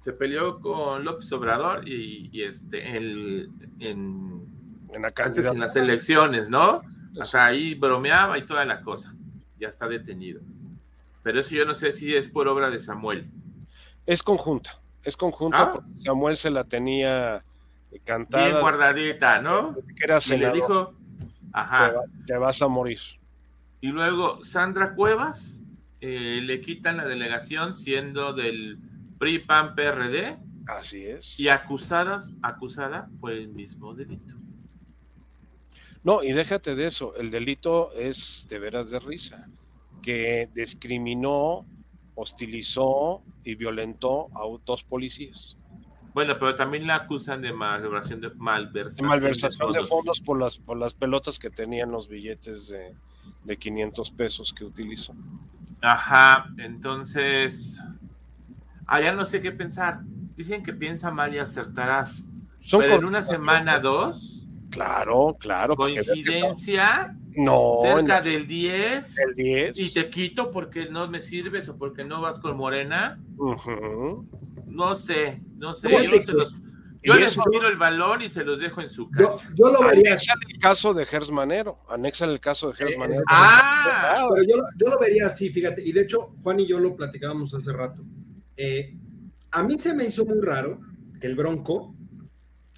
se 0.01 0.13
peleó 0.15 0.61
con 0.61 1.05
López 1.05 1.31
Obrador 1.33 1.87
y, 1.87 2.43
este, 2.43 2.97
el, 2.97 3.51
en, 3.79 4.47
en, 4.93 5.03
la 5.03 5.13
antes 5.15 5.47
en 5.47 5.61
las 5.61 5.77
elecciones, 5.77 6.49
¿no? 6.49 6.83
O 7.19 7.25
sea, 7.25 7.47
ahí 7.47 7.75
bromeaba 7.75 8.39
y 8.39 8.47
toda 8.47 8.65
la 8.65 8.81
cosa. 8.81 9.15
Ya 9.59 9.69
está 9.69 9.87
detenido. 9.87 10.41
Pero 11.23 11.41
eso 11.41 11.55
yo 11.55 11.67
no 11.67 11.75
sé 11.75 11.93
si 11.93 12.15
es 12.15 12.31
por 12.31 12.49
obra 12.49 12.71
de 12.71 12.79
Samuel. 12.79 13.31
Es 14.07 14.23
conjunta, 14.23 14.81
es 15.05 15.19
conjunta 15.19 15.63
ah. 15.63 15.73
porque 15.73 15.91
Samuel 15.97 16.37
se 16.39 16.51
la 16.51 16.65
tenía 16.65 17.45
cantada. 18.05 18.47
Bien 18.47 18.61
guardadita, 18.61 19.43
¿no? 19.43 19.75
Que 19.75 20.05
era 20.05 20.19
y 20.25 20.37
le 20.39 20.51
dijo, 20.53 20.95
ajá. 21.53 21.93
Te, 22.27 22.39
vas 22.39 22.63
a 22.63 22.69
morir. 22.69 23.01
Y 23.83 23.89
luego 23.89 24.43
Sandra 24.43 24.95
Cuevas 24.95 25.61
eh, 26.01 26.41
le 26.43 26.63
quitan 26.63 26.97
la 26.97 27.05
delegación 27.05 27.75
siendo 27.75 28.33
del 28.33 28.79
PRI 29.21 29.41
PAN 29.41 29.75
PRD. 29.75 30.39
Así 30.67 31.05
es. 31.05 31.39
Y 31.39 31.51
acusadas, 31.51 32.33
acusada 32.43 33.11
por 33.21 33.33
el 33.33 33.49
mismo 33.49 33.95
delito. 33.95 34.35
No, 36.03 36.23
y 36.23 36.33
déjate 36.33 36.75
de 36.75 36.87
eso, 36.87 37.15
el 37.17 37.31
delito 37.31 37.93
es 37.93 38.47
de 38.49 38.59
veras 38.59 38.91
de 38.91 38.99
risa, 38.99 39.47
que 40.03 40.49
discriminó, 40.55 41.67
hostilizó 42.15 43.23
y 43.45 43.57
violentó 43.57 44.29
a 44.35 44.41
dos 44.65 44.85
policías. 44.85 45.55
Bueno, 46.15 46.39
pero 46.39 46.57
también 46.57 46.87
la 46.87 46.95
acusan 46.97 47.43
de 47.43 47.53
malversación 47.53 48.23
de 48.23 48.31
malversación, 48.31 49.07
malversación 49.07 49.73
de, 49.73 49.85
fondos. 49.85 50.21
por 50.23 50.41
las 50.41 50.59
por 50.59 50.79
las 50.79 50.95
pelotas 50.95 51.39
que 51.39 51.51
tenían 51.51 51.93
los 51.93 52.09
billetes 52.09 52.69
de, 52.69 52.95
de 53.45 53.57
500 53.59 54.11
pesos 54.13 54.55
que 54.55 54.65
utilizó. 54.65 55.15
Ajá, 55.83 56.47
entonces 56.57 57.81
allá 58.91 59.13
no 59.13 59.25
sé 59.25 59.41
qué 59.41 59.53
pensar. 59.53 60.01
Dicen 60.37 60.63
que 60.63 60.73
piensa 60.73 61.11
mal 61.11 61.35
y 61.35 61.39
acertarás. 61.39 62.27
pero 62.71 62.97
en 62.97 63.05
una 63.05 63.23
semana, 63.23 63.79
dos, 63.79 64.41
Claro, 64.71 65.37
claro. 65.39 65.77
¿Coincidencia? 65.77 67.17
No. 67.37 67.75
Cerca 67.83 68.23
del 68.23 68.47
10. 68.47 69.19
El 69.19 69.35
10. 69.35 69.79
Y 69.79 69.93
te 69.93 70.09
quito 70.09 70.51
porque 70.51 70.89
no 70.89 71.09
me 71.09 71.21
sirves 71.21 71.69
o 71.69 71.77
porque 71.77 72.05
no 72.05 72.21
vas 72.21 72.41
con 72.41 72.57
Morena. 72.57 73.21
No 74.67 74.95
sé, 74.95 75.41
no 75.57 75.75
sé. 75.75 75.91
Yo, 75.91 76.21
se 76.21 76.33
los, 76.33 76.57
yo 77.03 77.15
les 77.15 77.37
tiro 77.51 77.69
el 77.69 77.77
balón 77.77 78.23
y 78.23 78.29
se 78.29 78.45
los 78.45 78.61
dejo 78.61 78.81
en 78.81 78.91
su 78.91 79.11
casa. 79.11 79.49
Yo, 79.55 79.71
lo 79.71 79.83
vería. 79.83 80.13
Anexan 80.13 80.39
el 80.49 80.59
caso 80.61 80.95
de 80.95 81.05
Gers 81.05 81.31
Manero. 81.31 81.79
Anexan 81.89 82.31
el 82.31 82.41
caso 82.41 82.69
de 82.69 82.75
Gers 82.75 82.93
eh, 82.93 82.99
Manero. 82.99 83.25
ah, 83.29 84.29
pero 84.35 84.47
yo, 84.47 84.57
yo, 84.77 84.89
lo 84.89 84.99
vería 84.99 85.27
así, 85.27 85.51
fíjate. 85.51 85.83
Y 85.85 85.93
de 85.93 86.03
hecho, 86.03 86.35
Juan 86.43 86.61
y 86.61 86.67
yo 86.69 86.79
lo 86.79 86.95
platicábamos 86.95 87.53
hace 87.55 87.73
rato. 87.73 88.03
Eh, 88.63 88.95
a 89.53 89.63
mí 89.63 89.79
se 89.79 89.95
me 89.95 90.05
hizo 90.05 90.27
muy 90.27 90.39
raro 90.39 90.81
que 91.19 91.27
el 91.27 91.35
Bronco, 91.35 91.95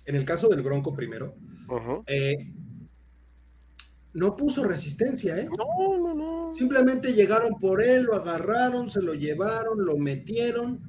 en 0.04 0.14
el 0.14 0.24
caso 0.24 0.46
del 0.46 0.62
Bronco 0.62 0.94
primero, 0.94 1.34
eh, 2.06 2.52
no 4.12 4.36
puso 4.36 4.62
resistencia, 4.62 5.36
¿eh? 5.38 5.48
No, 5.58 5.98
no, 5.98 6.14
no. 6.14 6.52
Simplemente 6.52 7.14
llegaron 7.14 7.58
por 7.58 7.82
él, 7.82 8.04
lo 8.04 8.14
agarraron, 8.14 8.90
se 8.90 9.02
lo 9.02 9.14
llevaron, 9.14 9.84
lo 9.84 9.96
metieron 9.96 10.80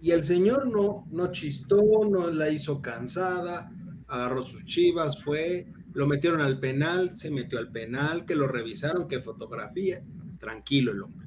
y 0.00 0.12
el 0.12 0.22
señor 0.22 0.68
no, 0.68 1.04
no 1.10 1.32
chistó, 1.32 1.82
no 2.08 2.30
la 2.30 2.48
hizo 2.48 2.80
cansada, 2.80 3.72
agarró 4.06 4.40
sus 4.44 4.64
chivas, 4.66 5.20
fue, 5.20 5.66
lo 5.94 6.06
metieron 6.06 6.42
al 6.42 6.60
penal, 6.60 7.16
se 7.16 7.32
metió 7.32 7.58
al 7.58 7.72
penal, 7.72 8.24
que 8.24 8.36
lo 8.36 8.46
revisaron, 8.46 9.08
que 9.08 9.20
fotografía, 9.20 10.00
tranquilo 10.38 10.92
el 10.92 11.02
hombre. 11.02 11.25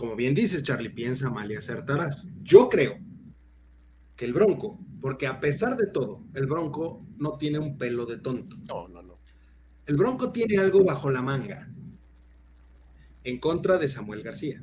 Como 0.00 0.16
bien 0.16 0.34
dices, 0.34 0.62
Charlie, 0.62 0.88
piensa 0.88 1.28
mal 1.28 1.52
y 1.52 1.56
acertarás. 1.56 2.26
Yo 2.42 2.70
creo 2.70 2.98
que 4.16 4.24
el 4.24 4.32
Bronco 4.32 4.78
porque 5.02 5.26
a 5.26 5.40
pesar 5.40 5.76
de 5.76 5.88
todo, 5.88 6.24
el 6.32 6.46
Bronco 6.46 7.06
no 7.18 7.36
tiene 7.36 7.58
un 7.58 7.76
pelo 7.76 8.06
de 8.06 8.16
tonto. 8.16 8.56
No, 8.64 8.88
no, 8.88 9.02
no. 9.02 9.18
El 9.84 9.98
Bronco 9.98 10.32
tiene 10.32 10.56
algo 10.56 10.82
bajo 10.82 11.10
la 11.10 11.20
manga 11.20 11.68
en 13.24 13.38
contra 13.40 13.76
de 13.76 13.90
Samuel 13.90 14.22
García. 14.22 14.62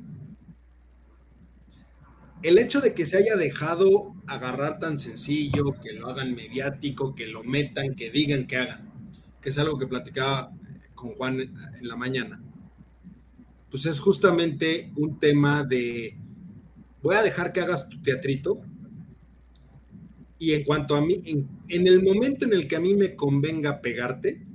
El 2.42 2.58
hecho 2.58 2.80
de 2.80 2.92
que 2.92 3.06
se 3.06 3.18
haya 3.18 3.36
dejado 3.36 4.16
agarrar 4.26 4.80
tan 4.80 4.98
sencillo, 4.98 5.76
que 5.80 5.92
lo 5.92 6.08
hagan 6.08 6.34
mediático, 6.34 7.14
que 7.14 7.28
lo 7.28 7.44
metan, 7.44 7.94
que 7.94 8.10
digan 8.10 8.48
que 8.48 8.56
hagan, 8.56 8.92
que 9.40 9.50
es 9.50 9.58
algo 9.60 9.78
que 9.78 9.86
platicaba 9.86 10.50
con 10.96 11.10
Juan 11.14 11.38
en 11.38 11.52
la 11.86 11.94
mañana, 11.94 12.42
pues 13.70 13.86
es 13.86 13.98
justamente 13.98 14.92
un 14.96 15.18
tema 15.18 15.64
de, 15.64 16.16
voy 17.02 17.16
a 17.16 17.22
dejar 17.22 17.52
que 17.52 17.60
hagas 17.60 17.88
tu 17.88 18.00
teatrito, 18.00 18.62
y 20.38 20.52
en 20.52 20.64
cuanto 20.64 20.94
a 20.94 21.00
mí, 21.00 21.20
en, 21.24 21.86
el 21.86 22.02
momento 22.02 22.46
en 22.46 22.52
el 22.52 22.68
que 22.68 22.76
a 22.76 22.80
mí 22.80 22.94
me 22.94 23.16
convenga 23.16 23.80
pegarte, 23.80 24.46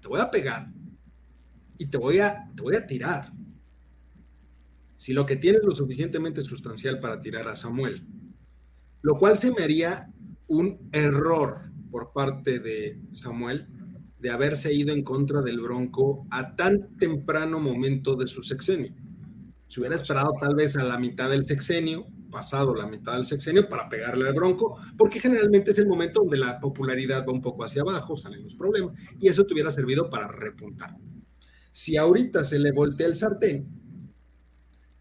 te 0.00 0.08
voy 0.08 0.20
a 0.20 0.30
pegar 0.30 0.72
y 1.78 1.86
te 1.86 1.98
voy 1.98 2.18
a, 2.18 2.50
te 2.54 2.62
voy 2.62 2.74
a 2.74 2.86
tirar. 2.86 3.32
Si 4.96 5.12
lo 5.12 5.24
que 5.24 5.36
tienes 5.36 5.60
es 5.60 5.66
lo 5.66 5.74
suficientemente 5.74 6.40
sustancial 6.42 6.98
para 6.98 7.20
tirar 7.20 7.46
a 7.46 7.54
Samuel, 7.54 8.04
lo 9.02 9.18
cual 9.18 9.36
se 9.36 9.52
me 9.52 9.62
haría 9.62 10.12
un 10.48 10.88
error 10.92 11.70
por 11.90 12.12
parte 12.12 12.58
de 12.58 13.00
Samuel 13.12 13.68
de 14.22 14.30
haberse 14.30 14.72
ido 14.72 14.94
en 14.94 15.02
contra 15.02 15.42
del 15.42 15.60
Bronco 15.60 16.28
a 16.30 16.54
tan 16.54 16.96
temprano 16.96 17.58
momento 17.58 18.14
de 18.14 18.28
su 18.28 18.44
sexenio. 18.44 18.94
Si 19.64 19.80
hubiera 19.80 19.96
esperado 19.96 20.30
tal 20.40 20.54
vez 20.54 20.76
a 20.76 20.84
la 20.84 20.96
mitad 20.96 21.28
del 21.28 21.44
sexenio, 21.44 22.06
pasado 22.30 22.72
la 22.72 22.86
mitad 22.86 23.14
del 23.14 23.24
sexenio 23.24 23.68
para 23.68 23.88
pegarle 23.88 24.28
al 24.28 24.34
Bronco, 24.34 24.78
porque 24.96 25.18
generalmente 25.18 25.72
es 25.72 25.78
el 25.78 25.88
momento 25.88 26.20
donde 26.20 26.36
la 26.36 26.60
popularidad 26.60 27.26
va 27.26 27.32
un 27.32 27.42
poco 27.42 27.64
hacia 27.64 27.82
abajo, 27.82 28.16
salen 28.16 28.44
los 28.44 28.54
problemas, 28.54 28.96
y 29.18 29.26
eso 29.26 29.44
te 29.44 29.54
hubiera 29.54 29.72
servido 29.72 30.08
para 30.08 30.28
repuntar. 30.28 30.94
Si 31.72 31.96
ahorita 31.96 32.44
se 32.44 32.60
le 32.60 32.70
voltea 32.70 33.08
el 33.08 33.16
sartén, 33.16 33.66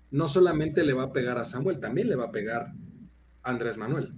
no 0.09 0.27
solamente 0.27 0.83
le 0.83 0.93
va 0.93 1.03
a 1.03 1.13
pegar 1.13 1.37
a 1.37 1.45
Samuel, 1.45 1.79
también 1.79 2.09
le 2.09 2.15
va 2.15 2.25
a 2.25 2.31
pegar 2.31 2.73
a 3.43 3.49
Andrés 3.51 3.77
Manuel, 3.77 4.13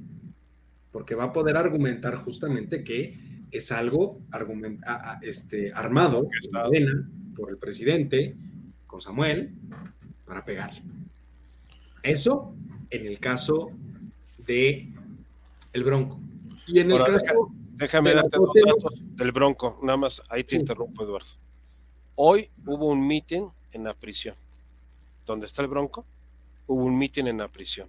porque 0.93 1.13
va 1.13 1.25
a 1.25 1.33
poder 1.33 1.57
argumentar 1.57 2.15
justamente 2.15 2.85
que 2.85 3.32
es 3.53 3.71
algo 3.71 4.19
este, 5.21 5.71
armado 5.73 6.27
por 7.35 7.51
el 7.51 7.57
presidente 7.57 8.35
con 8.87 8.99
Samuel 8.99 9.53
para 10.25 10.43
pegarle. 10.43 10.81
Eso 12.01 12.55
en 12.89 13.05
el 13.05 13.19
caso 13.19 13.71
de 14.45 14.89
el 15.71 15.83
Bronco. 15.83 16.19
Y 16.67 16.79
en 16.79 16.91
el 16.91 17.03
caso... 17.03 17.51
déjame 17.75 18.15
darte 18.15 18.37
los 18.37 18.53
datos 18.53 18.99
del 19.15 19.31
Bronco, 19.31 19.79
nada 19.83 19.97
más, 19.97 20.21
ahí 20.29 20.43
te 20.43 20.55
interrumpo, 20.55 21.03
Eduardo. 21.03 21.29
Hoy 22.15 22.49
hubo 22.65 22.87
un 22.87 23.05
meeting 23.07 23.49
en 23.71 23.83
la 23.83 23.93
prisión. 23.93 24.35
¿Dónde 25.27 25.45
está 25.45 25.61
el 25.61 25.67
Bronco? 25.67 26.05
Hubo 26.65 26.83
un 26.83 26.97
meeting 26.97 27.25
en 27.25 27.37
la 27.37 27.47
prisión. 27.49 27.87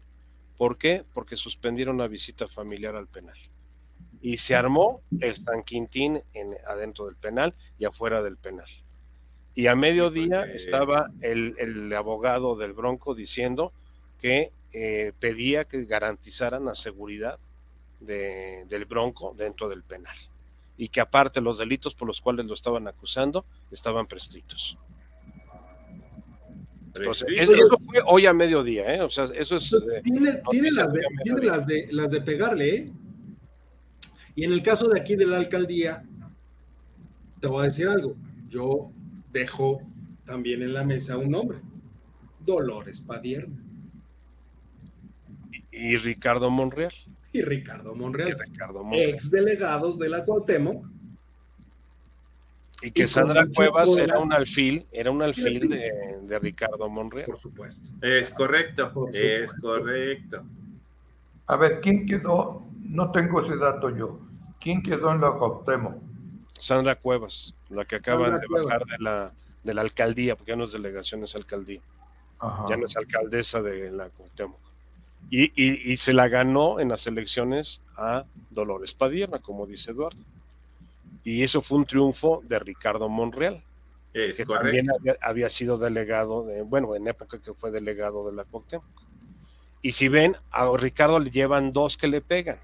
¿Por 0.59 0.77
qué? 0.77 1.05
Porque 1.15 1.37
suspendieron 1.37 1.97
la 1.97 2.07
visita 2.07 2.47
familiar 2.49 2.97
al 2.97 3.07
penal. 3.07 3.37
Y 4.25 4.39
se 4.39 4.55
armó 4.55 5.03
el 5.21 5.37
San 5.37 5.63
Quintín 5.63 6.21
en, 6.33 6.57
adentro 6.67 7.05
del 7.05 7.15
penal 7.17 7.55
y 7.79 7.85
afuera 7.85 8.23
del 8.23 8.39
penal. 8.39 8.67
Y 9.55 9.67
a 9.67 9.77
mediodía 9.77 10.45
estaba 10.45 11.11
el, 11.21 11.55
el 11.59 11.93
abogado 11.93 12.57
del 12.57 12.73
Bronco 12.73 13.15
diciendo 13.15 13.73
que 14.21 14.51
eh, 14.73 15.13
pedía 15.21 15.67
que 15.67 15.85
garantizaran 15.85 16.65
la 16.65 16.75
seguridad 16.75 17.39
del 18.01 18.85
Bronco 18.87 19.33
dentro 19.39 19.69
del 19.69 19.83
penal 19.83 20.17
y 20.77 20.89
que 20.89 21.01
aparte 21.01 21.41
los 21.41 21.59
delitos 21.59 21.95
por 21.95 22.09
los 22.09 22.21
cuales 22.21 22.47
lo 22.47 22.55
estaban 22.55 22.89
acusando 22.89 23.45
estaban 23.71 24.07
prescritos. 24.07 24.77
eso, 26.99 27.79
fue 27.87 28.03
hoy 28.05 28.27
a 28.27 28.33
mediodía, 28.33 28.95
¿eh? 28.97 29.01
O 29.03 29.11
sea, 29.11 29.27
eso 29.35 29.57
es. 29.57 29.73
Eh, 29.73 30.01
tiene, 30.03 30.43
tiene, 30.51 30.71
las, 30.73 30.93
de, 30.93 31.01
tiene 31.23 31.43
las, 31.43 31.67
de, 31.67 31.89
las 31.93 32.11
de 32.11 32.21
pegarle, 32.23 32.75
¿eh? 32.75 32.93
Y 34.35 34.45
en 34.45 34.53
el 34.53 34.63
caso 34.63 34.89
de 34.89 35.01
aquí 35.01 35.17
de 35.17 35.27
la 35.27 35.37
alcaldía, 35.37 36.05
te 37.41 37.47
voy 37.47 37.63
a 37.63 37.65
decir 37.65 37.89
algo. 37.89 38.17
Yo 38.49 38.91
dejo 39.33 39.83
también 40.25 40.63
en 40.63 40.75
la 40.75 40.85
mesa 40.85 41.17
un 41.17 41.31
nombre: 41.31 41.59
Dolores 42.45 43.01
Padierna 43.01 43.65
y 45.75 45.97
Ricardo 45.97 46.51
Monreal. 46.51 46.93
Y 47.33 47.43
Ricardo 47.43 47.95
Monreal, 47.95 48.37
ex 48.93 49.31
delegados 49.31 49.99
de 49.99 50.09
la 50.09 50.25
Cuauhtémoc. 50.25 50.87
Y 52.83 52.91
que 52.91 53.09
Sandra 53.09 53.47
Cuevas 53.55 53.97
era 53.97 54.19
un 54.19 54.33
alfil, 54.33 54.87
era 54.93 55.11
un 55.11 55.23
alfil 55.23 55.69
de, 55.69 56.39
Ricardo 56.39 56.89
Monreal. 56.89 57.27
Por 57.27 57.39
supuesto. 57.39 57.91
Es 58.03 58.31
correcto, 58.31 59.09
es 59.13 59.53
correcto. 59.55 60.45
A 61.47 61.57
ver, 61.57 61.81
¿quién 61.81 62.07
quedó? 62.07 62.63
No 62.83 63.11
tengo 63.11 63.41
ese 63.41 63.57
dato 63.57 63.95
yo. 63.97 64.21
¿Quién 64.65 64.83
quedó 64.83 65.13
en 65.13 65.21
la 65.21 65.33
Cuauhtémoc? 65.33 65.95
Sandra 66.59 66.97
Cuevas, 66.97 67.53
la 67.69 67.85
que 67.85 67.97
acaban 67.97 68.41
de 68.41 68.47
bajar 68.49 68.87
de 68.87 68.97
la, 68.99 69.35
de 69.63 69.75
la 69.75 69.83
alcaldía, 69.83 70.37
porque 70.37 70.53
ya 70.53 70.57
no 70.57 70.65
es 70.65 70.73
delegación, 70.73 71.23
es 71.23 71.37
alcaldía. 71.37 71.83
Ya 72.71 72.79
no 72.79 72.87
es 72.87 72.97
alcaldesa 72.97 73.61
de 73.61 73.91
la 73.93 74.09
Cuauhtémoc. 74.09 74.59
Y, 75.29 75.97
se 75.99 76.15
la 76.15 76.29
ganó 76.29 76.81
en 76.81 76.89
las 76.89 77.07
elecciones 77.07 77.83
a 77.99 78.25
Dolores 78.49 78.95
Padierna, 78.95 79.39
como 79.39 79.67
dice 79.67 79.91
Eduardo. 79.91 80.23
Y 81.25 81.43
eso 81.43 81.61
fue 81.61 81.77
un 81.77 81.85
triunfo 81.85 82.43
de 82.49 82.59
Ricardo 82.59 83.11
Monreal. 83.11 83.63
Es 84.15 84.39
que 84.39 84.47
también 84.47 84.87
había, 85.21 85.51
sido 85.51 85.77
delegado, 85.77 86.47
de, 86.47 86.63
bueno, 86.63 86.95
en 86.97 87.07
época 87.07 87.39
que 87.39 87.53
fue 87.53 87.71
delegado 87.71 88.27
de 88.31 88.35
la 88.35 88.45
Cuauhtémoc. 88.45 88.87
Y 89.83 89.93
si 89.93 90.09
ven, 90.09 90.39
a 90.51 90.75
Ricardo 90.75 91.19
le 91.19 91.31
llevan 91.31 91.71
dos 91.71 91.99
que 91.99 92.09
le 92.09 92.23
pegan. 92.23 92.59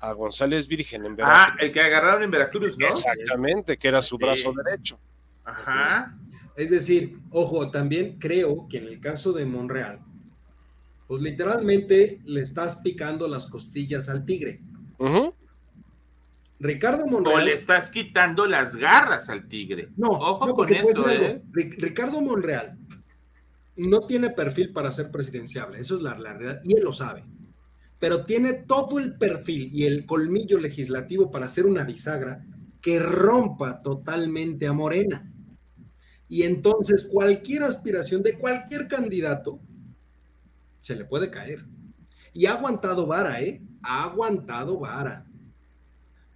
A 0.00 0.12
González 0.12 0.66
Virgen 0.66 1.04
en 1.04 1.16
Veracruz. 1.16 1.38
Ah, 1.38 1.56
el 1.60 1.72
que 1.72 1.80
agarraron 1.80 2.22
en 2.22 2.30
Veracruz, 2.30 2.78
¿no? 2.78 2.86
Exactamente, 2.86 3.76
que 3.76 3.88
era 3.88 4.02
su 4.02 4.16
brazo 4.16 4.52
derecho. 4.52 4.98
Ajá. 5.44 6.16
Es 6.56 6.70
decir, 6.70 7.18
ojo, 7.30 7.70
también 7.70 8.18
creo 8.18 8.66
que 8.68 8.78
en 8.78 8.86
el 8.86 9.00
caso 9.00 9.32
de 9.32 9.44
Monreal, 9.44 10.00
pues 11.06 11.22
literalmente 11.22 12.18
le 12.24 12.40
estás 12.40 12.76
picando 12.76 13.28
las 13.28 13.46
costillas 13.46 14.08
al 14.08 14.24
tigre. 14.24 14.60
Ricardo 16.58 17.06
Monreal. 17.06 17.40
O 17.40 17.44
le 17.44 17.54
estás 17.54 17.90
quitando 17.90 18.46
las 18.46 18.76
garras 18.76 19.28
al 19.28 19.48
tigre. 19.48 19.88
No, 19.96 20.08
ojo 20.08 20.54
con 20.54 20.72
eso, 20.72 21.08
¿eh? 21.08 21.42
Ricardo 21.52 22.20
Monreal 22.20 22.78
no 23.76 24.06
tiene 24.06 24.30
perfil 24.30 24.72
para 24.72 24.92
ser 24.92 25.10
presidenciable, 25.10 25.80
eso 25.80 25.96
es 25.96 26.02
la 26.02 26.14
realidad, 26.14 26.60
y 26.64 26.76
él 26.76 26.84
lo 26.84 26.92
sabe. 26.92 27.24
Pero 28.00 28.24
tiene 28.24 28.54
todo 28.54 28.98
el 28.98 29.16
perfil 29.16 29.70
y 29.72 29.84
el 29.84 30.04
colmillo 30.04 30.58
legislativo 30.58 31.30
para 31.30 31.46
hacer 31.46 31.66
una 31.66 31.84
bisagra 31.84 32.44
que 32.80 32.98
rompa 32.98 33.82
totalmente 33.82 34.66
a 34.66 34.72
Morena. 34.72 35.30
Y 36.28 36.42
entonces 36.42 37.08
cualquier 37.12 37.62
aspiración 37.62 38.22
de 38.22 38.38
cualquier 38.38 38.88
candidato 38.88 39.60
se 40.80 40.96
le 40.96 41.04
puede 41.04 41.30
caer. 41.30 41.64
Y 42.32 42.46
ha 42.46 42.54
aguantado 42.54 43.06
vara, 43.06 43.42
¿eh? 43.42 43.62
Ha 43.82 44.04
aguantado 44.04 44.78
vara. 44.78 45.26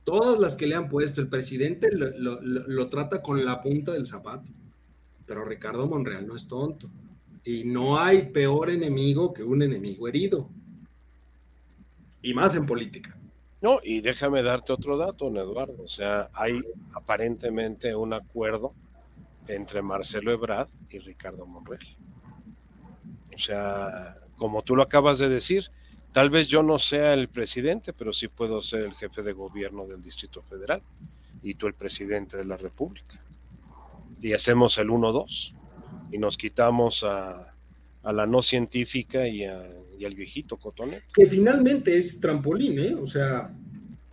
Todas 0.03 0.39
las 0.39 0.55
que 0.57 0.67
le 0.67 0.75
han 0.75 0.89
puesto, 0.89 1.21
el 1.21 1.29
presidente 1.29 1.91
lo, 1.93 2.89
trata 2.91 3.23
con 3.23 3.45
la 3.45 3.61
punta 3.63 3.93
del 3.93 4.05
zapato. 4.05 4.51
Pero 5.27 5.45
Ricardo 5.45 5.87
Monreal 5.87 6.27
no 6.27 6.37
es 6.37 6.47
tonto. 6.47 6.91
Y 7.43 7.65
no 7.65 7.99
hay 7.99 8.31
peor 8.33 8.71
enemigo 8.71 9.33
que 9.33 9.43
un 9.43 9.63
enemigo 9.63 10.09
herido. 10.09 10.51
Y 12.25 12.33
más 12.33 12.57
en 12.57 12.65
política. 12.65 13.15
No, 13.61 13.81
y 13.83 14.01
déjame 14.01 14.43
darte 14.43 14.73
otro 14.73 14.97
dato, 14.97 15.29
Eduardo. 15.29 15.77
O 15.83 15.89
sea, 15.89 16.31
hay 16.33 16.59
aparentemente 16.95 17.95
un 17.95 18.15
acuerdo 18.15 18.73
entre 19.47 19.83
Marcelo 19.83 20.33
Ebrard 20.33 20.69
y 20.89 21.01
Ricardo 21.01 21.45
Monreal. 21.45 21.87
O 23.35 23.39
sea, 23.39 24.17
como 24.37 24.63
tú 24.63 24.75
lo 24.75 24.83
acabas 24.83 25.19
de 25.19 25.29
decir, 25.29 25.71
tal 26.13 26.31
vez 26.31 26.49
yo 26.49 26.63
no 26.63 26.79
sea 26.79 27.13
el 27.13 27.29
presidente, 27.29 27.93
pero 27.93 28.15
sí 28.15 28.29
puedo 28.29 28.63
ser 28.63 28.81
el 28.81 28.95
jefe 28.95 29.23
de 29.23 29.35
gobierno 29.35 29.87
del 29.87 30.01
Distrito 30.01 30.43
Federal 30.45 30.81
y 31.43 31.57
tú 31.57 31.67
el 31.67 31.75
presidente 31.75 32.39
de 32.39 32.47
la 32.47 32.57
República. 32.57 33.23
Y 34.23 34.33
hacemos 34.33 34.79
el 34.79 34.89
1-2 34.89 35.55
y 36.11 36.17
nos 36.17 36.39
quitamos 36.39 37.05
a, 37.05 37.54
la 38.13 38.27
no 38.27 38.43
científica 38.43 39.27
y, 39.27 39.45
al 39.45 40.15
viejito 40.15 40.57
cotonet. 40.57 41.03
Que 41.15 41.27
finalmente 41.27 41.97
es 41.97 42.21
trampolín, 42.21 42.79
¿eh? 42.79 42.95
O 42.95 43.07
sea... 43.07 43.51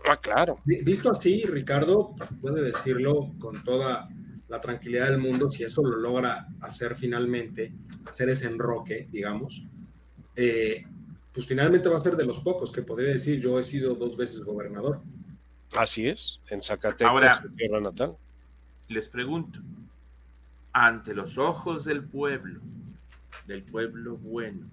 Ah, 0.07 0.17
claro. 0.19 0.59
Visto 0.65 1.11
así, 1.11 1.43
Ricardo 1.43 2.15
puede 2.41 2.63
decirlo 2.63 3.33
con 3.39 3.63
toda 3.63 4.09
la 4.47 4.59
tranquilidad 4.59 5.09
del 5.09 5.19
mundo 5.19 5.49
si 5.49 5.63
eso 5.63 5.83
lo 5.83 5.97
logra 5.97 6.47
hacer 6.61 6.95
finalmente, 6.95 7.73
hacer 8.05 8.29
ese 8.29 8.47
enroque, 8.47 9.07
digamos 9.11 9.63
eh, 10.35 10.85
pues 11.33 11.45
finalmente 11.45 11.89
va 11.89 11.95
a 11.95 11.99
ser 11.99 12.15
de 12.15 12.25
los 12.25 12.39
pocos 12.39 12.71
que 12.71 12.81
podría 12.81 13.13
decir 13.13 13.39
yo 13.39 13.59
he 13.59 13.63
sido 13.63 13.95
dos 13.95 14.17
veces 14.17 14.41
gobernador. 14.41 15.01
Así 15.75 16.07
es, 16.07 16.39
en 16.49 16.61
Zacatecas, 16.61 17.09
Ahora, 17.09 17.43
tierra 17.55 17.79
natal. 17.79 18.17
Les 18.89 19.07
pregunto, 19.07 19.59
ante 20.73 21.13
los 21.13 21.37
ojos 21.37 21.85
del 21.85 22.03
pueblo, 22.03 22.59
del 23.47 23.63
pueblo 23.63 24.17
bueno, 24.17 24.67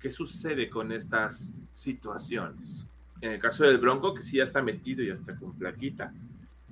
¿qué 0.00 0.10
sucede 0.10 0.68
con 0.68 0.92
estas 0.92 1.52
situaciones? 1.74 2.86
En 3.20 3.32
el 3.32 3.38
caso 3.38 3.64
del 3.64 3.78
Bronco, 3.78 4.14
que 4.14 4.22
sí 4.22 4.36
ya 4.38 4.44
está 4.44 4.62
metido 4.62 5.02
y 5.02 5.08
ya 5.08 5.14
está 5.14 5.36
con 5.36 5.54
plaquita, 5.54 6.12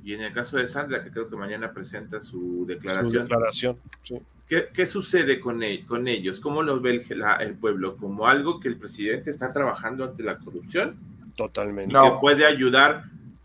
y 0.04 0.14
en 0.14 0.22
el 0.22 0.32
caso 0.32 0.56
de 0.56 0.66
Sandra, 0.66 1.02
que 1.02 1.10
creo 1.10 1.28
que 1.28 1.36
mañana 1.36 1.72
presenta 1.72 2.20
su 2.20 2.64
declaración. 2.66 3.26
Su 3.26 3.32
declaración, 3.32 3.76
sí. 4.02 4.20
¿Qué, 4.48 4.84
sucede 4.84 5.40
con, 5.40 5.62
con, 5.86 6.08
ellos? 6.08 6.40
¿Cómo 6.40 6.62
los 6.62 6.82
ve 6.82 7.02
el, 7.40 7.54
pueblo? 7.54 7.96
¿Como 7.96 8.26
algo 8.26 8.60
que 8.60 8.68
el 8.68 8.76
presidente 8.76 9.30
está 9.30 9.50
trabajando 9.50 10.04
ante 10.04 10.22
la 10.22 10.38
corrupción? 10.38 10.96
Totalmente. 11.36 11.96
Y 11.96 12.02
que 12.02 12.16
puede 12.20 12.44
ayudar, 12.44 13.04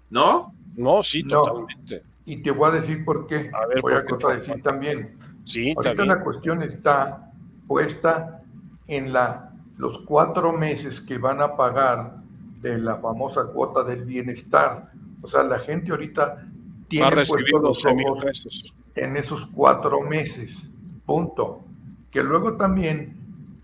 ¿no? 0.09 0.53
No, 0.75 1.03
sí, 1.03 1.23
totalmente. 1.23 2.03
Y 2.25 2.41
te 2.41 2.51
voy 2.51 2.69
a 2.69 2.73
decir 2.73 3.05
por 3.05 3.25
qué. 3.25 3.49
voy 3.81 3.93
a 3.93 4.03
contradecir 4.03 4.61
también. 4.61 5.17
Sí, 5.45 5.73
Ahorita 5.77 6.05
la 6.05 6.21
cuestión 6.21 6.61
está 6.61 7.26
puesta 7.67 8.41
en 8.87 9.13
la, 9.13 9.51
los 9.77 9.99
cuatro 9.99 10.51
meses 10.51 11.01
que 11.01 11.17
van 11.17 11.41
a 11.41 11.55
pagar 11.55 12.17
de 12.61 12.77
la 12.77 12.97
famosa 12.97 13.45
cuota 13.45 13.83
del 13.83 14.05
bienestar. 14.05 14.91
O 15.21 15.27
sea, 15.27 15.43
la 15.43 15.59
gente 15.59 15.91
ahorita 15.91 16.47
tiene 16.87 17.11
puestos 17.11 17.61
los 17.61 17.85
ojos 17.85 18.71
en 18.95 19.17
esos 19.17 19.45
cuatro 19.47 20.01
meses. 20.01 20.69
Punto. 21.05 21.63
Que 22.11 22.23
luego 22.23 22.57
también 22.57 23.17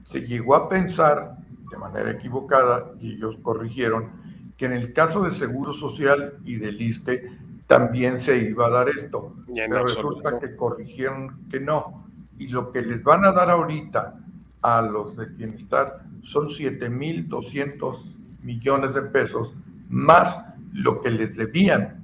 se 0.05 0.21
llegó 0.21 0.55
a 0.55 0.69
pensar 0.69 1.37
de 1.71 1.77
manera 1.77 2.11
equivocada, 2.11 2.91
y 2.99 3.13
ellos 3.13 3.35
corrigieron, 3.41 4.11
que 4.57 4.65
en 4.65 4.73
el 4.73 4.93
caso 4.93 5.23
del 5.23 5.33
Seguro 5.33 5.73
Social 5.73 6.35
y 6.45 6.57
del 6.57 6.79
ISTE 6.79 7.31
también 7.65 8.19
se 8.19 8.37
iba 8.37 8.67
a 8.67 8.69
dar 8.69 8.89
esto. 8.89 9.33
Pero 9.47 9.85
resulta 9.85 10.39
que 10.39 10.55
corrigieron 10.55 11.47
que 11.49 11.59
no. 11.59 12.02
Y 12.37 12.47
lo 12.47 12.71
que 12.71 12.81
les 12.81 13.03
van 13.03 13.25
a 13.25 13.31
dar 13.31 13.49
ahorita 13.49 14.15
a 14.61 14.81
los 14.81 15.15
de 15.17 15.25
bienestar 15.25 16.03
son 16.21 16.47
7.200 16.47 18.15
millones 18.41 18.93
de 18.93 19.01
pesos 19.03 19.53
más 19.89 20.37
lo 20.73 21.01
que 21.01 21.11
les 21.11 21.35
debían. 21.35 22.03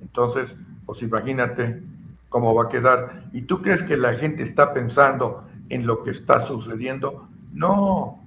Entonces, 0.00 0.56
pues 0.86 1.02
imagínate 1.02 1.82
cómo 2.28 2.54
va 2.54 2.64
a 2.64 2.68
quedar. 2.68 3.24
¿Y 3.32 3.42
tú 3.42 3.62
crees 3.62 3.82
que 3.82 3.96
la 3.96 4.14
gente 4.14 4.42
está 4.42 4.72
pensando 4.72 5.46
en 5.68 5.86
lo 5.86 6.02
que 6.04 6.10
está 6.10 6.40
sucediendo? 6.40 7.28
No, 7.52 8.22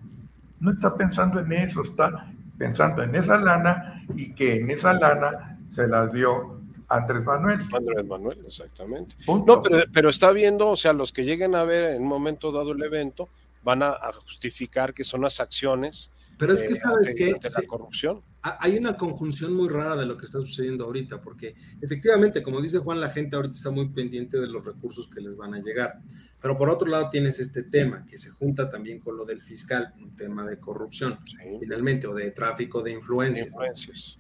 no 0.60 0.72
está 0.72 0.96
pensando 0.96 1.40
en 1.40 1.52
eso, 1.54 1.82
está 1.82 2.28
pensando 2.58 3.04
en 3.04 3.16
esa 3.16 3.38
lana 3.38 4.04
y 4.16 4.34
que 4.34 4.60
en 4.60 4.70
esa 4.70 4.94
lana 4.94 5.58
se 5.72 5.88
la 5.88 6.08
dio 6.08 6.61
Andrés 6.92 7.24
Manuel. 7.24 7.62
Andrés 7.72 8.06
Manuel, 8.06 8.40
exactamente. 8.46 9.16
No, 9.28 9.62
pero, 9.62 9.84
pero, 9.94 10.10
está 10.10 10.32
viendo, 10.32 10.70
o 10.70 10.76
sea, 10.76 10.94
los 10.94 11.12
que 11.12 11.24
lleguen 11.24 11.56
a 11.56 11.64
ver 11.64 11.96
en 11.96 12.04
un 12.04 12.08
momento 12.08 12.52
dado 12.52 12.74
el 12.74 12.84
evento 12.84 13.30
van 13.64 13.84
a, 13.84 13.98
justificar 14.26 14.94
que 14.94 15.04
son 15.04 15.22
las 15.22 15.40
acciones. 15.40 16.12
Pero 16.38 16.54
es 16.54 16.64
que, 16.64 16.76
¿sabes 16.76 17.16
que 17.16 17.32
la 17.32 17.68
corrupción 17.68 18.24
hay 18.44 18.78
una 18.78 18.98
conjunción 18.98 19.54
muy 19.54 19.70
rara 19.70 19.96
de 19.96 20.06
lo 20.06 20.18
que 20.18 20.26
está 20.26 20.40
sucediendo 20.40 20.86
ahorita, 20.86 21.22
porque 21.22 21.56
efectivamente, 21.80 22.42
como 22.42 22.60
dice 22.60 22.80
Juan, 22.80 23.00
la 23.00 23.10
gente 23.10 23.36
ahorita 23.36 23.56
está 23.56 23.70
muy 23.70 23.90
pendiente 23.90 24.40
de 24.40 24.48
los 24.48 24.66
recursos 24.66 25.08
que 25.08 25.22
les 25.22 25.36
van 25.38 25.54
a 25.54 25.60
llegar. 25.60 26.00
Pero 26.42 26.58
por 26.58 26.70
otro 26.70 26.88
lado 26.88 27.10
tienes 27.12 27.40
este 27.40 27.64
tema 27.64 28.04
que 28.04 28.18
se 28.18 28.32
junta 28.32 28.68
también 28.68 29.00
con 29.00 29.16
lo 29.16 29.26
del 29.26 29.44
fiscal, 29.44 29.94
un 30.00 30.16
tema 30.16 30.44
de 30.44 30.60
corrupción, 30.60 31.20
finalmente, 31.60 32.08
o 32.08 32.16
de 32.16 32.32
tráfico 32.32 32.82
de 32.82 32.94
influencias, 32.94 33.52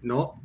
¿no? 0.03 0.39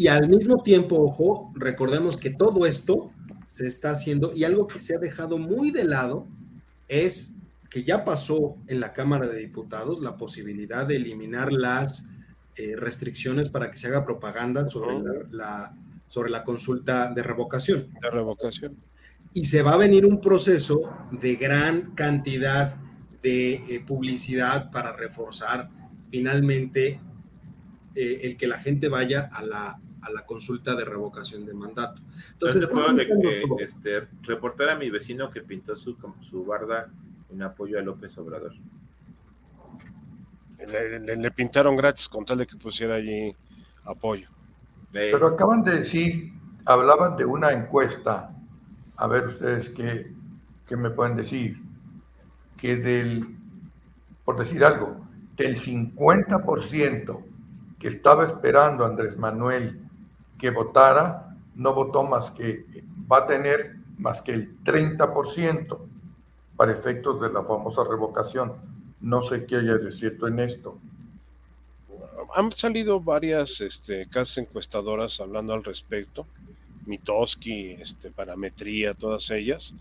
Y 0.00 0.08
al 0.08 0.30
mismo 0.30 0.62
tiempo, 0.62 0.98
ojo, 0.98 1.52
recordemos 1.54 2.16
que 2.16 2.30
todo 2.30 2.64
esto 2.64 3.12
se 3.48 3.66
está 3.66 3.90
haciendo 3.90 4.32
y 4.34 4.44
algo 4.44 4.66
que 4.66 4.78
se 4.78 4.94
ha 4.94 4.98
dejado 4.98 5.36
muy 5.36 5.72
de 5.72 5.84
lado 5.84 6.26
es 6.88 7.36
que 7.68 7.84
ya 7.84 8.02
pasó 8.02 8.56
en 8.66 8.80
la 8.80 8.94
Cámara 8.94 9.26
de 9.26 9.38
Diputados 9.38 10.00
la 10.00 10.16
posibilidad 10.16 10.86
de 10.86 10.96
eliminar 10.96 11.52
las 11.52 12.08
eh, 12.56 12.76
restricciones 12.76 13.50
para 13.50 13.70
que 13.70 13.76
se 13.76 13.88
haga 13.88 14.06
propaganda 14.06 14.64
sobre, 14.64 15.02
la, 15.32 15.76
sobre 16.06 16.30
la 16.30 16.44
consulta 16.44 17.12
de 17.12 17.22
revocación. 17.22 17.90
De 18.00 18.08
revocación. 18.08 18.78
Y 19.34 19.44
se 19.44 19.60
va 19.60 19.74
a 19.74 19.76
venir 19.76 20.06
un 20.06 20.22
proceso 20.22 20.80
de 21.12 21.36
gran 21.36 21.94
cantidad 21.94 22.74
de 23.22 23.52
eh, 23.52 23.84
publicidad 23.86 24.70
para 24.70 24.96
reforzar 24.96 25.68
finalmente 26.10 26.98
eh, 27.94 28.20
el 28.22 28.38
que 28.38 28.46
la 28.46 28.56
gente 28.56 28.88
vaya 28.88 29.28
a 29.30 29.42
la, 29.42 29.78
a 30.02 30.10
la 30.10 30.24
consulta 30.24 30.74
de 30.74 30.84
revocación 30.84 31.44
de 31.44 31.54
mandato. 31.54 32.02
Entonces, 32.32 32.66
puedo 32.68 32.92
de, 32.94 33.44
este, 33.60 34.08
reportar 34.22 34.70
a 34.70 34.76
mi 34.76 34.90
vecino 34.90 35.30
que 35.30 35.42
pintó 35.42 35.76
su, 35.76 35.96
su 36.20 36.44
barda 36.44 36.90
en 37.30 37.42
apoyo 37.42 37.78
a 37.78 37.82
López 37.82 38.16
Obrador. 38.18 38.52
Le, 40.58 41.30
pintaron 41.30 41.76
gratis 41.76 42.08
con 42.08 42.24
tal 42.24 42.38
de 42.38 42.46
que 42.46 42.56
pusiera 42.56 42.96
allí 42.96 43.34
apoyo. 43.84 44.28
Pero 44.92 45.28
acaban 45.28 45.62
de 45.62 45.78
decir, 45.78 46.32
hablaban 46.64 47.16
de 47.16 47.24
una 47.24 47.52
encuesta, 47.52 48.34
a 48.96 49.06
ver 49.06 49.28
ustedes 49.28 49.70
qué, 49.70 50.12
qué 50.66 50.76
me 50.76 50.90
pueden 50.90 51.16
decir, 51.16 51.56
que 52.56 52.76
del, 52.76 53.24
por 54.24 54.38
decir 54.38 54.64
algo, 54.64 55.06
del 55.36 55.56
50% 55.56 57.24
que 57.78 57.88
estaba 57.88 58.26
esperando 58.26 58.84
Andrés 58.84 59.16
Manuel 59.16 59.79
que 60.40 60.50
votara, 60.50 61.36
no 61.54 61.74
votó 61.74 62.02
más 62.02 62.30
que 62.30 62.64
va 63.10 63.18
a 63.18 63.26
tener 63.26 63.76
más 63.98 64.22
que 64.22 64.32
el 64.32 64.58
30% 64.64 65.78
para 66.56 66.72
efectos 66.72 67.20
de 67.20 67.30
la 67.30 67.42
famosa 67.42 67.84
revocación. 67.84 68.54
No 69.00 69.22
sé 69.22 69.44
qué 69.44 69.56
haya 69.56 69.76
de 69.76 69.90
cierto 69.90 70.26
en 70.26 70.40
esto. 70.40 70.78
Han 72.34 72.52
salido 72.52 73.00
varias 73.00 73.60
este, 73.60 74.06
casas 74.06 74.38
encuestadoras 74.38 75.20
hablando 75.20 75.52
al 75.52 75.64
respecto, 75.64 76.26
Mitoski, 76.86 77.72
este, 77.72 78.10
Parametría, 78.10 78.94
todas 78.94 79.30
ellas, 79.30 79.74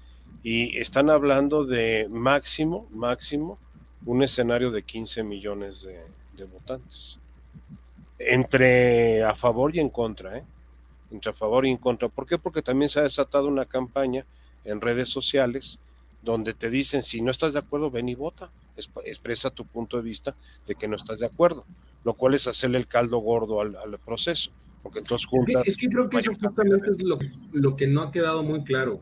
y 0.44 0.78
están 0.78 1.10
hablando 1.10 1.66
de 1.66 2.08
máximo, 2.10 2.88
máximo, 2.92 3.58
un 4.06 4.24
escenario 4.24 4.72
de 4.72 4.84
15 4.84 5.24
millones 5.24 5.84
de, 5.84 6.02
de 6.38 6.46
votantes. 6.46 7.20
Entre 8.20 9.24
a 9.24 9.36
favor 9.36 9.76
y 9.76 9.80
en 9.80 9.90
contra, 9.90 10.38
¿eh? 10.38 10.44
Entre 11.12 11.32
a 11.32 11.34
favor 11.34 11.66
y 11.66 11.72
en 11.72 11.78
contra. 11.78 12.10
¿Por 12.10 12.28
qué? 12.28 12.38
Porque 12.38 12.62
también 12.62 12.90
se 12.90 13.00
ha 13.00 13.04
desatado 13.04 13.48
una 13.48 13.66
campaña 13.66 14.26
en 14.66 14.82
redes 14.82 15.10
sociales 15.10 15.80
donde 16.22 16.54
te 16.54 16.70
dicen, 16.70 17.02
si 17.02 17.22
no 17.22 17.32
estás 17.32 17.54
de 17.54 17.60
acuerdo, 17.60 17.90
ven 17.90 18.10
y 18.10 18.16
vota. 18.16 18.52
Expresa 19.06 19.50
tu 19.50 19.66
punto 19.66 19.98
de 19.98 20.04
vista 20.04 20.34
de 20.68 20.76
que 20.76 20.88
no 20.88 20.96
estás 20.96 21.20
de 21.20 21.26
acuerdo, 21.26 21.66
lo 22.04 22.14
cual 22.14 22.34
es 22.34 22.48
hacerle 22.48 22.78
el 22.78 22.88
caldo 22.88 23.18
gordo 23.18 23.62
al, 23.62 23.76
proceso. 24.06 24.52
Porque 24.84 25.00
entonces 25.00 25.28
juntas... 25.28 25.68
Es 25.68 25.76
que, 25.76 25.88
creo 25.88 26.10
que 26.10 26.18
eso 26.18 26.32
justamente 26.34 26.90
es 26.90 27.02
lo, 27.02 27.20
lo, 27.52 27.76
que 27.76 27.88
no 27.88 28.02
ha 28.02 28.12
quedado 28.12 28.44
muy 28.44 28.64
claro. 28.64 29.02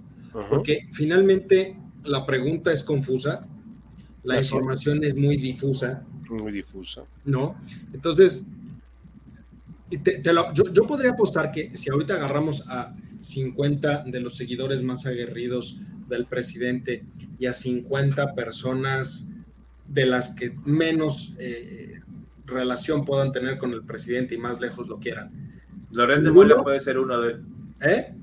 Porque 0.49 0.87
finalmente 0.91 1.75
la 2.03 2.25
pregunta 2.25 2.71
es 2.71 2.83
confusa, 2.83 3.47
la 4.23 4.39
información 4.39 5.03
es. 5.03 5.15
muy 5.15 5.37
difusa. 5.37 6.03
Muy 6.29 6.51
difusa. 6.51 7.03
¿No? 7.23 7.55
Entonces, 7.93 8.47
yo, 10.53 10.73
yo 10.73 10.83
podría 10.87 11.11
apostar 11.11 11.51
que 11.51 11.75
si 11.75 11.89
ahorita 11.89 12.15
agarramos 12.15 12.67
a 12.67 12.95
50 13.19 14.03
de 14.05 14.19
los 14.19 14.35
seguidores 14.35 14.83
más 14.83 15.05
aguerridos 15.05 15.79
del 16.07 16.25
presidente 16.25 17.05
y 17.39 17.45
a 17.45 17.53
50 17.53 18.33
personas 18.33 19.27
de 19.87 20.05
las 20.05 20.35
que 20.35 20.55
menos 20.65 21.35
eh, 21.39 22.01
relación 22.45 23.05
puedan 23.05 23.31
tener 23.31 23.57
con 23.57 23.71
el 23.73 23.83
presidente 23.83 24.35
y 24.35 24.37
más 24.37 24.59
lejos 24.59 24.87
lo 24.87 24.99
quieran. 24.99 25.31
Loret 25.91 26.21
de 26.21 26.31
Mola 26.31 26.57
puede 26.57 26.79
ser 26.79 26.97
uno 26.97 27.21
de 27.21 27.37
¿Eh? 27.81 28.13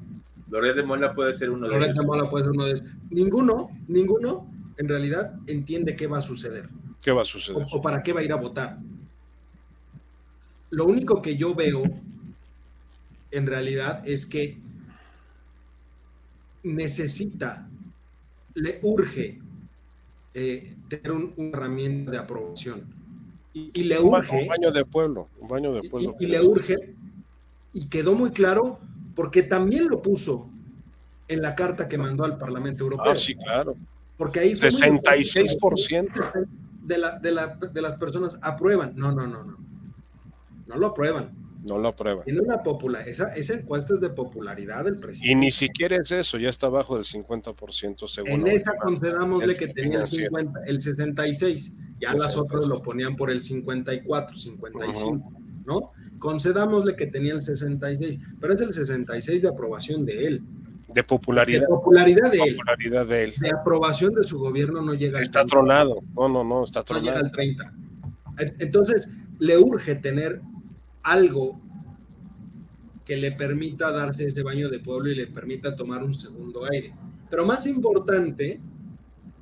Loret 0.51 0.77
de 0.77 0.83
Mola 0.83 1.15
puede 1.15 1.35
ser 1.35 1.51
uno 1.51 1.67
de 1.67 1.75
Loret 1.75 1.95
de 1.95 2.03
Mola 2.03 2.29
puede 2.29 2.45
ser 2.45 2.53
uno 2.53 2.65
de 2.65 2.73
ellos. 2.73 2.85
Ninguno, 3.11 3.71
ninguno 3.89 4.51
en 4.77 4.89
realidad 4.89 5.35
entiende 5.47 5.97
qué 5.97 6.07
va 6.07 6.19
a 6.19 6.21
suceder. 6.21 6.69
¿Qué 7.03 7.13
va 7.13 7.23
a 7.23 7.27
suceder? 7.27 7.67
o 7.71 7.83
para 7.83 8.03
qué 8.03 8.13
va 8.13 8.21
a 8.21 8.25
ir 8.25 8.33
a 8.33 8.37
votar. 8.37 8.79
Lo 10.75 10.87
único 10.87 11.23
que 11.23 11.37
yo 11.37 11.55
veo 11.55 11.85
en 13.31 13.47
realidad 13.47 14.03
es 14.05 14.27
que 14.27 14.59
necesita, 16.65 17.69
le 18.55 18.81
urge 18.83 19.39
eh, 20.35 20.75
tener 20.89 21.13
un, 21.13 21.33
una 21.37 21.51
herramienta 21.51 22.11
de 22.11 22.19
aprobación. 22.19 22.93
Y, 23.53 23.85
le 23.85 24.01
urge. 24.01 24.43
Un 24.43 24.49
baño 24.49 24.73
de 24.73 24.85
pueblo, 24.85 25.29
un 25.39 25.47
baño 25.47 25.73
de 25.75 25.89
pueblo. 25.89 26.17
Y, 26.19 26.27
le 26.27 26.41
urge, 26.41 26.75
y 27.73 27.87
quedó 27.87 28.15
muy 28.15 28.31
claro, 28.31 28.81
porque 29.15 29.45
también 29.45 29.87
lo 29.87 30.03
puso 30.03 30.51
en 31.29 31.41
la 31.41 31.55
carta 31.55 31.89
que 31.89 31.97
mandó 31.97 32.25
al 32.25 32.37
Parlamento 32.37 32.83
Europeo. 32.83 33.13
Ah, 33.13 33.17
sí, 33.17 33.37
claro. 33.37 33.77
Porque 34.17 34.41
ahí 34.41 34.55
66% 34.55 36.49
de, 36.83 36.99
la, 36.99 37.17
de, 37.21 37.31
la, 37.31 37.47
de 37.47 37.81
las 37.81 37.95
personas 37.95 38.41
aprueban. 38.43 38.97
No, 38.97 39.13
no, 39.13 39.29
no, 39.29 39.45
no. 39.45 39.64
No 40.67 40.77
lo 40.77 40.89
aprueban. 40.89 41.45
No 41.65 41.79
lo 41.79 41.89
aprueban. 41.89 42.25
Tiene 42.25 42.41
una 42.41 42.63
popular, 42.63 43.09
esa, 43.09 43.35
esa 43.35 43.55
encuesta 43.55 43.95
es 43.95 44.01
de 44.01 44.11
popularidad 44.11 44.85
del 44.85 44.97
presidente. 44.97 45.33
Y 45.33 45.35
ni 45.35 45.51
siquiera 45.51 45.97
es 45.97 46.13
eso, 46.13 46.37
ya 46.37 46.51
está 46.51 46.67
abajo 46.67 46.97
del 46.97 47.05
50% 47.05 48.07
según. 48.07 48.41
En 48.41 48.47
esa 48.49 48.77
concedamosle 48.77 49.57
que 49.57 49.69
tenía 49.69 50.01
el 50.01 50.07
50, 50.07 50.61
el 50.67 50.83
66, 50.83 51.75
ya 51.99 52.15
las 52.15 52.37
otras 52.37 52.67
lo 52.67 52.83
ponían 52.83 53.17
por 53.17 53.31
el 53.31 53.41
54, 53.41 54.37
55, 54.37 55.33
¿no? 55.65 55.93
Concedámosle 56.19 56.97
que 56.97 57.07
tenía 57.07 57.33
el 57.33 57.41
66, 57.41 58.19
pero 58.41 58.53
es 58.53 58.61
el 58.61 58.75
66 58.75 59.43
de 59.43 59.49
aprobación 59.49 60.05
de 60.05 60.27
él. 60.27 60.43
De 60.89 61.03
popularidad. 61.03 61.63
De 61.63 61.67
popularidad 61.67 62.31
de, 62.31 62.39
popularidad 62.39 63.07
de 63.07 63.25
él. 63.25 63.35
De 63.41 63.51
aprobación 63.51 64.13
de 64.15 64.23
su 64.23 64.39
gobierno 64.39 64.83
no 64.83 64.93
llega 64.93 65.19
al 65.19 65.25
Está 65.25 65.47
tronado. 65.47 66.03
No, 66.15 66.29
no, 66.29 66.45
no, 66.45 66.65
está 66.65 66.85
tronado. 66.85 67.07
No 67.07 67.13
llega 67.13 67.27
al 67.27 67.33
30. 67.33 67.75
Entonces, 68.59 69.17
le 69.39 69.59
urge 69.59 69.95
tener 69.97 70.41
algo 71.05 71.61
que 73.05 73.17
le 73.17 73.33
permita 73.33 73.93
darse 73.93 74.27
ese 74.27 74.43
baño 74.43 74.69
de 74.69 74.81
pueblo 74.81 75.11
y 75.11 75.15
le 75.15 75.27
permita 75.27 75.77
tomar 75.77 76.03
un 76.03 76.15
segundo 76.15 76.65
aire. 76.71 76.95
Pero 77.31 77.45
más 77.45 77.67
importante, 77.67 78.61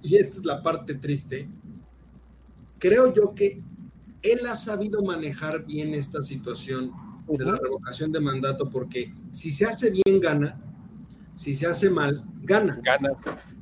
y 0.03 0.17
esta 0.17 0.37
es 0.37 0.45
la 0.45 0.63
parte 0.63 0.97
triste, 0.97 1.49
creo 2.79 3.15
yo 3.15 3.35
que 3.35 3.63
él 4.23 4.41
ha 4.47 4.57
sabido 4.57 5.03
manejar 5.03 5.65
bien 5.65 5.95
esta 5.95 6.21
situación 6.21 6.91
de 7.29 7.45
la 7.45 7.57
revocación 7.57 8.13
de 8.13 8.21
mandato 8.21 8.69
porque 8.69 9.13
si 9.31 9.53
se 9.53 9.65
hace 9.65 9.91
bien 9.91 10.21
gana, 10.21 10.61
si 11.35 11.55
se 11.55 11.67
hace 11.67 11.89
mal 11.89 12.25
gana. 12.43 12.79
Gana. 12.83 13.11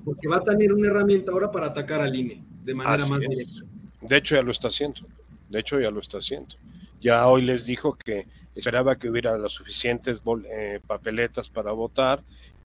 Porque 0.05 0.27
va 0.29 0.37
a 0.39 0.45
tener 0.45 0.73
una 0.73 0.89
herramienta 0.89 1.33
ahora 1.33 1.51
para 1.53 1.67
atacar 1.67 2.01
al 2.01 2.15
INE 2.15 2.43
de 2.65 2.75
manera 2.75 3.07
más 3.07 3.21
directa. 3.21 3.61
De 4.01 4.17
hecho 4.17 4.35
ya 4.35 4.43
lo 4.43 4.51
está 4.51 4.69
haciendo. 4.69 5.03
De 5.49 5.61
hecho 5.61 5.79
ya 5.79 5.91
lo 5.91 6.01
está 6.01 6.19
haciendo. 6.19 6.57
Ya 7.01 7.27
hoy 7.27 7.43
les 7.43 7.67
dijo 7.67 7.95
que 7.95 8.27
esperaba 8.55 8.97
que 8.97 9.09
hubiera 9.09 9.39
las 9.39 9.53
suficientes 9.53 10.21
eh, 10.51 10.81
papeletas 10.87 11.49
para 11.49 11.73
votar, 11.73 12.23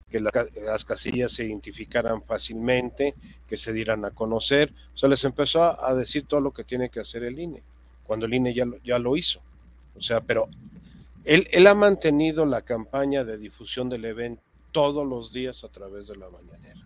que 0.09 0.19
las 0.19 0.85
casillas 0.85 1.31
se 1.31 1.45
identificaran 1.45 2.21
fácilmente, 2.21 3.15
que 3.47 3.57
se 3.57 3.73
dieran 3.73 4.05
a 4.05 4.11
conocer. 4.11 4.73
O 4.93 4.97
sea, 4.97 5.09
les 5.09 5.23
empezó 5.23 5.63
a, 5.63 5.93
decir 5.93 6.25
todo 6.27 6.41
lo 6.41 6.51
que 6.51 6.63
tiene 6.63 6.89
que 6.89 6.99
hacer 6.99 7.23
el 7.23 7.39
INE, 7.39 7.63
cuando 8.03 8.25
el 8.25 8.33
INE 8.33 8.53
ya 8.53 8.65
lo, 8.65 8.77
ya 8.83 8.99
lo 8.99 9.17
hizo. 9.17 9.41
O 9.95 10.01
sea, 10.01 10.21
pero 10.21 10.47
él, 11.23 11.47
él 11.51 11.65
ha 11.67 11.73
mantenido 11.73 12.45
la 12.45 12.61
campaña 12.61 13.23
de 13.23 13.37
difusión 13.37 13.89
del 13.89 14.05
evento 14.05 14.41
todos 14.71 15.07
los 15.07 15.31
días 15.31 15.63
a 15.63 15.69
través 15.69 16.07
de 16.07 16.17
la 16.17 16.29
mañanera, 16.29 16.85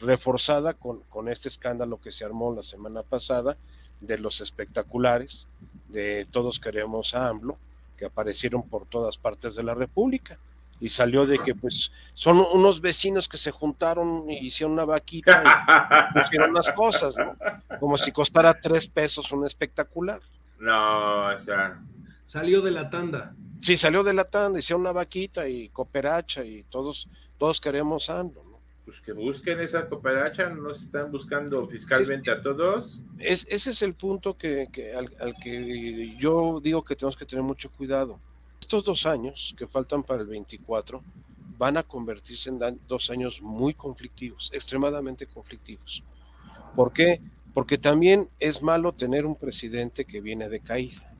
reforzada 0.00 0.74
con, 0.74 1.02
con 1.02 1.28
este 1.28 1.48
escándalo 1.48 2.00
que 2.00 2.10
se 2.10 2.24
armó 2.24 2.52
la 2.52 2.64
semana 2.64 3.04
pasada 3.04 3.56
de 4.00 4.18
los 4.18 4.40
espectaculares, 4.40 5.46
de 5.92 6.26
Todos 6.30 6.58
Queremos 6.58 7.14
a 7.14 7.28
AMLO, 7.28 7.58
que 7.96 8.06
aparecieron 8.06 8.62
por 8.68 8.86
todas 8.86 9.16
partes 9.16 9.54
de 9.54 9.62
la 9.62 9.74
República. 9.74 10.38
Y 10.80 10.88
salió 10.88 11.26
de 11.26 11.38
que, 11.38 11.54
pues, 11.54 11.92
son 12.14 12.44
unos 12.52 12.80
vecinos 12.80 13.28
que 13.28 13.36
se 13.36 13.52
juntaron 13.52 14.28
y 14.28 14.46
hicieron 14.46 14.72
una 14.72 14.84
vaquita 14.84 15.44
y 15.44 16.18
pusieron 16.18 16.52
las 16.52 16.70
cosas, 16.72 17.16
¿no? 17.16 17.36
Como 17.78 17.96
si 17.96 18.10
costara 18.10 18.52
tres 18.60 18.88
pesos 18.88 19.30
un 19.30 19.46
espectacular. 19.46 20.20
No, 20.58 21.28
o 21.28 21.38
sea. 21.38 21.78
Salió 22.24 22.60
de 22.62 22.72
la 22.72 22.90
tanda. 22.90 23.34
Sí, 23.60 23.76
salió 23.76 24.02
de 24.02 24.12
la 24.12 24.24
tanda, 24.24 24.58
hicieron 24.58 24.80
una 24.80 24.90
vaquita 24.90 25.46
y 25.46 25.68
cooperacha 25.68 26.42
y 26.42 26.64
todos, 26.64 27.08
todos 27.38 27.60
queremos 27.60 28.10
AMLO, 28.10 28.41
pues 28.84 29.00
que 29.00 29.12
busquen 29.12 29.60
esa 29.60 29.88
cooperacha, 29.88 30.48
no 30.48 30.72
están 30.72 31.10
buscando 31.10 31.66
fiscalmente 31.68 32.30
a 32.30 32.40
todos. 32.42 33.00
Es, 33.18 33.46
ese 33.48 33.70
es 33.70 33.82
el 33.82 33.94
punto 33.94 34.36
que, 34.36 34.68
al, 34.96 35.34
que 35.40 36.16
yo 36.18 36.60
digo 36.60 36.82
que 36.82 36.96
tenemos 36.96 37.16
que 37.16 37.26
tener 37.26 37.44
mucho 37.44 37.70
cuidado. 37.70 38.18
Estos 38.60 38.84
dos 38.84 39.06
años 39.06 39.54
que 39.56 39.66
faltan 39.66 40.02
para 40.02 40.22
el 40.22 40.28
24 40.28 41.02
van 41.58 41.76
a 41.76 41.84
convertirse 41.84 42.50
en 42.50 42.58
dos 42.88 43.10
años 43.10 43.40
muy 43.40 43.74
conflictivos, 43.74 44.50
extremadamente 44.52 45.26
conflictivos. 45.26 46.02
¿Por 46.74 46.92
qué? 46.92 47.20
Porque 47.54 47.78
también 47.78 48.28
es 48.40 48.62
malo 48.62 48.92
tener 48.92 49.26
un 49.26 49.36
presidente 49.36 50.04
que 50.04 50.20
viene 50.20 50.48
de 50.48 50.60
caída, 50.60 51.14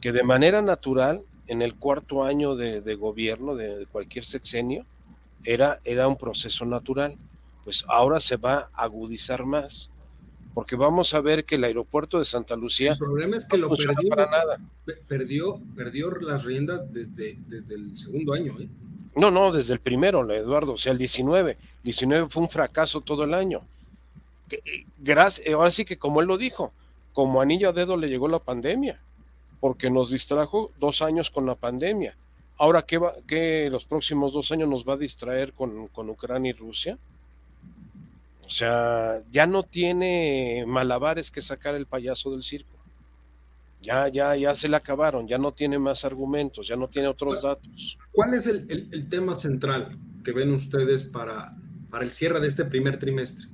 que 0.00 0.10
de 0.10 0.24
manera 0.24 0.62
natural, 0.62 1.22
en 1.46 1.62
el 1.62 1.74
cuarto 1.76 2.24
año 2.24 2.56
de, 2.56 2.94
gobierno 2.94 3.54
de 3.54 3.86
cualquier 3.86 4.24
sexenio, 4.24 4.86
era, 5.44 5.80
era 5.84 6.08
un 6.08 6.16
proceso 6.16 6.64
natural. 6.64 7.16
Pues 7.64 7.84
ahora 7.88 8.20
se 8.20 8.36
va 8.36 8.70
a 8.72 8.84
agudizar 8.84 9.44
más, 9.44 9.90
porque 10.54 10.76
vamos 10.76 11.14
a 11.14 11.20
ver 11.20 11.44
que 11.44 11.56
el 11.56 11.64
aeropuerto 11.64 12.18
de 12.18 12.24
Santa 12.24 12.56
Lucía. 12.56 12.92
El 12.92 12.98
problema 12.98 13.36
es 13.36 13.44
que 13.46 13.58
lo 13.58 13.68
perdió, 13.68 14.08
para 14.08 14.30
nada. 14.30 14.58
Perdió, 15.06 15.60
perdió 15.76 16.10
las 16.10 16.44
riendas 16.44 16.92
desde, 16.92 17.38
desde 17.46 17.74
el 17.74 17.96
segundo 17.96 18.32
año. 18.32 18.58
¿eh? 18.58 18.68
No, 19.14 19.30
no, 19.30 19.52
desde 19.52 19.74
el 19.74 19.80
primero, 19.80 20.28
Eduardo, 20.32 20.74
o 20.74 20.78
sea, 20.78 20.92
el 20.92 20.98
19. 20.98 21.56
19 21.82 22.28
fue 22.28 22.42
un 22.42 22.48
fracaso 22.48 23.00
todo 23.00 23.24
el 23.24 23.34
año. 23.34 23.62
Eh, 24.50 24.84
gracias, 24.98 25.46
eh, 25.46 25.52
ahora 25.52 25.70
sí 25.70 25.84
que 25.84 25.98
como 25.98 26.20
él 26.20 26.26
lo 26.26 26.38
dijo, 26.38 26.72
como 27.12 27.40
anillo 27.40 27.68
a 27.68 27.72
dedo 27.72 27.96
le 27.96 28.08
llegó 28.08 28.28
la 28.28 28.38
pandemia, 28.38 29.00
porque 29.60 29.90
nos 29.90 30.10
distrajo 30.10 30.72
dos 30.78 31.02
años 31.02 31.30
con 31.30 31.46
la 31.46 31.54
pandemia. 31.54 32.16
Ahora, 32.60 32.82
¿qué, 32.82 32.98
va, 32.98 33.14
qué 33.26 33.70
los 33.70 33.86
próximos 33.86 34.34
dos 34.34 34.52
años 34.52 34.68
nos 34.68 34.86
va 34.86 34.92
a 34.92 34.98
distraer 34.98 35.54
con, 35.54 35.88
Ucrania 36.10 36.50
y 36.50 36.52
Rusia? 36.52 36.98
O 38.44 38.50
sea, 38.50 39.22
ya 39.32 39.46
no 39.46 39.62
tiene 39.62 40.64
malabares 40.66 41.30
que 41.30 41.40
sacar 41.40 41.74
el 41.74 41.86
payaso 41.86 42.32
del 42.32 42.42
circo. 42.42 42.76
Ya, 43.80 44.08
ya, 44.08 44.36
ya 44.36 44.54
se 44.54 44.68
le 44.68 44.76
acabaron, 44.76 45.26
ya 45.26 45.38
no 45.38 45.52
tiene 45.52 45.78
más 45.78 46.04
argumentos, 46.04 46.68
ya 46.68 46.76
no 46.76 46.86
tiene 46.88 47.08
otros 47.08 47.40
datos. 47.40 47.96
¿Cuál 48.12 48.34
es 48.34 48.46
el, 48.46 49.08
tema 49.08 49.32
central? 49.32 49.96
que 50.22 50.32
ven 50.32 50.52
ustedes 50.52 51.02
para, 51.02 51.56
para 51.88 52.04
el 52.04 52.10
cierre 52.10 52.40
de 52.40 52.48
este 52.48 52.66
primer 52.66 52.98
trimestre? 52.98 53.46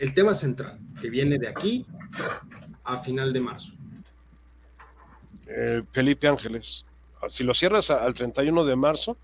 El 0.00 0.12
tema 0.12 0.34
central, 0.34 0.80
que 1.00 1.08
viene 1.08 1.38
de 1.38 1.46
aquí 1.46 1.86
a 2.82 2.98
final 2.98 3.32
de 3.32 3.40
marzo. 3.40 3.74
Eh, 5.46 5.84
Felipe 5.92 6.26
Ángeles, 6.26 6.84
si 7.28 7.44
lo 7.44 7.54
cierras 7.54 7.90
al 7.90 8.14
31 8.14 8.64
de 8.64 8.76
marzo, 8.76 9.16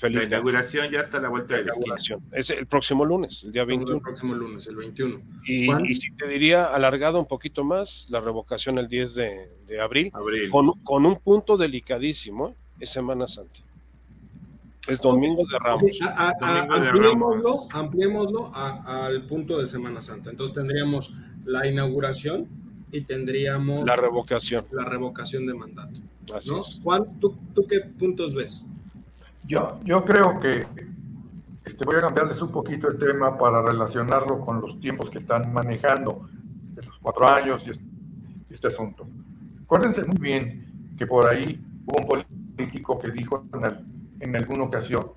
la 0.00 0.24
inauguración 0.24 0.90
ya 0.90 1.00
está 1.00 1.18
a 1.18 1.20
la 1.20 1.28
vuelta 1.28 1.54
de 1.54 1.64
la 1.64 1.72
esquina. 1.72 1.96
Es 2.32 2.50
el 2.50 2.66
próximo 2.66 3.04
lunes, 3.04 3.42
el 3.44 3.52
día 3.52 3.64
21. 3.64 3.96
El 3.96 4.02
próximo 4.02 4.34
lunes, 4.34 4.66
el 4.66 4.76
21. 4.76 5.20
Y, 5.46 5.94
si 5.94 6.10
te 6.12 6.26
diría 6.26 6.66
alargado 6.66 7.18
un 7.18 7.26
poquito 7.26 7.62
más, 7.62 8.06
la 8.08 8.20
revocación 8.20 8.78
el 8.78 8.88
10 8.88 9.14
de, 9.14 9.80
abril, 9.80 10.10
Con, 10.50 11.06
un 11.06 11.16
punto 11.20 11.56
delicadísimo, 11.56 12.54
es 12.80 12.90
Semana 12.90 13.28
Santa. 13.28 13.60
Es 14.88 15.00
Domingo 15.00 15.44
de 15.46 15.58
Ramos. 15.58 15.92
ampliémoslo, 17.72 18.50
al 18.54 19.26
punto 19.26 19.58
de 19.58 19.66
Semana 19.66 20.00
Santa. 20.00 20.30
Entonces 20.30 20.54
tendríamos 20.54 21.14
la 21.44 21.66
inauguración 21.66 22.48
y 22.92 23.00
tendríamos 23.00 23.84
la 23.86 23.96
revocación. 23.96 24.64
La 24.70 24.84
revocación 24.84 25.46
de 25.46 25.54
mandato. 25.54 25.98
Juan, 26.82 27.18
¿tú, 27.18 27.36
¿tú 27.54 27.66
qué 27.66 27.80
puntos 27.80 28.34
ves? 28.34 28.64
Yo, 29.44 29.80
yo 29.82 30.04
creo 30.04 30.38
que 30.38 30.66
este, 31.64 31.84
voy 31.84 31.96
a 31.96 32.00
cambiarles 32.02 32.40
un 32.42 32.52
poquito 32.52 32.88
el 32.88 32.98
tema 32.98 33.36
para 33.38 33.62
relacionarlo 33.62 34.40
con 34.40 34.60
los 34.60 34.78
tiempos 34.78 35.10
que 35.10 35.18
están 35.18 35.52
manejando, 35.52 36.28
de 36.74 36.82
los 36.82 36.98
cuatro 36.98 37.26
años 37.28 37.66
y 37.66 38.52
este, 38.52 38.68
asunto. 38.68 39.06
Acuérdense 39.64 40.04
muy 40.04 40.18
bien 40.18 40.94
que 40.98 41.06
por 41.06 41.26
ahí 41.26 41.60
hubo 41.86 42.02
un 42.02 42.24
político 42.56 42.98
que 42.98 43.10
dijo 43.10 43.44
en, 44.20 44.36
alguna 44.36 44.64
ocasión, 44.64 45.12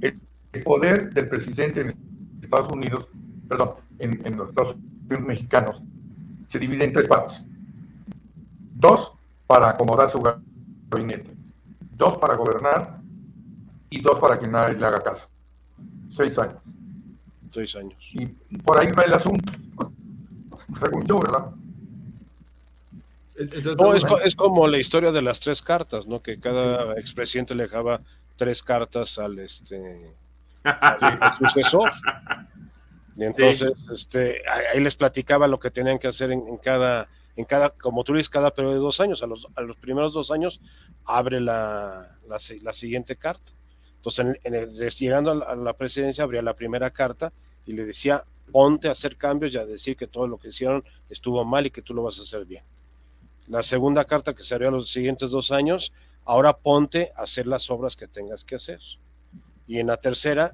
el, 0.00 0.20
poder 0.62 1.12
del 1.12 1.28
presidente 1.28 1.80
en 1.80 1.94
Estados 2.40 2.72
Unidos, 2.72 3.08
perdón, 3.48 3.72
en, 3.98 4.24
en 4.24 4.36
los 4.36 4.50
Estados 4.50 4.76
Unidos 5.08 5.26
mexicanos, 5.26 5.82
se 6.48 6.58
divide 6.58 6.84
en 6.84 6.92
tres 6.92 7.06
partes. 7.06 7.44
Dos 8.74 9.12
para 9.46 9.70
acomodar 9.70 10.10
su 10.10 10.20
gabinete, 10.90 11.30
dos 11.96 12.18
para 12.18 12.34
gobernar 12.34 12.98
y 13.90 14.00
dos 14.00 14.18
para 14.18 14.38
que 14.38 14.46
nadie 14.46 14.76
le 14.76 14.86
haga 14.86 15.02
caso. 15.02 15.28
Seis 16.10 16.38
años. 16.38 16.58
Seis 17.52 17.76
años. 17.76 17.96
Y 18.12 18.26
por 18.58 18.78
ahí 18.78 18.90
va 18.92 19.04
el 19.04 19.14
asunto, 19.14 19.52
según 20.78 21.06
yo, 21.06 21.20
¿verdad? 21.20 21.50
no, 23.78 23.94
es, 23.94 24.34
como 24.34 24.66
la 24.66 24.78
historia 24.78 25.12
de 25.12 25.22
las 25.22 25.40
tres 25.40 25.62
cartas, 25.62 26.06
¿no? 26.06 26.20
Que 26.20 26.40
cada 26.40 26.98
expresidente 26.98 27.54
le 27.54 27.64
dejaba 27.64 28.00
tres 28.36 28.62
cartas 28.62 29.18
al 29.18 29.38
este 29.38 30.14
sucesor. 31.38 31.92
Y 33.18 33.24
entonces, 33.24 33.74
este, 33.92 34.42
ahí 34.48 34.78
les 34.78 34.94
platicaba 34.94 35.48
lo 35.48 35.58
que 35.58 35.72
tenían 35.72 35.98
que 35.98 36.06
hacer 36.06 36.30
en, 36.30 36.56
cada, 36.58 37.08
en 37.34 37.44
cada, 37.44 37.70
como 37.70 38.04
tú 38.04 38.14
dices, 38.14 38.28
cada 38.28 38.52
periodo 38.52 38.74
de 38.74 38.80
dos 38.80 39.00
años. 39.00 39.24
A 39.24 39.26
los, 39.26 39.44
a 39.56 39.60
los 39.62 39.76
primeros 39.76 40.14
dos 40.14 40.30
años 40.30 40.60
abre 41.04 41.40
la, 41.40 42.16
la, 42.28 42.38
la 42.62 42.72
siguiente 42.72 43.16
carta. 43.16 43.52
Entonces, 43.96 44.38
en, 44.44 44.54
el, 44.54 44.88
llegando 44.90 45.32
a 45.32 45.56
la, 45.56 45.72
presidencia, 45.72 46.22
abría 46.22 46.42
la 46.42 46.54
primera 46.54 46.90
carta 46.90 47.32
y 47.66 47.72
le 47.72 47.84
decía, 47.84 48.22
ponte 48.52 48.88
a 48.88 48.92
hacer 48.92 49.16
cambios 49.16 49.52
y 49.52 49.58
a 49.58 49.66
decir 49.66 49.96
que 49.96 50.06
todo 50.06 50.28
lo 50.28 50.38
que 50.38 50.50
hicieron 50.50 50.84
estuvo 51.10 51.44
mal 51.44 51.66
y 51.66 51.72
que 51.72 51.82
tú 51.82 51.94
lo 51.94 52.04
vas 52.04 52.20
a 52.20 52.22
hacer 52.22 52.44
bien. 52.44 52.62
La 53.48 53.64
segunda 53.64 54.04
carta 54.04 54.32
que 54.32 54.44
se 54.44 54.54
abrió 54.54 54.70
los 54.70 54.92
siguientes 54.92 55.32
dos 55.32 55.50
años, 55.50 55.92
ahora 56.24 56.56
ponte 56.56 57.10
a 57.16 57.22
hacer 57.22 57.48
las 57.48 57.68
obras 57.68 57.96
que 57.96 58.06
tengas 58.06 58.44
que 58.44 58.54
hacer. 58.54 58.78
Y 59.66 59.80
en 59.80 59.88
la 59.88 59.96
tercera, 59.96 60.52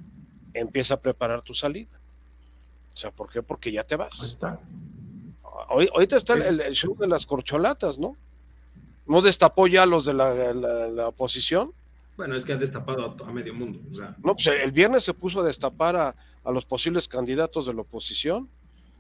empieza 0.55 0.95
a 0.95 1.01
preparar 1.01 1.43
tu 1.43 1.55
salida. 1.55 2.01
O 2.95 2.97
sea, 2.97 3.11
¿por 3.11 3.31
qué? 3.31 3.43
Porque 3.43 3.73
ya 3.73 3.85
te 3.85 3.97
vas. 3.97 4.39
Hoy, 5.69 5.89
ahorita 5.93 6.17
está 6.17 6.35
el, 6.35 6.75
show 6.75 6.97
de 6.97 7.09
las 7.09 7.27
corcholatas, 7.27 7.99
¿no? 7.99 8.17
¿No 9.07 9.21
destapó 9.21 9.67
ya 9.67 9.85
los 9.85 10.07
de 10.07 10.15
la 10.15 11.09
oposición? 11.09 11.73
Bueno, 12.17 12.37
es 12.37 12.45
que 12.45 12.53
ha 12.53 12.57
destapado 12.57 13.17
a, 13.27 13.33
medio 13.33 13.55
mundo. 13.55 13.81
No, 14.23 14.35
pues 14.35 14.47
el 14.47 14.71
viernes 14.71 15.05
se 15.05 15.15
puso 15.15 15.41
a 15.41 15.45
destapar 15.45 15.97
a, 15.97 16.15
los 16.53 16.65
posibles 16.65 17.09
candidatos 17.09 17.67
de 17.67 17.75
la 17.75 17.81
oposición 17.81 18.49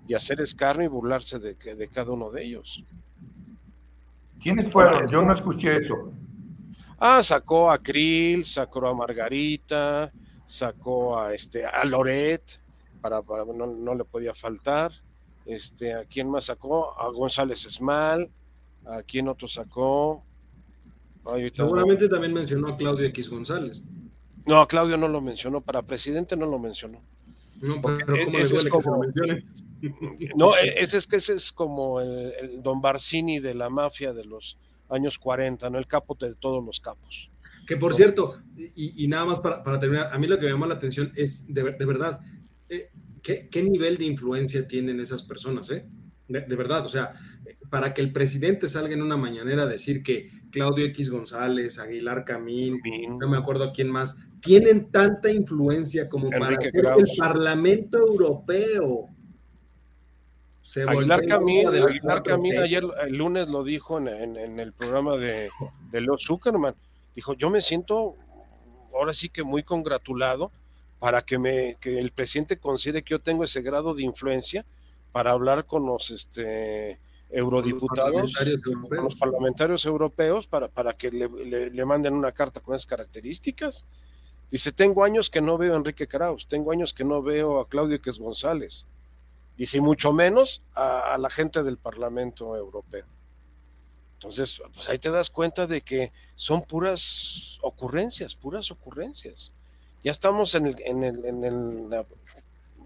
y 0.08 0.14
hacer 0.14 0.40
escarnio 0.40 0.86
y 0.86 0.88
burlarse 0.88 1.38
de, 1.38 1.54
de 1.54 1.88
cada 1.88 2.10
uno 2.10 2.30
de 2.30 2.42
ellos. 2.42 2.82
¿Quiénes 4.42 4.72
fueron? 4.72 5.08
Yo 5.10 5.22
no 5.22 5.32
escuché 5.32 5.74
eso. 5.74 6.12
Ah, 6.98 7.22
sacó 7.22 7.70
a 7.70 7.78
Krill, 7.78 8.44
sacó 8.46 8.86
a 8.88 8.94
Margarita, 8.94 10.10
sacó 10.46 11.18
a 11.18 11.34
este 11.34 11.64
a 11.64 11.84
Loret, 11.84 12.42
para, 13.10 13.44
no, 13.44 13.66
no, 13.66 13.94
le 13.94 14.04
podía 14.04 14.34
faltar. 14.34 14.92
Este, 15.44 15.92
¿a 15.92 16.04
quién 16.06 16.30
más 16.30 16.46
sacó? 16.46 16.98
A 16.98 17.10
González 17.10 17.66
Esmal, 17.66 18.30
a 18.86 19.02
quién 19.02 19.28
otro 19.28 19.46
sacó, 19.46 20.24
Seguramente 21.52 22.08
también 22.08 22.34
mencionó 22.34 22.68
a 22.68 22.76
Claudio 22.76 23.06
X 23.06 23.30
González. 23.30 23.82
No, 24.46 24.60
a 24.60 24.68
Claudio 24.68 24.96
no 24.98 25.08
lo 25.08 25.20
mencionó, 25.22 25.62
para 25.62 25.82
presidente 25.82 26.36
no 26.36 26.46
lo 26.46 26.58
mencionó. 26.58 27.00
No, 27.60 27.80
pero 27.80 28.24
¿cómo 28.24 28.38
le 28.38 28.46
duele 28.46 28.70
que 28.70 28.82
se 28.82 28.90
lo 28.90 28.98
mencione? 28.98 29.44
No, 30.34 30.56
e, 30.56 30.82
ese 30.82 30.96
es 30.96 31.06
que 31.06 31.16
ese 31.16 31.34
es 31.34 31.52
como 31.52 32.00
el, 32.00 32.62
Don 32.62 32.80
Barcini 32.80 33.38
de 33.38 33.52
la 33.52 33.68
mafia 33.68 34.14
de 34.14 34.24
los 34.24 34.56
años 34.88 35.18
40, 35.18 35.68
¿no? 35.68 35.78
El 35.78 35.86
capo 35.86 36.16
de 36.18 36.34
todos 36.36 36.64
los 36.64 36.80
capos. 36.80 37.28
Que 37.66 37.76
por 37.76 37.92
cierto, 37.92 38.38
y, 38.56 39.06
nada 39.08 39.26
más 39.26 39.40
para, 39.40 39.78
terminar, 39.78 40.08
a 40.10 40.18
mí 40.18 40.26
lo 40.26 40.38
que 40.38 40.46
me 40.46 40.52
llama 40.52 40.66
la 40.66 40.74
atención 40.74 41.12
es, 41.16 41.52
de, 41.52 41.62
verdad, 41.62 42.20
eh, 42.74 42.90
¿qué, 43.50 43.62
nivel 43.62 43.98
de 43.98 44.04
influencia 44.04 44.66
tienen 44.66 45.00
esas 45.00 45.22
personas, 45.22 45.70
eh? 45.70 45.86
de 46.26 46.56
verdad, 46.56 46.84
o 46.86 46.88
sea, 46.88 47.14
para 47.70 47.92
que 47.92 48.00
el 48.00 48.12
presidente 48.12 48.68
salga 48.68 48.94
en 48.94 49.02
una 49.02 49.16
mañanera 49.16 49.62
a 49.62 49.66
decir 49.66 50.02
que 50.02 50.30
Claudio 50.50 50.86
X 50.86 51.10
González, 51.10 51.78
Aguilar 51.78 52.24
Camín, 52.24 52.80
no 53.18 53.28
me 53.28 53.36
acuerdo 53.36 53.72
quién 53.72 53.90
más, 53.90 54.16
tienen 54.40 54.90
tanta 54.90 55.30
influencia 55.30 56.08
como 56.08 56.30
para 56.30 56.56
hacer 56.56 56.72
el 56.76 57.06
Parlamento 57.18 57.98
Europeo. 57.98 59.08
Aguilar 60.86 61.26
Camín, 61.26 61.66
Aguilar 61.66 62.22
Camín 62.22 62.58
ayer 62.58 62.84
el 63.06 63.16
lunes 63.16 63.48
lo 63.48 63.64
dijo 63.64 63.98
en, 63.98 64.60
el 64.60 64.72
programa 64.72 65.16
de, 65.16 65.50
de 65.90 66.00
Leo 66.00 66.16
Zuckerman. 66.18 66.74
Dijo, 67.14 67.34
yo 67.34 67.50
me 67.50 67.60
siento 67.60 68.14
ahora 68.94 69.12
sí 69.12 69.28
que 69.28 69.42
muy 69.42 69.62
congratulado 69.62 70.52
para 71.04 71.20
que, 71.20 71.36
me, 71.36 71.76
que 71.82 71.98
el 71.98 72.12
presidente 72.12 72.56
considere 72.56 73.02
que 73.02 73.10
yo 73.10 73.18
tengo 73.20 73.44
ese 73.44 73.60
grado 73.60 73.92
de 73.92 74.02
influencia 74.02 74.64
para 75.12 75.32
hablar 75.32 75.66
con 75.66 75.84
los 75.84 76.10
este, 76.10 76.98
eurodiputados, 77.28 78.32
los 78.88 79.14
parlamentarios 79.16 79.84
europeos, 79.84 80.46
para, 80.46 80.68
para 80.68 80.94
que 80.94 81.10
le, 81.10 81.84
manden 81.84 82.14
una 82.14 82.32
carta 82.32 82.60
con 82.60 82.74
esas 82.74 82.86
características. 82.86 83.86
Dice, 84.50 84.72
tengo 84.72 85.04
años 85.04 85.28
que 85.28 85.42
no 85.42 85.58
veo 85.58 85.74
a 85.74 85.76
Enrique 85.76 86.08
Kraus, 86.08 86.46
tengo 86.46 86.72
años 86.72 86.94
que 86.94 87.04
no 87.04 87.20
veo 87.20 87.60
a 87.60 87.68
Claudio 87.68 88.00
Ques 88.00 88.18
González. 88.18 88.86
Dice, 89.58 89.76
y 89.76 89.80
mucho 89.82 90.10
menos 90.10 90.62
a, 90.74 91.18
la 91.18 91.28
gente 91.28 91.62
del 91.62 91.76
Parlamento 91.76 92.56
Europeo. 92.56 93.04
Entonces, 94.14 94.58
pues 94.72 94.88
ahí 94.88 94.98
te 94.98 95.10
das 95.10 95.28
cuenta 95.28 95.66
de 95.66 95.82
que 95.82 96.12
son 96.34 96.62
puras 96.62 97.58
ocurrencias, 97.60 98.34
puras 98.34 98.70
ocurrencias. 98.70 99.52
Ya 100.04 100.10
estamos 100.10 100.54
en, 100.54 100.66
el, 100.66 100.76
en, 100.84 101.02
el, 101.02 101.24
en 101.24 101.88
la 101.88 102.04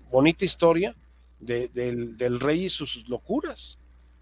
bonita 0.08 0.44
historia 0.44 0.94
del, 1.40 2.16
del, 2.16 2.38
rey 2.38 2.66
y 2.66 2.70
sus 2.70 3.08
locuras. 3.08 3.76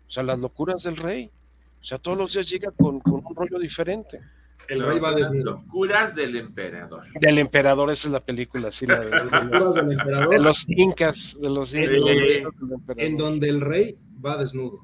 O 0.09 0.11
sea, 0.11 0.23
las 0.23 0.39
locuras 0.39 0.83
del 0.85 0.97
rey. 0.97 1.31
O 1.79 1.85
sea, 1.85 1.99
todos 1.99 2.17
los 2.17 2.33
días 2.33 2.49
llega 2.49 2.71
con, 2.71 3.01
con 3.01 3.23
un 3.25 3.37
rollo 3.37 3.59
diferente. 3.59 4.19
El 4.69 4.83
rey 4.83 4.99
va 4.99 5.11
Las 5.11 5.31
locuras 5.31 6.15
del 6.15 6.37
emperador. 6.37 7.03
Del 7.21 7.39
emperador, 7.39 7.91
esa 7.91 8.09
es 8.09 8.13
la 8.13 8.25
película, 8.25 8.73
sí, 8.73 8.87
la 8.87 9.01
de, 9.01 9.11
de 10.31 10.39
los 10.41 10.65
incas, 10.67 11.37
de 11.39 11.51
los 11.51 11.75
incas. 11.75 12.01
En, 12.97 13.17
donde, 13.19 13.51
el 13.51 13.61
rey 13.61 14.01
va 14.25 14.39
desnudo. 14.39 14.81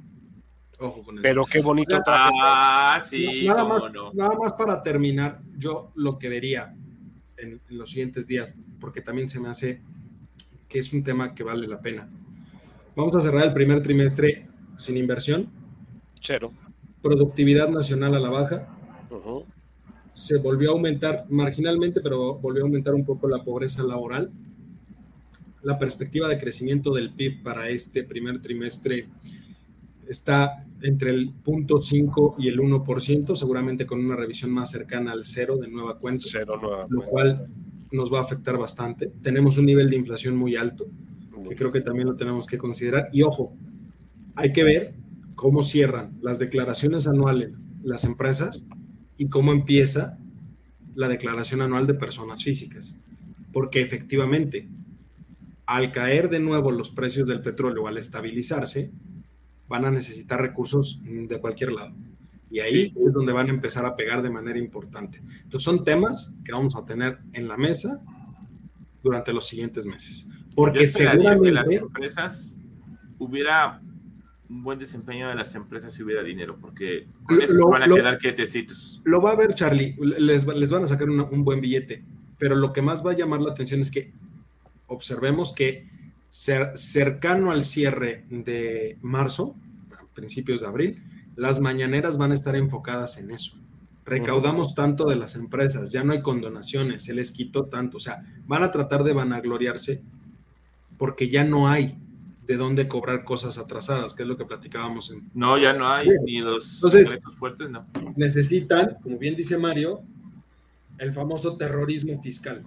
Ojo 0.79 1.03
con 1.03 1.15
eso. 1.15 1.23
Pero 1.23 1.45
qué 1.47 1.63
bonito 1.63 1.99
traje. 2.05 2.31
Ah, 2.45 3.01
sí, 3.03 3.47
nada, 3.47 3.65
más, 3.65 3.83
nada 4.13 4.37
más 4.39 4.53
para 4.53 4.83
terminar, 4.83 5.41
yo 5.57 5.93
lo 5.95 6.19
que 6.19 6.29
vería 6.29 6.77
en, 7.37 7.61
en 7.69 7.79
los 7.79 7.91
siguientes 7.91 8.27
días, 8.27 8.55
porque 8.81 9.01
también 9.01 9.29
se 9.29 9.41
me 9.41 9.49
hace 9.49 9.81
que 10.69 10.79
es 10.79 10.93
un 10.93 11.03
tema 11.03 11.35
que 11.35 11.45
vale 11.45 11.67
la 11.67 11.81
pena. 11.81 12.09
Vamos 12.97 13.15
a 13.17 13.21
cerrar 13.21 13.45
el 13.45 13.53
primer 13.53 13.83
trimestre 13.83 14.49
sin 14.79 14.97
inversión. 14.97 15.49
Cero. 16.21 16.53
Productividad 17.03 17.69
nacional 17.69 18.15
a 18.15 18.21
la 18.21 18.31
baja. 18.31 18.69
Se 20.15 20.39
volvió 20.39 20.71
a 20.71 20.73
aumentar 20.73 21.27
marginalmente, 21.29 22.01
pero 22.01 22.39
volvió 22.39 22.63
a 22.63 22.67
aumentar 22.67 22.95
un 22.95 23.05
poco 23.05 23.29
la 23.29 23.45
pobreza 23.45 23.83
laboral. 23.83 24.31
La 25.63 25.79
perspectiva 25.79 26.29
de 26.29 26.39
crecimiento 26.39 26.93
del 26.93 27.13
PIB 27.13 27.43
para 27.43 27.69
este 27.69 28.03
primer 28.03 28.41
trimestre 28.41 29.09
está 30.09 30.65
entre 30.83 31.11
el 31.11 31.33
0.5 31.45 32.35
y 32.39 32.49
el 32.49 32.59
1%, 32.59 33.37
seguramente 33.37 33.87
con 33.87 34.05
una 34.05 34.17
revisión 34.17 34.51
más 34.51 34.71
cercana 34.71 35.13
al 35.13 35.25
cero 35.25 35.57
de 35.57 35.69
nueva 35.69 35.99
cuenta. 35.99 36.27
Cero 36.29 36.59
nueva 36.61 36.87
lo 36.89 37.03
cual 37.05 37.47
nos 37.93 38.13
va 38.13 38.19
a 38.19 38.23
afectar 38.23 38.59
bastante. 38.59 39.13
Tenemos 39.23 39.59
un 39.59 39.67
nivel 39.67 39.91
de 39.91 39.97
inflación 39.97 40.37
muy 40.37 40.57
alto, 40.57 40.87
que 41.49 41.55
creo 41.55 41.71
que 41.71 41.81
también 41.81 42.09
lo 42.09 42.17
tenemos 42.17 42.47
que 42.47 42.59
considerar. 42.59 43.09
Y 43.13 43.23
ojo, 43.23 43.55
hay 44.35 44.53
que 44.53 44.65
ver 44.65 44.95
cómo 45.35 45.63
cierran 45.63 46.19
las 46.21 46.39
declaraciones 46.39 47.07
anuales 47.07 47.51
las 47.83 48.05
empresas 48.05 48.65
y 49.17 49.29
cómo 49.29 49.53
empieza 49.53 50.19
la 50.95 51.09
declaración 51.09 51.63
anual 51.63 51.87
de 51.87 51.95
personas 51.95 52.43
físicas. 52.43 52.99
Porque 53.53 53.81
efectivamente, 53.81 54.69
al 55.67 55.93
caer 55.93 56.31
de 56.31 56.41
nuevo 56.41 56.71
los 56.71 56.91
precios 56.91 57.29
del 57.29 57.43
petróleo, 57.43 57.87
al 57.87 57.99
estabilizarse, 57.99 58.93
van 59.73 59.87
a 59.87 59.91
necesitar 59.91 60.39
recursos 60.39 61.01
de 61.03 61.41
cualquier 61.41 61.73
lado. 61.73 61.95
Y 62.51 62.61
ahí 62.61 62.93
es 62.95 63.13
donde 63.15 63.33
van 63.33 63.47
a 63.47 63.51
empezar 63.51 63.87
a 63.87 63.97
pegar 63.97 64.21
de 64.21 64.29
manera 64.29 64.59
importante. 64.59 65.23
Entonces 65.45 65.63
son 65.63 65.83
temas 65.83 66.39
que 66.45 66.53
vamos 66.53 66.77
a 66.77 66.85
tener 66.85 67.21
en 67.33 67.49
la 67.49 67.57
mesa 67.57 68.03
durante 69.03 69.33
los 69.33 69.49
siguientes 69.49 69.87
meses. 69.87 70.29
Porque 70.55 70.87
seguramente 70.87 71.51
las 71.51 71.71
empresas 71.71 72.59
hubiera 73.19 73.81
un 74.51 74.63
buen 74.63 74.79
desempeño 74.79 75.31
de 75.31 75.37
las 75.37 75.55
empresas 75.55 75.95
si 75.95 76.03
hubiera 76.03 76.23
dinero, 76.23 76.59
porque 76.61 77.09
con 77.27 77.41
eso 77.41 77.71
van 77.71 77.85
a 77.85 77.87
quedar 77.87 78.19
quietecitos. 78.19 79.01
Lo 79.05 79.23
va 79.23 79.31
a 79.31 79.37
ver, 79.37 79.55
Charlie, 79.55 79.97
les, 79.99 80.47
les 80.47 80.71
van 80.71 80.85
a 80.85 80.87
sacar 80.87 81.09
un 81.09 81.45
buen 81.45 81.63
billete, 81.63 82.05
pero 82.37 82.55
lo 82.57 82.75
que 82.75 82.83
más 82.83 83.03
va 83.05 83.13
a 83.13 83.17
llamar 83.17 83.41
la 83.41 83.53
atención 83.53 83.81
es 83.81 83.91
que 83.91 84.13
observemos 84.89 85.55
que 85.55 85.91
cercano 86.33 87.51
al 87.51 87.63
cierre 87.63 88.25
de 88.31 88.99
marzo, 89.03 89.55
principios 90.15 90.61
de 90.61 90.67
abril, 90.67 91.03
las 91.37 91.61
mañaneras 91.61 92.19
van 92.19 92.33
a 92.33 92.35
estar 92.35 92.57
enfocadas 92.57 93.19
en 93.19 93.31
eso. 93.31 93.57
Recaudamos 94.05 94.75
tanto 94.75 95.05
de 95.05 95.17
las 95.17 95.37
empresas, 95.37 95.91
ya 95.91 96.03
no 96.03 96.13
hay 96.13 96.23
condonaciones, 96.23 97.05
se 97.05 97.15
les 97.15 97.31
quitó 97.31 97.67
tanto, 97.67 97.99
o 97.99 98.01
sea, 98.01 98.23
van 98.47 98.65
a 98.65 98.73
tratar 98.73 99.05
de 99.05 99.13
vanagloriarse 99.13 100.03
porque 100.99 101.29
ya 101.29 101.45
no 101.45 101.69
hay 101.69 101.97
de 102.47 102.57
dónde 102.57 102.89
cobrar 102.89 103.25
cosas 103.25 103.59
atrasadas, 103.59 104.15
que 104.15 104.25
es 104.25 104.29
lo 104.29 104.37
que 104.37 104.45
platicábamos. 104.45 105.13
En... 105.13 105.31
No, 105.35 105.57
ya 105.57 105.73
no 105.73 105.89
hay, 105.89 106.09
ni 106.25 106.41
los 106.41 106.75
Entonces, 106.75 107.15
fuertes, 107.39 107.71
no. 107.71 107.87
Necesitan, 108.17 108.97
como 109.03 109.19
bien 109.19 109.37
dice 109.37 109.57
Mario, 109.57 110.03
el 110.99 111.13
famoso 111.13 111.57
terrorismo 111.57 112.21
fiscal. 112.23 112.65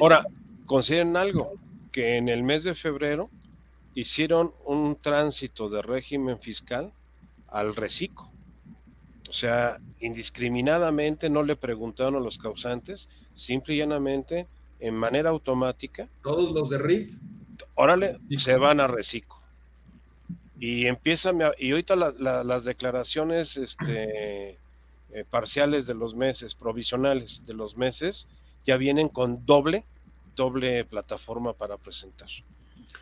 Ahora, 0.00 0.24
consideren 0.66 1.16
algo, 1.16 1.54
que 1.92 2.16
en 2.16 2.28
el 2.28 2.42
mes 2.42 2.64
de 2.64 2.74
febrero 2.74 3.30
hicieron 3.98 4.54
un 4.64 4.94
tránsito 4.94 5.68
de 5.68 5.82
régimen 5.82 6.38
fiscal 6.38 6.92
al 7.48 7.74
reciclo. 7.74 8.30
O 9.28 9.32
sea, 9.32 9.78
indiscriminadamente 9.98 11.28
no 11.28 11.42
le 11.42 11.56
preguntaron 11.56 12.14
a 12.14 12.20
los 12.20 12.38
causantes, 12.38 13.08
simple 13.34 13.74
y 13.74 13.78
llanamente, 13.78 14.46
en 14.78 14.94
manera 14.94 15.30
automática. 15.30 16.08
Todos 16.22 16.52
los 16.52 16.70
de 16.70 16.78
RIF. 16.78 17.18
Órale, 17.74 18.20
se 18.38 18.54
van 18.54 18.78
a 18.78 18.86
reciclo. 18.86 19.34
Y 20.60 20.86
empieza, 20.86 21.32
y 21.58 21.72
ahorita 21.72 21.96
las 21.96 22.64
declaraciones 22.64 23.56
este, 23.56 24.50
eh, 25.10 25.24
parciales 25.28 25.88
de 25.88 25.94
los 25.94 26.14
meses, 26.14 26.54
provisionales 26.54 27.44
de 27.46 27.54
los 27.54 27.76
meses, 27.76 28.28
ya 28.64 28.76
vienen 28.76 29.08
con 29.08 29.44
doble, 29.44 29.84
doble 30.36 30.84
plataforma 30.84 31.52
para 31.52 31.76
presentar. 31.78 32.28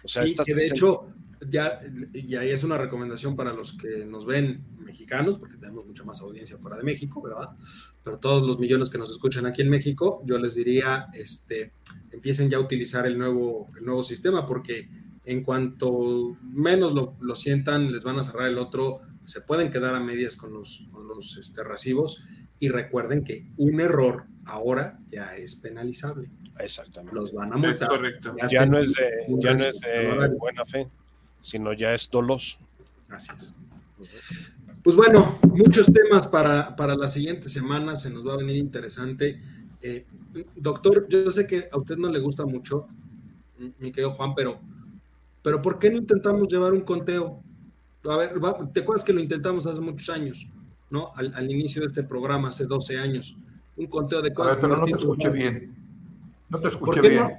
O 0.02 0.08
sea, 0.08 0.26
sí, 0.26 0.36
que 0.44 0.54
de 0.54 0.66
hecho, 0.66 1.08
ya, 1.48 1.80
y 2.12 2.36
ahí 2.36 2.50
es 2.50 2.64
una 2.64 2.78
recomendación 2.78 3.36
para 3.36 3.52
los 3.52 3.72
que 3.74 4.04
nos 4.06 4.26
ven 4.26 4.64
mexicanos, 4.78 5.38
porque 5.38 5.56
tenemos 5.56 5.86
mucha 5.86 6.04
más 6.04 6.20
audiencia 6.20 6.58
fuera 6.58 6.76
de 6.76 6.84
México, 6.84 7.20
¿verdad? 7.22 7.50
Pero 8.02 8.18
todos 8.18 8.46
los 8.46 8.58
millones 8.58 8.88
que 8.88 8.98
nos 8.98 9.10
escuchan 9.10 9.46
aquí 9.46 9.62
en 9.62 9.70
México, 9.70 10.22
yo 10.24 10.38
les 10.38 10.54
diría, 10.54 11.06
este, 11.12 11.72
empiecen 12.10 12.48
ya 12.48 12.58
a 12.58 12.60
utilizar 12.60 13.06
el 13.06 13.18
nuevo, 13.18 13.68
el 13.76 13.84
nuevo 13.84 14.02
sistema, 14.02 14.46
porque 14.46 14.88
en 15.24 15.42
cuanto 15.42 16.36
menos 16.42 16.94
lo, 16.94 17.16
lo 17.20 17.34
sientan, 17.34 17.92
les 17.92 18.04
van 18.04 18.18
a 18.18 18.22
cerrar 18.22 18.48
el 18.48 18.58
otro, 18.58 19.00
se 19.24 19.40
pueden 19.40 19.72
quedar 19.72 19.94
a 19.96 20.00
medias 20.00 20.36
con 20.36 20.52
los, 20.52 20.88
con 20.92 21.08
los 21.08 21.36
este, 21.36 21.64
recibos, 21.64 22.24
y 22.58 22.68
recuerden 22.68 23.24
que 23.24 23.46
un 23.56 23.80
error 23.80 24.24
ahora 24.44 24.98
ya 25.10 25.36
es 25.36 25.56
penalizable. 25.56 26.30
Exactamente. 26.58 27.14
Los 27.14 27.32
van 27.32 27.52
a 27.52 27.56
multar. 27.56 27.90
Ya, 28.50 28.64
no 28.64 28.78
es 28.78 28.92
de, 28.92 29.26
ya 29.40 29.52
no 29.52 29.58
es 29.58 29.80
de 29.80 30.28
buena 30.38 30.64
fe 30.64 30.88
sino 31.46 31.72
ya 31.72 31.94
es 31.94 32.08
doloso. 32.10 32.58
Así 33.08 33.30
es. 33.36 33.54
Pues 34.82 34.96
bueno, 34.96 35.38
muchos 35.42 35.92
temas 35.92 36.26
para, 36.26 36.74
para 36.74 36.96
la 36.96 37.06
siguiente 37.06 37.48
semana, 37.48 37.94
se 37.94 38.10
nos 38.10 38.26
va 38.26 38.34
a 38.34 38.36
venir 38.36 38.56
interesante. 38.56 39.40
Eh, 39.80 40.06
doctor, 40.56 41.06
yo 41.08 41.30
sé 41.30 41.46
que 41.46 41.68
a 41.70 41.78
usted 41.78 41.96
no 41.96 42.10
le 42.10 42.18
gusta 42.18 42.44
mucho, 42.44 42.88
mi 43.78 43.92
querido 43.92 44.10
Juan, 44.10 44.34
pero, 44.34 44.60
pero 45.42 45.62
¿por 45.62 45.78
qué 45.78 45.90
no 45.90 45.98
intentamos 45.98 46.48
llevar 46.48 46.72
un 46.72 46.80
conteo? 46.80 47.42
A 48.08 48.16
ver, 48.16 48.34
¿te 48.72 48.80
acuerdas 48.80 49.04
que 49.04 49.12
lo 49.12 49.20
intentamos 49.20 49.66
hace 49.66 49.80
muchos 49.80 50.10
años, 50.10 50.48
¿no? 50.90 51.12
Al, 51.14 51.50
inicio 51.50 51.82
de 51.82 51.88
este 51.88 52.02
programa, 52.02 52.48
hace 52.48 52.66
12 52.66 52.98
años. 52.98 53.36
Un 53.76 53.86
conteo 53.86 54.22
de... 54.22 54.32
A 54.36 54.44
ver, 54.44 54.58
pero 54.60 54.76
no 54.76 54.84
te 54.84 54.92
escuché 54.92 55.28
bien. 55.28 55.74
No 56.48 56.60
te 56.60 56.68
escuché 56.68 57.00
bien. 57.00 57.38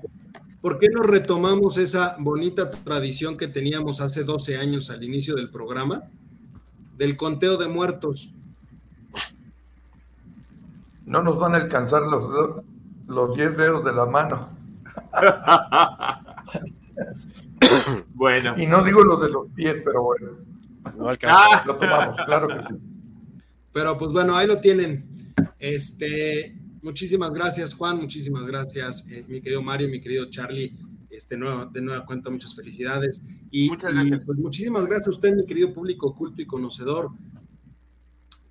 ¿Por 0.62 0.80
qué 0.80 0.90
no 0.90 1.04
retomamos 1.04 1.78
esa 1.78 2.16
bonita 2.20 2.70
tradición 2.70 3.38
que 3.38 3.48
teníamos 3.48 4.02
hace 4.02 4.24
12 4.24 4.58
años 4.58 4.90
al 4.90 5.04
inicio 5.04 5.36
del 5.36 5.50
programa? 5.50 6.04
Del 6.98 7.16
conteo 7.16 7.58
de 7.58 7.68
muertos. 7.68 8.34
No 11.06 11.24
nos 11.24 11.40
van 11.40 11.54
a 11.54 11.58
alcanzar 11.58 12.02
los, 12.02 12.64
los 13.08 13.36
10 13.36 13.58
dedos 13.58 13.86
de 13.86 13.94
la 13.94 14.06
mano. 14.08 14.50
bueno. 18.16 18.56
Y 18.58 18.66
no 18.66 18.84
digo 18.84 19.04
los 19.04 19.22
de 19.22 19.30
los 19.30 19.50
pies, 19.50 19.82
pero 19.86 20.04
bueno. 20.04 20.32
No 20.98 21.10
alcanza. 21.10 21.66
Lo 21.66 21.76
tomamos, 21.76 22.16
claro 22.26 22.48
que 22.48 22.62
sí. 22.62 22.76
Pero 23.78 23.96
pues 23.96 24.12
bueno, 24.12 24.36
ahí 24.36 24.48
lo 24.48 24.60
tienen. 24.60 25.06
Este, 25.60 26.58
Muchísimas 26.82 27.32
gracias, 27.32 27.76
Juan. 27.76 27.98
Muchísimas 27.98 28.48
gracias, 28.48 29.08
eh, 29.08 29.24
mi 29.28 29.40
querido 29.40 29.62
Mario, 29.62 29.88
mi 29.88 30.02
querido 30.02 30.32
Charlie. 30.32 30.76
Este, 31.12 31.36
de 31.36 31.82
nueva 31.82 32.04
cuenta, 32.08 32.32
muchas 32.32 32.56
felicidades. 32.56 33.22
Y, 33.52 33.70
muchas 33.70 33.94
gracias. 33.94 34.26
Pues, 34.26 34.40
muchísimas 34.40 34.88
gracias 34.88 35.10
a 35.10 35.12
usted, 35.12 35.36
mi 35.36 35.46
querido 35.46 35.76
público 35.76 36.16
culto 36.16 36.42
y 36.42 36.48
conocedor. 36.48 37.12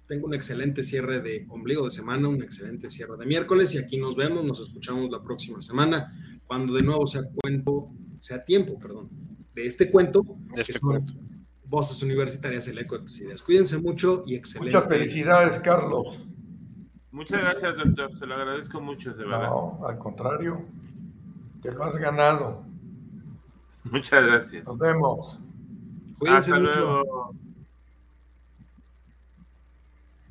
Tengo 0.07 0.27
un 0.29 0.35
excelente 0.35 0.85
cierre 0.85 1.21
de 1.21 1.45
ombligo 1.49 1.87
de 1.87 1.91
semana, 1.91 2.29
un 2.29 2.45
excelente 2.45 2.89
cierre 2.89 3.17
de 3.17 3.27
miércoles 3.27 3.75
y 3.75 3.79
aquí 3.79 3.97
nos 3.97 4.15
vemos, 4.15 4.45
nos 4.45 4.61
escuchamos 4.61 5.11
la 5.11 5.25
próxima 5.25 5.61
semana, 5.61 6.41
cuando 6.47 6.73
de 6.75 6.83
nuevo 6.83 7.05
sea 7.09 7.23
cuento, 7.35 7.89
sea 8.21 8.45
tiempo, 8.45 8.79
perdón, 8.79 9.09
de 9.57 9.67
este 9.67 9.91
cuento. 9.91 10.23
De 10.55 10.63
este 10.63 10.79
cuento. 10.79 11.15
Voces 11.69 12.03
Universitarias, 12.03 12.69
el 12.69 12.79
eco 12.79 12.97
de 12.99 13.05
tus 13.05 13.21
ideas. 13.21 13.43
Cuídense 13.43 13.79
mucho 13.79 14.23
y 14.27 14.35
excelente. 14.35 14.77
Muchas 14.77 14.89
felicidades, 14.89 15.59
Carlos. 15.61 16.25
Muchas 17.11 17.41
gracias, 17.41 17.77
doctor. 17.79 18.17
Se 18.17 18.27
lo 18.27 18.35
agradezco 18.35 18.81
mucho, 18.81 19.15
de 19.15 19.25
verdad. 19.25 19.49
No, 19.49 19.81
al 19.87 19.99
contrario. 19.99 20.65
Te 21.63 21.73
lo 21.73 21.85
has 21.85 21.97
ganado. 21.97 22.63
Muchas 23.85 24.25
gracias. 24.25 24.67
Nos 24.67 24.79
vemos. 24.79 25.39
Cuídense 26.19 26.53
Hasta 26.53 26.61
mucho. 26.63 26.81
luego. 26.81 27.35